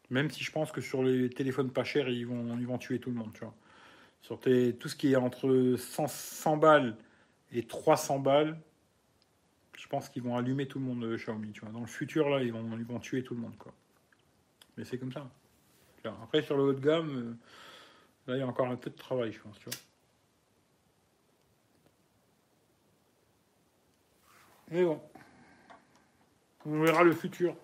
[0.09, 3.15] Même si je pense que sur les téléphones pas chers, ils vont, tuer tout le
[3.15, 3.53] monde, tu vois.
[4.21, 6.97] Sur tout ce qui est entre 100, balles
[7.51, 8.59] et 300 balles,
[9.89, 11.71] pense qu'ils vont allumer tout le monde de Xiaomi, tu vois.
[11.71, 13.73] Dans le futur, là, ils vont, tuer tout le monde, quoi.
[14.77, 15.27] Mais c'est comme ça.
[16.23, 17.37] Après, sur le haut de gamme,
[18.27, 19.79] euh, là, il y a encore un peu de travail, je pense, tu vois.
[24.71, 25.01] Mais bon,
[26.65, 27.55] on verra le futur.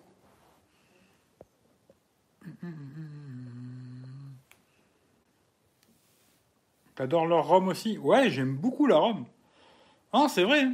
[6.96, 7.96] T'adores leur Rome aussi?
[7.98, 9.26] Ouais, j'aime beaucoup la Rome.
[10.12, 10.66] Ah, c'est vrai.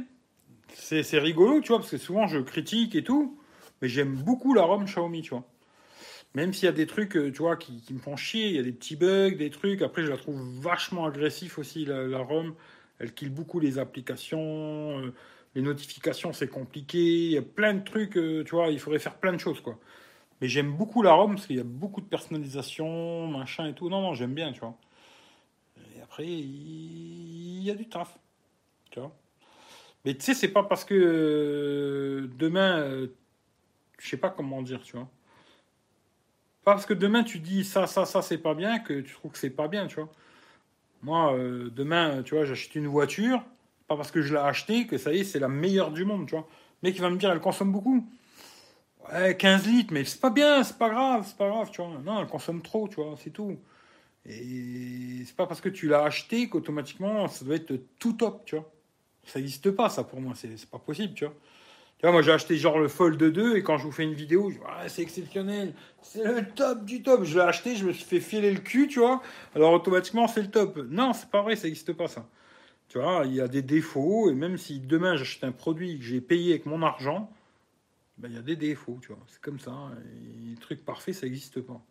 [0.73, 3.37] C'est rigolo, tu vois, parce que souvent je critique et tout,
[3.81, 5.47] mais j'aime beaucoup la Rome Xiaomi, tu vois.
[6.35, 8.59] Même s'il y a des trucs, euh, tu vois, qui, me font chier, il y
[8.59, 9.81] a des petits bugs, des trucs.
[9.81, 12.55] Après, je la trouve vachement agressif aussi, la, la ROM.
[12.99, 14.99] Elle kill beaucoup les applications.
[14.99, 15.13] Euh,
[15.55, 16.99] Les notifications, c'est compliqué.
[16.99, 19.61] Il y a plein de trucs, euh, tu vois, il faudrait faire plein de choses,
[19.61, 19.79] quoi.
[20.41, 23.89] Mais j'aime beaucoup la ROM parce qu'il y a beaucoup de personnalisation, machin et tout.
[23.89, 24.77] Non, non, j'aime bien, tu vois.
[25.95, 28.17] Et après, il y a du taf,
[28.91, 29.15] tu vois.
[30.05, 33.07] Mais tu sais, c'est pas parce que euh, demain, euh,
[33.99, 35.07] je sais pas comment dire, tu vois.
[36.65, 39.37] Parce que demain, tu dis ça, ça, ça, c'est pas bien, que tu trouves que
[39.37, 40.09] c'est pas bien, tu vois.
[41.03, 43.43] Moi, euh, demain, tu vois, j'achète une voiture,
[43.87, 46.27] pas parce que je l'ai achetée, que ça y est, c'est la meilleure du monde,
[46.27, 46.47] tu vois.
[46.81, 48.05] Le mec, il va me dire, elle consomme beaucoup.
[49.11, 51.99] Ouais, 15 litres, mais c'est pas bien, c'est pas grave, c'est pas grave, tu vois.
[52.05, 53.57] Non, elle consomme trop, tu vois, c'est tout.
[54.25, 58.55] Et c'est pas parce que tu l'as acheté qu'automatiquement, ça doit être tout top, tu
[58.55, 58.72] vois.
[59.25, 61.33] Ça n'existe pas, ça, pour moi, c'est pas possible, tu vois.
[61.97, 64.13] Tu vois, moi, j'ai acheté genre le Fold 2 et quand je vous fais une
[64.13, 67.23] vidéo, je ah, c'est exceptionnel, c'est le top du top.
[67.23, 69.21] Je l'ai acheté, je me suis fait filer le cul, tu vois.
[69.55, 70.77] Alors, automatiquement, c'est le top.
[70.89, 72.27] Non, c'est pas vrai, ça n'existe pas, ça.
[72.89, 76.03] Tu vois, il y a des défauts et même si demain j'achète un produit que
[76.03, 77.31] j'ai payé avec mon argent,
[78.17, 79.23] ben, il y a des défauts, tu vois.
[79.27, 79.73] C'est comme ça.
[80.45, 81.81] Les trucs parfaits, ça n'existe pas.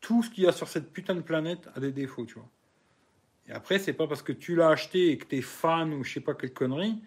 [0.00, 2.48] Tout ce qu'il y a sur cette putain de planète a des défauts, tu vois.
[3.48, 6.02] Et après, c'est pas parce que tu l'as acheté et que tu es fan ou
[6.02, 7.02] je sais pas quelle connerie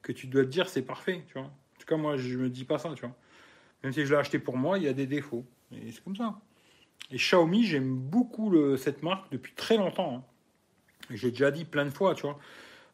[0.00, 1.42] que tu dois te dire c'est parfait, tu vois.
[1.42, 3.14] En tout cas, moi, je me dis pas ça, tu vois.
[3.82, 5.44] Même si je l'ai acheté pour moi, il y a des défauts.
[5.72, 6.40] Et c'est comme ça.
[7.10, 10.16] Et Xiaomi, j'aime beaucoup cette marque depuis très longtemps.
[10.16, 10.24] Hein.
[11.10, 12.38] J'ai déjà dit plein de fois, tu vois.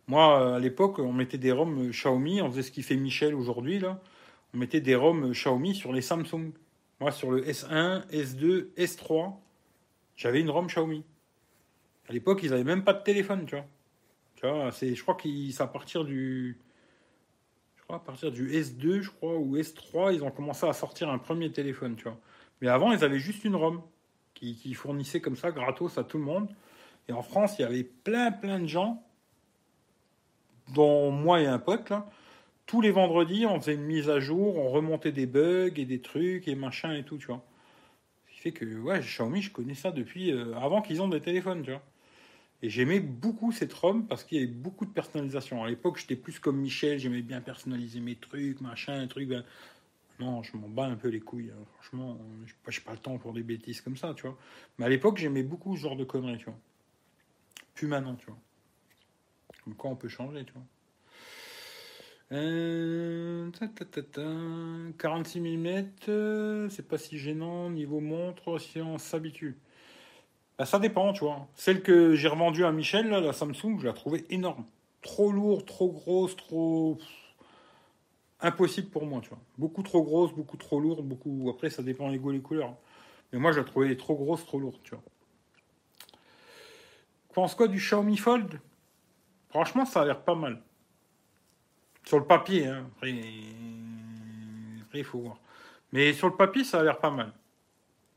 [0.07, 3.79] Moi, à l'époque, on mettait des ROM Xiaomi, on faisait ce qu'il fait Michel aujourd'hui,
[3.79, 4.01] là.
[4.55, 6.53] On mettait des ROM Xiaomi sur les Samsung.
[7.01, 9.35] Moi, sur le S1, S2, S3,
[10.17, 11.05] j'avais une ROM Xiaomi.
[12.09, 13.67] À l'époque, ils n'avaient même pas de téléphone, tu vois.
[14.37, 16.59] Tu vois, c'est, je crois qu'à partir du,
[17.77, 21.11] je crois à partir du S2, je crois, ou S3, ils ont commencé à sortir
[21.11, 22.19] un premier téléphone, tu vois.
[22.61, 23.83] Mais avant, ils avaient juste une ROM
[24.35, 26.49] qui, qui fournissait comme ça, gratos à tout le monde.
[27.09, 29.03] Et en France, il y avait plein, plein de gens,
[30.75, 32.09] dont moi et un pote, là.
[32.67, 36.01] Tous les vendredis, on faisait une mise à jour, on remontait des bugs et des
[36.03, 37.43] trucs et machin et tout, tu vois.
[38.27, 41.21] Ce qui fait que, ouais, Xiaomi, je connais ça depuis euh, avant qu'ils ont des
[41.21, 41.83] téléphones, tu vois.
[42.63, 45.63] Et j'aimais beaucoup cette ROM parce qu'il y avait beaucoup de personnalisation.
[45.63, 49.29] À l'époque, j'étais plus comme Michel, j'aimais bien personnaliser mes trucs, machin, trucs.
[49.29, 49.45] Ben...
[50.19, 51.53] Non, je m'en bats un peu les couilles.
[51.53, 51.65] Hein.
[51.75, 54.37] Franchement, je n'ai pas le temps pour des bêtises comme ça, tu vois.
[54.79, 56.59] Mais à l'époque, j'aimais beaucoup ce genre de conneries, tu vois.
[57.75, 58.39] Plus maintenant, tu vois.
[59.63, 60.65] Comme quoi, on peut changer, tu vois.
[62.31, 63.51] Euh,
[64.99, 69.57] 46 mm, c'est pas si gênant niveau montre si on s'habitue.
[70.59, 71.47] Bah, ça dépend, tu vois.
[71.55, 74.65] Celle que j'ai revendue à Michel, la Samsung, je la trouvais énorme.
[75.03, 76.99] Trop lourde, trop grosse, trop.
[78.41, 79.39] Impossible pour moi, tu vois.
[79.57, 81.49] Beaucoup trop grosse, beaucoup trop lourde, beaucoup.
[81.49, 82.75] Après, ça dépend les goûts, les couleurs.
[83.33, 85.03] Mais moi, je la trouvais trop grosse, trop lourde, tu vois.
[87.33, 88.61] Pense quoi du Xiaomi Fold?
[89.51, 90.61] Franchement, ça a l'air pas mal.
[92.05, 92.91] Sur le papier, hein.
[92.97, 93.13] Après,
[94.95, 95.37] il faut voir.
[95.93, 97.33] Mais sur le papier, ça a l'air pas mal.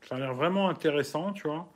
[0.08, 1.71] Ça a l'air vraiment intéressant, tu vois.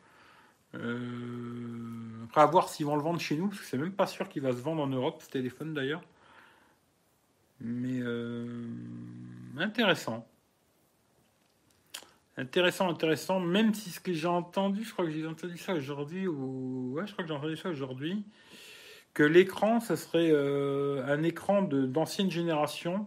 [0.75, 4.07] Euh, après, à voir s'ils vont le vendre chez nous, parce que c'est même pas
[4.07, 6.03] sûr qu'il va se vendre en Europe, ce téléphone d'ailleurs.
[7.61, 8.67] Mais euh,
[9.59, 10.27] intéressant.
[12.37, 16.27] Intéressant, intéressant, même si ce que j'ai entendu, je crois que j'ai entendu ça aujourd'hui,
[16.27, 18.25] ou ouais, je crois que j'ai entendu ça aujourd'hui,
[19.15, 23.07] que l'écran, ce serait euh, un écran d'ancienne génération.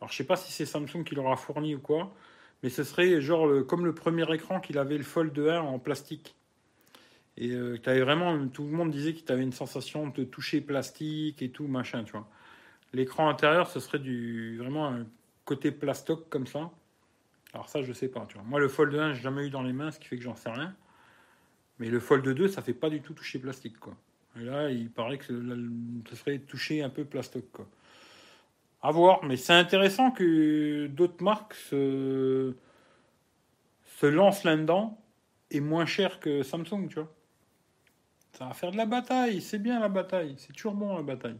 [0.00, 2.14] Alors, je sais pas si c'est Samsung qui l'aura fourni ou quoi,
[2.62, 6.37] mais ce serait genre comme le premier écran qu'il avait le Fold 1 en plastique.
[7.40, 10.60] Et euh, avais vraiment, tout le monde disait que tu avais une sensation de toucher
[10.60, 12.28] plastique et tout, machin, tu vois.
[12.92, 15.06] L'écran intérieur, ce serait du, vraiment un
[15.44, 16.70] côté plastoc comme ça.
[17.52, 18.42] Alors ça, je sais pas, tu vois.
[18.42, 20.34] Moi, le Fold 1, j'ai jamais eu dans les mains, ce qui fait que j'en
[20.34, 20.74] sais rien.
[21.78, 23.94] Mais le Fold 2, ça fait pas du tout toucher plastique, quoi.
[24.36, 27.68] Et là, il paraît que ce serait toucher un peu plastoc, quoi.
[28.82, 32.54] À voir, mais c'est intéressant que d'autres marques se,
[33.84, 35.00] se lancent là-dedans
[35.52, 37.12] et moins cher que Samsung, tu vois.
[38.38, 41.38] Ça va faire de la bataille, c'est bien la bataille, c'est toujours bon la bataille.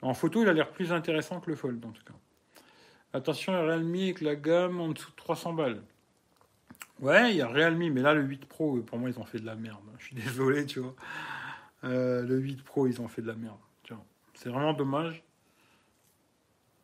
[0.00, 2.14] En photo, il a l'air plus intéressant que le Fold en tout cas.
[3.12, 5.82] Attention, a Realme avec la gamme en dessous de 300 balles.
[7.00, 9.40] Ouais, il y a Realme, mais là le 8 Pro, pour moi, ils ont fait
[9.40, 9.82] de la merde.
[9.98, 10.94] Je suis désolé, tu vois.
[11.82, 13.58] Euh, le 8 Pro, ils ont fait de la merde.
[14.34, 15.24] C'est vraiment dommage.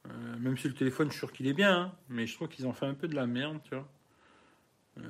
[0.09, 2.49] Euh, même si le téléphone, je suis sûr qu'il est bien, hein, mais je trouve
[2.49, 3.87] qu'ils ont fait un peu de la merde, tu vois.
[4.99, 5.03] Euh,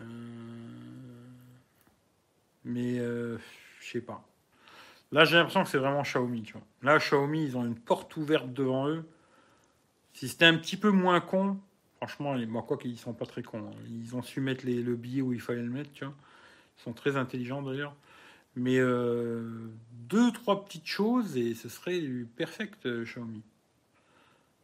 [2.64, 2.98] mais
[3.82, 4.24] je sais pas.
[5.10, 6.62] Là, j'ai l'impression que c'est vraiment Xiaomi, tu vois.
[6.82, 9.04] Là, Xiaomi, ils ont une porte ouverte devant eux.
[10.14, 11.58] Si c'était un petit peu moins con,
[11.96, 13.70] franchement, moi, quoi qu'ils sont pas très cons.
[13.70, 13.76] Hein.
[13.90, 16.14] Ils ont su mettre le billet où il fallait le mettre, tu vois.
[16.78, 17.94] Ils sont très intelligents d'ailleurs.
[18.56, 19.70] Mais euh,
[20.08, 23.42] deux, trois petites choses et ce serait du perfect euh, Xiaomi.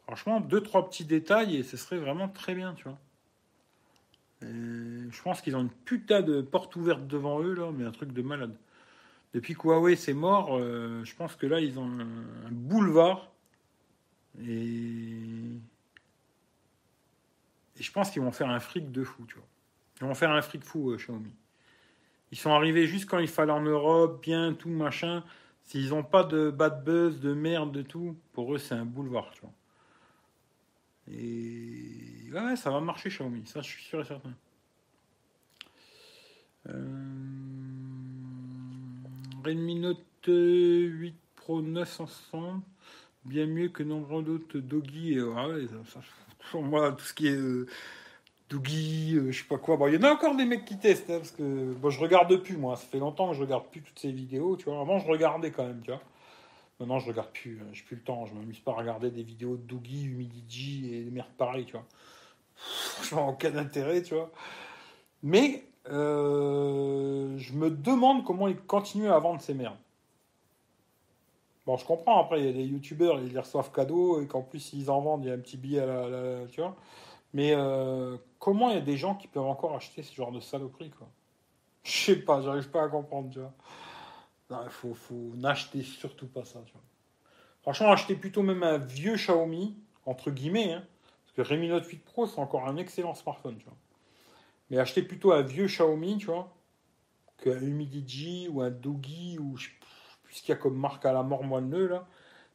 [0.03, 2.97] Franchement, deux, trois petits détails et ce serait vraiment très bien, tu vois.
[4.41, 8.11] je pense qu'ils ont une putain de porte ouverte devant eux, là, mais un truc
[8.13, 8.55] de malade.
[9.33, 13.31] Depuis que Huawei c'est mort, euh, je pense que là, ils ont un, boulevard.
[14.41, 15.11] Et...
[17.77, 19.47] et je pense qu'ils vont faire un fric de fou, tu vois.
[20.01, 21.33] Ils vont faire un fric fou, euh, Xiaomi.
[22.31, 25.23] Ils sont arrivés juste quand il fallait en Europe, bien, tout, machin.
[25.63, 29.29] S'ils n'ont pas de bad buzz, de merde, de tout, pour eux, c'est un boulevard,
[29.31, 29.53] tu vois.
[31.11, 33.45] Et ouais, ça va marcher, Xiaomi.
[33.45, 34.33] Ça, je suis sûr et certain.
[36.67, 37.48] Euh...
[39.43, 42.61] Redmi Note 8 Pro 900,
[43.25, 45.13] bien mieux que nombreux d'autres Doggy.
[45.13, 45.47] Et, ah
[46.51, 47.67] pour moi, tout ce qui est euh,
[48.49, 49.77] Doggy, euh, je sais pas quoi.
[49.77, 51.99] Bon, il y en a encore des mecs qui testent, hein, parce que bon, je
[51.99, 52.75] regarde plus, moi.
[52.75, 54.81] Ça fait longtemps que je regarde plus toutes ces vidéos, tu vois.
[54.81, 56.01] Avant, je regardais quand même, tu vois.
[56.79, 57.67] Maintenant, je regarde plus, hein.
[57.73, 58.25] j'ai plus le temps.
[58.25, 61.73] Je m'amuse pas à regarder des vidéos de Doogie, Humidity et des merdes pareilles, tu
[61.73, 61.85] vois.
[62.55, 64.31] Franchement, aucun intérêt, tu vois.
[65.23, 69.77] Mais euh, je me demande comment ils continuent à vendre ces merdes.
[71.65, 74.41] Bon, je comprends, après, il y a des youtubeurs, ils les reçoivent cadeaux et qu'en
[74.41, 76.47] plus, ils en vendent, il y a un petit billet à la.
[76.47, 76.75] tu vois.
[77.33, 80.39] Mais euh, comment il y a des gens qui peuvent encore acheter ce genre de
[80.39, 81.07] saloperie, quoi?
[81.83, 84.69] Je sais pas, j'arrive pas à comprendre, tu vois.
[84.69, 86.81] faut n'acheter surtout pas ça, tu vois.
[87.61, 89.75] Franchement, acheter plutôt même un vieux Xiaomi,
[90.05, 90.83] entre guillemets, hein,
[91.25, 93.75] parce que Redmi Note 8 Pro, c'est encore un excellent smartphone, tu vois.
[94.69, 96.53] Mais acheter plutôt un vieux Xiaomi, tu vois,
[97.43, 99.69] qu'un Humidigi ou un Doogie ou je
[100.31, 102.07] ce qu'il y a comme marque à la mort moelleux là.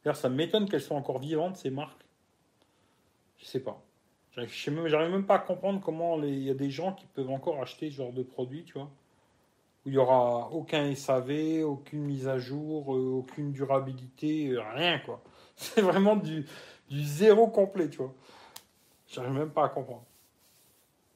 [0.05, 2.05] D'ailleurs, ça m'étonne qu'elles soient encore vivantes ces marques.
[3.39, 3.83] Je sais pas.
[4.37, 7.91] J'arrive même, pas à comprendre comment il y a des gens qui peuvent encore acheter
[7.91, 8.91] ce genre de produit, tu vois.
[9.85, 14.99] Où il n'y aura aucun SAV, aucune mise à jour, euh, aucune durabilité, euh, rien
[14.99, 15.23] quoi.
[15.57, 16.47] C'est vraiment du,
[16.89, 18.15] du zéro complet, tu vois.
[19.07, 20.05] J'arrive même pas à comprendre.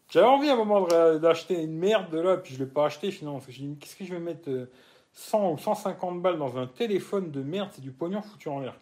[0.09, 0.87] J'avais envie à un moment
[1.19, 3.41] d'acheter une merde de là, puis je ne l'ai pas acheté finalement.
[3.47, 4.69] Je me qu'est-ce que je vais mettre
[5.13, 8.61] 100 euh, ou 150 balles dans un téléphone de merde C'est du pognon foutu en
[8.61, 8.75] l'air.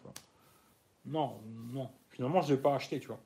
[1.05, 1.39] Non,
[1.73, 1.89] non.
[2.09, 3.19] Finalement, je ne l'ai pas acheté, tu vois.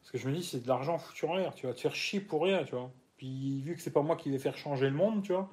[0.00, 1.54] Parce que je me dis, c'est de l'argent foutu en l'air.
[1.54, 2.90] Tu vas te faire chier pour rien, tu vois.
[3.16, 5.48] Puis vu que c'est pas moi qui vais faire changer le monde, tu vois,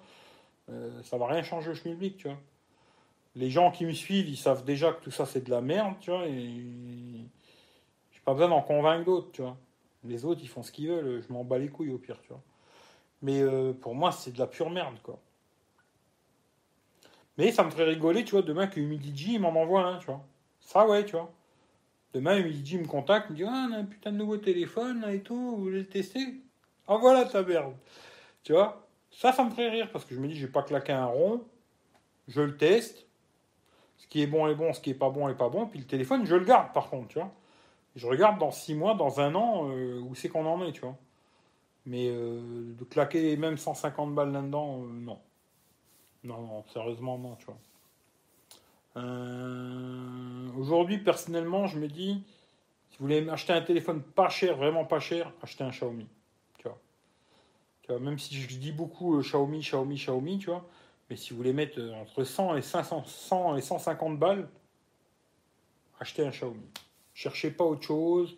[0.69, 2.37] euh, ça va rien changer au public, tu vois.
[3.35, 5.93] Les gens qui me suivent, ils savent déjà que tout ça c'est de la merde,
[6.01, 6.41] tu vois, et
[8.11, 9.55] j'ai pas besoin d'en convaincre d'autres, tu vois.
[10.03, 12.29] Les autres, ils font ce qu'ils veulent, je m'en bats les couilles au pire, tu
[12.29, 12.41] vois.
[13.21, 15.19] Mais euh, pour moi, c'est de la pure merde, quoi.
[17.37, 20.07] Mais ça me ferait rigoler, tu vois, demain que Humidigi, il m'en envoie un, tu
[20.07, 20.25] vois.
[20.59, 21.31] Ça, ouais, tu vois.
[22.13, 25.13] Demain, Humidigi me contacte, me dit Ah, on a un putain de nouveau téléphone, là
[25.13, 26.41] et tout, vous voulez le tester?
[26.87, 27.73] Ah, voilà ta merde.
[28.43, 30.63] Tu vois Ça, ça me ferait rire, parce que je me dis, je vais pas
[30.63, 31.43] claquer un rond,
[32.27, 33.05] je le teste.
[33.97, 35.79] Ce qui est bon est bon, ce qui est pas bon est pas bon, puis
[35.79, 37.31] le téléphone, je le garde, par contre, tu vois.
[37.95, 40.81] Je regarde dans six mois, dans un an, euh, où c'est qu'on en est, tu
[40.81, 40.95] vois.
[41.85, 45.19] Mais euh, de claquer même 150 balles là-dedans, euh, non.
[46.23, 47.57] Non, non, sérieusement, non, tu vois.
[50.57, 52.21] Aujourd'hui, personnellement, je me dis,
[52.89, 56.05] si vous voulez acheter un téléphone pas cher, vraiment pas cher, achetez un Xiaomi.
[56.57, 56.77] Tu vois.
[57.83, 60.67] Tu vois même si je dis beaucoup Xiaomi, Xiaomi, Xiaomi, tu vois.
[61.09, 64.49] Mais si vous voulez mettre entre 100 et 500, 100 et 150 balles,
[66.01, 66.65] achetez un Xiaomi.
[67.19, 68.37] Cherchez pas autre chose.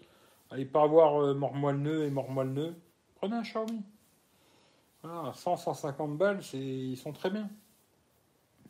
[0.49, 2.74] Allez pas voir euh, Mormoilneux et Mormoilneux.
[3.14, 3.84] Prenez un Xiaomi.
[5.03, 7.48] Voilà, 100, 150 balles, ils sont très bien.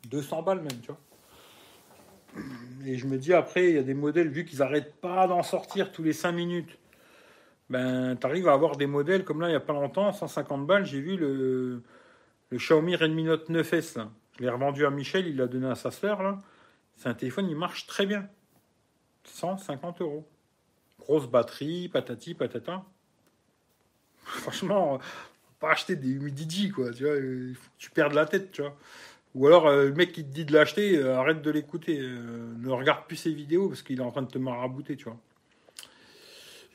[0.10, 2.44] 200 balles même, tu vois.
[2.86, 5.44] Et je me dis après, il y a des modèles, vu qu'ils n'arrêtent pas d'en
[5.44, 6.78] sortir tous les 5 minutes,
[7.70, 10.68] ben tu arrives à avoir des modèles comme là, il n'y a pas longtemps, 150
[10.68, 11.84] balles, j'ai vu le,
[12.50, 14.06] le Xiaomi Redmi Note 9S.
[14.38, 16.22] Je l'ai revendu à Michel, il l'a donné à sa sœur.
[16.22, 16.38] Là.
[16.98, 18.28] C'est un téléphone, il marche très bien.
[19.24, 20.28] 150 euros.
[21.00, 22.84] Grosse batterie, patati, patata.
[24.24, 25.00] Franchement,
[25.60, 26.92] pas acheter des Humidigi, quoi.
[26.92, 28.76] Tu tu perds la tête, tu vois.
[29.34, 32.00] Ou alors, euh, le mec qui te dit de l'acheter, euh, arrête de l'écouter.
[32.00, 35.06] Euh, ne regarde plus ses vidéos parce qu'il est en train de te marabouter, tu
[35.06, 35.18] vois.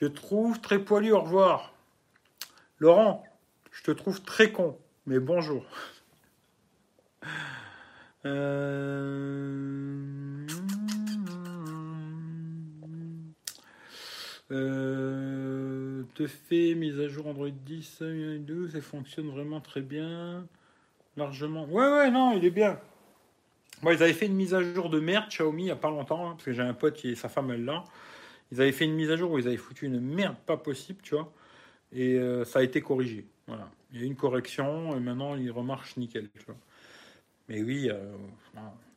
[0.00, 1.74] Je trouve très poilu, au revoir.
[2.78, 3.24] Laurent,
[3.72, 5.64] je te trouve très con, mais bonjour.
[14.52, 18.02] Euh, te fait mise à jour Android 10,
[18.40, 20.46] 12, et fonctionne vraiment très bien.
[21.16, 21.64] Largement.
[21.66, 22.78] Ouais, ouais, non, il est bien.
[23.82, 25.90] Moi, ils avaient fait une mise à jour de merde Xiaomi il n'y a pas
[25.90, 27.84] longtemps, hein, parce que j'ai un pote est sa femme elle là.
[28.52, 31.00] Ils avaient fait une mise à jour où ils avaient foutu une merde pas possible,
[31.02, 31.32] tu vois.
[31.92, 33.26] Et euh, ça a été corrigé.
[33.46, 33.68] Voilà.
[33.92, 36.28] Il y a une correction et maintenant il remarche nickel.
[37.48, 38.16] Mais oui, euh,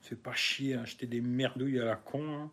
[0.02, 2.50] c'est pas chier acheter des merdouilles à la con.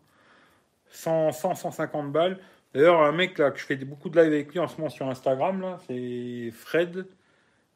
[0.89, 1.31] 100, hein.
[1.31, 2.39] 100, 150 balles.
[2.73, 4.89] D'ailleurs, un mec là que je fais beaucoup de live avec lui en ce moment
[4.89, 7.07] sur Instagram, là, c'est Fred.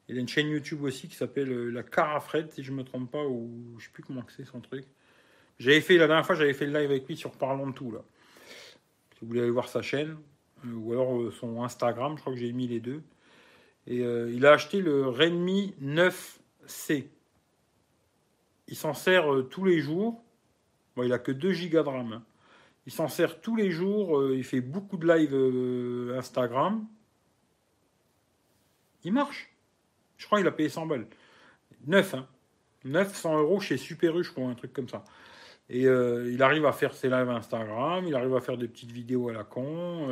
[0.08, 2.84] Il a une chaîne YouTube aussi qui s'appelle euh, La Cara Fred, si je me
[2.84, 4.84] trompe pas, ou je sais plus comment c'est son truc.
[5.58, 7.90] J'avais fait la dernière fois, j'avais fait le live avec lui sur Parlons de tout
[7.90, 8.00] là.
[9.14, 10.18] Si vous voulez aller voir sa chaîne,
[10.66, 13.02] euh, ou alors euh, son Instagram, je crois que j'ai mis les deux.
[13.88, 17.08] Et il a acheté le Redmi 9C.
[18.68, 20.22] Il s'en sert tous les jours.
[20.94, 22.12] Bon, il a que 2 Go de RAM.
[22.12, 22.22] hein.
[22.86, 24.18] Il s'en sert tous les jours.
[24.18, 26.86] euh, il fait beaucoup de live euh, Instagram.
[29.04, 29.50] Il marche.
[30.16, 31.06] Je crois qu'il a payé 100 balles.
[31.86, 32.28] 9, hein.
[32.84, 35.04] 900 euros chez Super U, je crois, un truc comme ça.
[35.68, 38.90] Et euh, il arrive à faire ses lives Instagram, il arrive à faire des petites
[38.90, 40.08] vidéos à la con.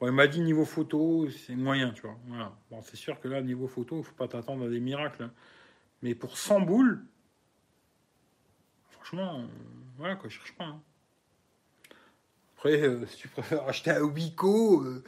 [0.00, 2.16] Bon, il m'a dit niveau photo, c'est moyen, tu vois.
[2.26, 2.52] Voilà.
[2.70, 5.22] Bon, c'est sûr que là, niveau photo, il faut pas t'attendre à des miracles.
[5.24, 5.32] hein.
[6.02, 7.04] Mais pour 100 boules,
[8.90, 9.44] franchement,
[9.96, 10.64] voilà quoi, je cherche pas.
[10.64, 10.80] hein.
[12.64, 15.02] Après, euh, si tu préfères acheter un Wico, euh,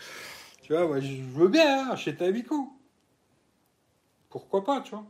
[0.62, 2.72] tu vois, moi, je veux bien hein, acheter un Wico.
[4.28, 5.06] Pourquoi pas, tu vois.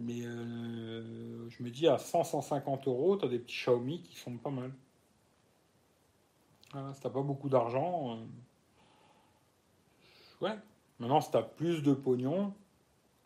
[0.00, 4.36] Mais euh, je me dis, à 100-150 euros, tu as des petits Xiaomi qui sont
[4.36, 4.72] pas mal.
[6.72, 8.18] Voilà, si t'as pas beaucoup d'argent,
[10.40, 10.58] ouais.
[10.98, 12.52] Maintenant, si t'as plus de pognon,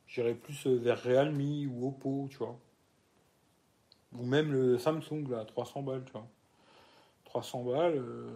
[0.07, 2.59] j'irais plus vers Realme ou Oppo, tu vois.
[4.13, 6.29] Ou même le Samsung, là, 300 balles, tu vois.
[7.27, 8.29] 300 balles, euh,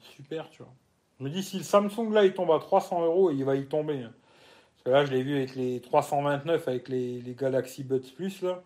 [0.00, 0.72] super, tu vois.
[1.18, 3.66] Je me dis, si le Samsung, là, il tombe à 300 euros, il va y
[3.66, 4.02] tomber.
[4.02, 8.62] Parce que là, je l'ai vu avec les 329, avec les, Galaxy Buds Plus, là.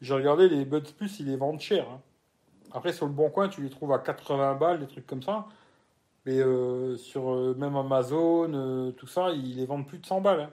[0.00, 1.88] J'ai regardé, les Buds Plus, ils les vendent cher.
[1.90, 2.00] hein.
[2.72, 5.46] Après, sur le bon coin, tu les trouves à 80 balles, des trucs comme ça.
[6.26, 10.40] Mais euh, sur euh, même Amazon, tout ça, ils les vendent plus de 100 balles.
[10.40, 10.50] hein.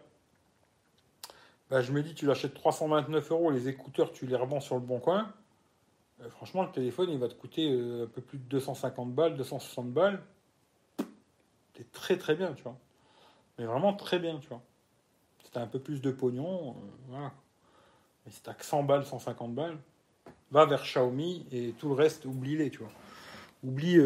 [1.70, 4.82] Bah, je me dis, tu l'achètes 329 euros, les écouteurs, tu les revends sur le
[4.82, 5.34] bon coin.
[6.26, 9.36] Euh, franchement, le téléphone, il va te coûter euh, un peu plus de 250 balles,
[9.36, 10.22] 260 balles.
[11.76, 12.78] C'est très très bien, tu vois.
[13.58, 14.62] Mais vraiment très bien, tu vois.
[15.44, 16.74] Si t'as un peu plus de pognon, euh,
[17.10, 17.34] voilà.
[18.26, 19.78] Mais si t'as que 100 balles, 150 balles,
[20.52, 22.92] va vers Xiaomi et tout le reste, oublie-les, tu vois.
[23.64, 23.98] Oublie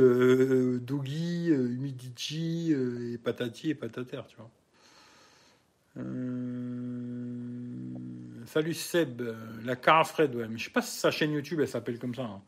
[0.80, 4.50] Dogi, euh, et patati et patater, tu vois.
[8.50, 11.68] Salut Seb, euh, la Carafred, ouais, mais je sais pas si sa chaîne YouTube elle
[11.68, 12.24] s'appelle comme ça.
[12.24, 12.42] hein.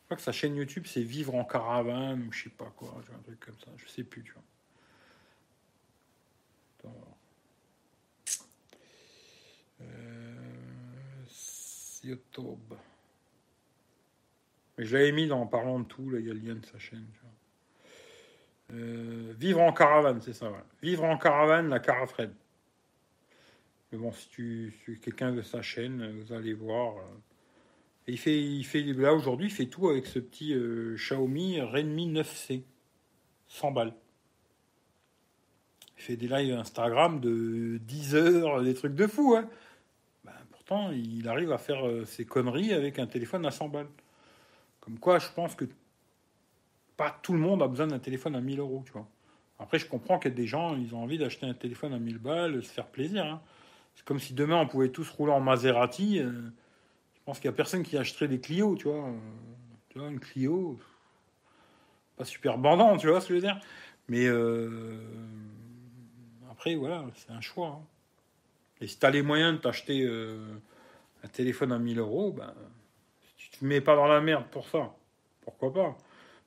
[0.00, 3.02] Je crois que sa chaîne YouTube c'est Vivre en caravane ou je sais pas quoi,
[3.14, 4.42] un truc comme ça, je sais plus, tu vois.
[6.78, 7.16] Attends.
[9.82, 11.24] Euh,
[12.02, 12.72] YouTube.
[14.78, 16.54] Mais je l'avais mis dans en parlant de tout, là, il y a le lien
[16.54, 17.06] de sa chaîne.
[18.72, 20.50] Euh, vivre en caravane, c'est ça.
[20.80, 22.32] Vivre en caravane, la Carafred.
[23.92, 26.96] Mais bon, si, tu, quelqu'un veut sa chaîne, euh, vous allez voir.
[26.98, 27.02] euh.
[28.08, 31.60] Et il fait, il fait, là aujourd'hui, il fait tout avec ce petit euh, Xiaomi
[31.60, 32.62] Redmi 9C.
[33.48, 33.94] 100 balles.
[35.96, 39.34] Il fait des lives Instagram de 10 heures, des trucs de fou.
[39.36, 39.48] Hein.
[40.24, 43.88] Ben, pourtant, il arrive à faire euh, ses conneries avec un téléphone à 100 balles.
[44.80, 45.64] Comme quoi, je pense que
[46.96, 49.08] pas tout le monde a besoin d'un téléphone à 1000 euros, tu vois.
[49.58, 51.98] Après, je comprends qu'il y a des gens, ils ont envie d'acheter un téléphone à
[51.98, 53.24] 1000 balles, se faire plaisir.
[53.24, 53.40] hein.
[53.96, 56.20] C'est comme si demain on pouvait tous rouler en Maserati.
[56.20, 56.30] euh,
[57.14, 59.08] je pense qu'il n'y a personne qui achèterait des Clio, tu vois.
[59.08, 59.18] Euh,
[59.88, 60.78] tu vois, une Clio,
[62.16, 63.58] pas super bandant, tu vois ce que je veux dire.
[64.08, 65.00] Mais euh,
[66.50, 67.68] après, voilà, c'est un choix.
[67.68, 67.86] hein.
[68.80, 72.52] Et si tu as les moyens de t'acheter un téléphone à 1000 euros, ben,
[73.38, 74.94] si tu te mets pas dans la merde pour ça,
[75.40, 75.96] pourquoi pas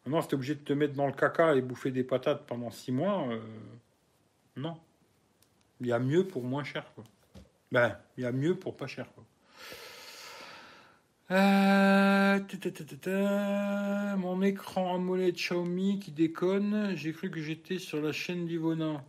[0.05, 2.69] Maintenant, si tu obligé de te mettre dans le caca et bouffer des patates pendant
[2.69, 3.27] 6 mois,
[4.55, 4.77] non.
[5.81, 7.03] Il y a mieux pour moins cher, quoi.
[7.71, 9.23] Ben, il y a mieux pour pas cher, quoi.
[11.31, 12.39] Euh,
[14.17, 16.95] Mon écran AMOLED Xiaomi qui déconne.
[16.95, 19.03] J'ai cru que j'étais sur la chaîne d'Ivona.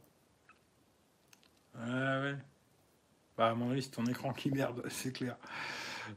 [1.75, 2.35] Ah ouais.
[3.39, 5.37] Bah, à mon avis, c'est ton écran qui merde, c'est clair.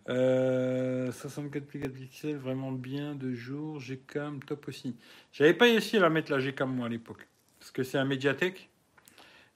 [0.09, 3.79] Euh, 64 pixels, vraiment bien de jour.
[3.79, 4.97] Gcam, top aussi.
[5.31, 7.25] J'avais pas réussi à la mettre la Gcam, moi, à l'époque.
[7.59, 8.69] Parce que c'est un Mediatek.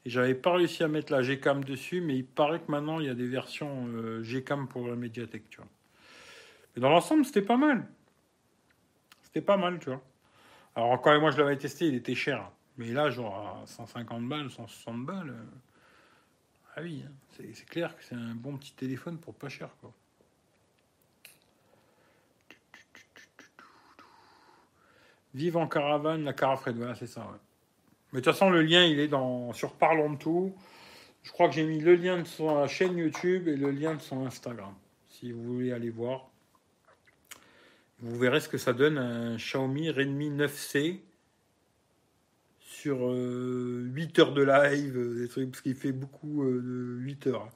[0.08, 3.08] Et j'avais pas réussi à mettre la Gcam dessus, mais il paraît que maintenant, il
[3.08, 5.68] y a des versions euh, Gcam pour la Mediatek, tu vois.
[6.74, 7.86] Mais dans l'ensemble, c'était pas mal.
[9.24, 10.02] C'était pas mal, tu vois.
[10.76, 12.50] Alors, quand moi je l'avais testé, il était cher.
[12.78, 15.32] Mais là, genre à 150 balles, 160 balles.
[15.32, 15.44] euh,
[16.78, 19.92] Ah oui, hein, c'est clair que c'est un bon petit téléphone pour pas cher, quoi.
[25.34, 27.28] Vive en caravane, la carafred, voilà, c'est ça.
[28.12, 30.56] Mais de toute façon, le lien, il est dans sur Parlons de tout.
[31.24, 34.02] Je crois que j'ai mis le lien de son chaîne YouTube et le lien de
[34.02, 34.74] son Instagram.
[35.10, 36.30] Si vous voulez aller voir.
[38.00, 41.00] Vous verrez ce que ça donne un Xiaomi Redmi 9C
[42.60, 47.50] sur 8 heures de live, des trucs, parce qu'il fait beaucoup de 8 heures.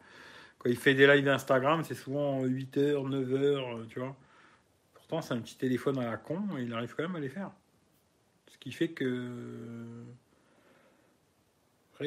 [0.58, 4.16] Quand il fait des lives Instagram, c'est souvent 8 heures, 9 heures, tu vois.
[4.94, 7.30] Pourtant, c'est un petit téléphone à la con et il arrive quand même à les
[7.30, 7.52] faire.
[8.48, 10.04] Ce qui fait que.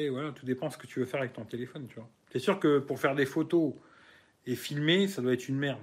[0.09, 2.09] Voilà, tout dépend ce que tu veux faire avec ton téléphone, tu vois.
[2.31, 3.73] C'est sûr que pour faire des photos
[4.45, 5.79] et filmer, ça doit être une merde.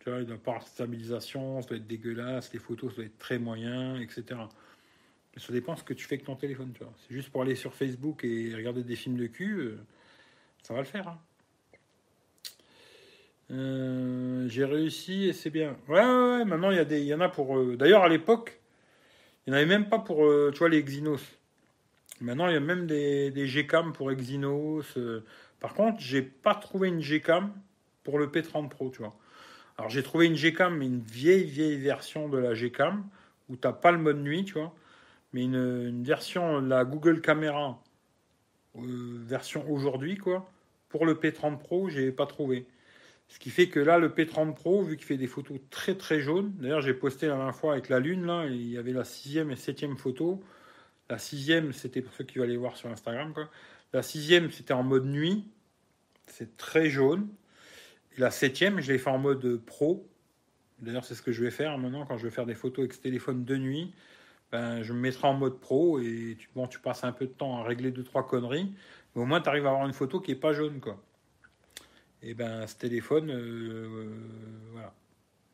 [0.00, 2.96] Tu vois, il doit pas avoir de stabilisation, ça doit être dégueulasse, les photos, ça
[2.96, 4.22] doit être très moyen, etc.
[5.34, 6.92] Mais ça dépend ce que tu fais avec ton téléphone, tu vois.
[6.98, 9.78] C'est juste pour aller sur Facebook et regarder des films de cul, euh,
[10.62, 11.08] ça va le faire.
[11.08, 11.18] Hein.
[13.50, 15.76] Euh, j'ai réussi et c'est bien.
[15.88, 17.56] Ouais, ouais, ouais, maintenant il y, des, y en a pour.
[17.56, 18.60] Euh, d'ailleurs, à l'époque,
[19.46, 20.18] il n'y en avait même pas pour
[20.52, 21.20] tu vois, les Exynos.
[22.20, 24.98] Maintenant, il y a même des, des Gcam pour Exynos.
[25.60, 27.52] Par contre, j'ai pas trouvé une Gcam
[28.04, 29.16] pour le P30 Pro, tu vois.
[29.76, 33.04] Alors j'ai trouvé une Gcam, mais une vieille, vieille version de la Gcam,
[33.48, 34.74] où tu n'as pas le mode nuit, tu vois.
[35.32, 37.82] Mais une, version, la Google Caméra,
[38.76, 40.48] euh, version aujourd'hui, quoi.
[40.88, 42.66] Pour le P30 Pro, j'ai pas trouvé.
[43.26, 46.20] Ce qui fait que là, le P30 Pro, vu qu'il fait des photos très très
[46.20, 49.04] jaunes, d'ailleurs j'ai posté la dernière fois avec la lune, là, il y avait la
[49.04, 50.40] sixième et septième photo.
[51.10, 53.34] La sixième, c'était pour ceux qui veulent aller voir sur Instagram.
[53.92, 55.44] La sixième, c'était en mode nuit.
[56.26, 57.28] C'est très jaune.
[58.16, 60.08] Et la septième, je l'ai fait en mode pro.
[60.80, 62.94] D'ailleurs, c'est ce que je vais faire maintenant quand je vais faire des photos avec
[62.94, 63.92] ce téléphone de nuit.
[64.52, 67.32] Ben, je me mettrai en mode pro et tu, bon, tu passes un peu de
[67.32, 68.72] temps à régler deux trois conneries,
[69.14, 71.02] mais au moins tu arrives à avoir une photo qui est pas jaune quoi.
[72.22, 74.08] Et ben ce téléphone, euh,
[74.72, 74.94] voilà.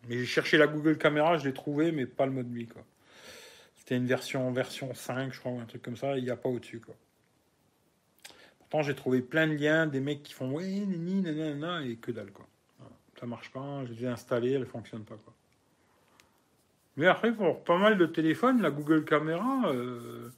[0.08, 2.68] Mais j'ai cherché la Google Caméra, je l'ai trouvé, mais pas le mode nuit.
[3.90, 6.16] C'était une version version 5, je crois, ou un truc comme ça.
[6.16, 6.94] Il n'y a pas au-dessus quoi
[8.82, 12.30] j'ai trouvé plein de liens, des mecs qui font oui, nini, nanana, et que dalle,
[12.30, 12.46] quoi.
[13.18, 15.34] Ça marche pas, je les ai installés, elles fonctionnent pas, quoi.
[16.96, 20.30] Mais après, pour pas mal de téléphones, la Google Caméra, euh,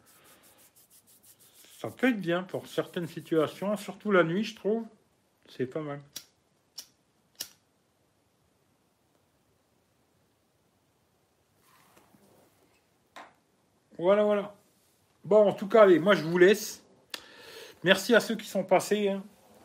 [1.79, 4.87] ça peut être bien pour certaines situations, surtout la nuit, je trouve.
[5.51, 6.01] C'est pas mal.
[13.99, 14.55] Voilà, voilà.
[15.25, 16.85] Bon, en tout cas, allez, moi je vous laisse.
[17.85, 19.09] Merci à ceux qui sont passés.
[19.09, 19.23] Hein.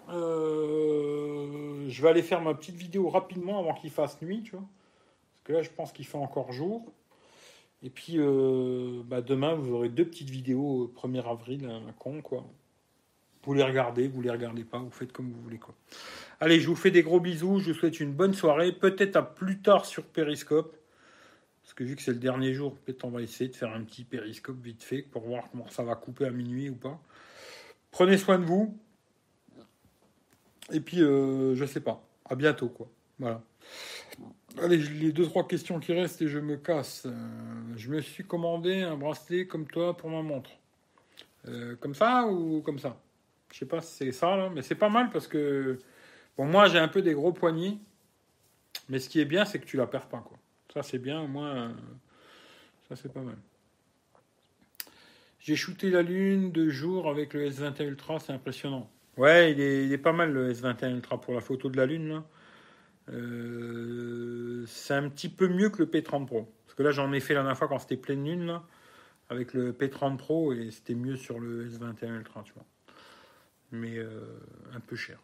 [0.09, 4.61] Euh, je vais aller faire ma petite vidéo rapidement avant qu'il fasse nuit, tu vois.
[4.61, 6.91] Parce que là, je pense qu'il fait encore jour.
[7.83, 12.21] Et puis, euh, bah, demain, vous aurez deux petites vidéos 1er euh, avril, un con,
[12.21, 12.43] quoi.
[13.43, 15.73] Vous les regardez, vous les regardez pas, vous faites comme vous voulez, quoi.
[16.39, 19.21] Allez, je vous fais des gros bisous, je vous souhaite une bonne soirée, peut-être à
[19.21, 20.75] plus tard sur Periscope.
[21.67, 23.83] Parce que vu que c'est le dernier jour, peut-être on va essayer de faire un
[23.83, 26.97] petit Periscope vite fait pour voir comment ça va couper à minuit ou pas.
[27.91, 28.79] Prenez soin de vous.
[30.71, 32.01] Et puis, euh, je sais pas.
[32.29, 32.87] À bientôt, quoi.
[33.19, 33.41] Voilà.
[34.59, 37.03] Allez, les deux, trois questions qui restent et je me casse.
[37.05, 37.11] Euh,
[37.75, 40.51] je me suis commandé un bracelet comme toi pour ma montre.
[41.49, 42.97] Euh, comme ça ou comme ça?
[43.51, 45.77] Je sais pas si c'est ça, là, mais c'est pas mal parce que.
[46.37, 47.77] Bon, moi, j'ai un peu des gros poignets.
[48.87, 50.37] Mais ce qui est bien, c'est que tu la perds pas, quoi.
[50.77, 51.75] Ça, c'est bien, au moins.
[52.87, 53.35] ça, c'est pas mal.
[55.39, 58.87] J'ai shooté la Lune de jour avec le S21 Ultra, c'est impressionnant.
[59.17, 62.21] Ouais, il est, pas mal le S21 Ultra pour la photo de la Lune.
[63.09, 66.47] Euh, c'est un petit peu mieux que le P30 Pro.
[66.67, 68.61] Parce que là, j'en ai fait la dernière fois quand c'était pleine lune,
[69.31, 72.65] avec le P30 Pro, et c'était mieux sur le S21 Ultra, tu vois.
[73.71, 74.21] Mais euh,
[74.75, 75.17] un peu cher.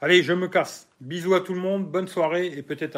[0.00, 0.88] Allez, je me casse.
[1.00, 2.88] Bisous à tout le monde, bonne soirée, et peut-être à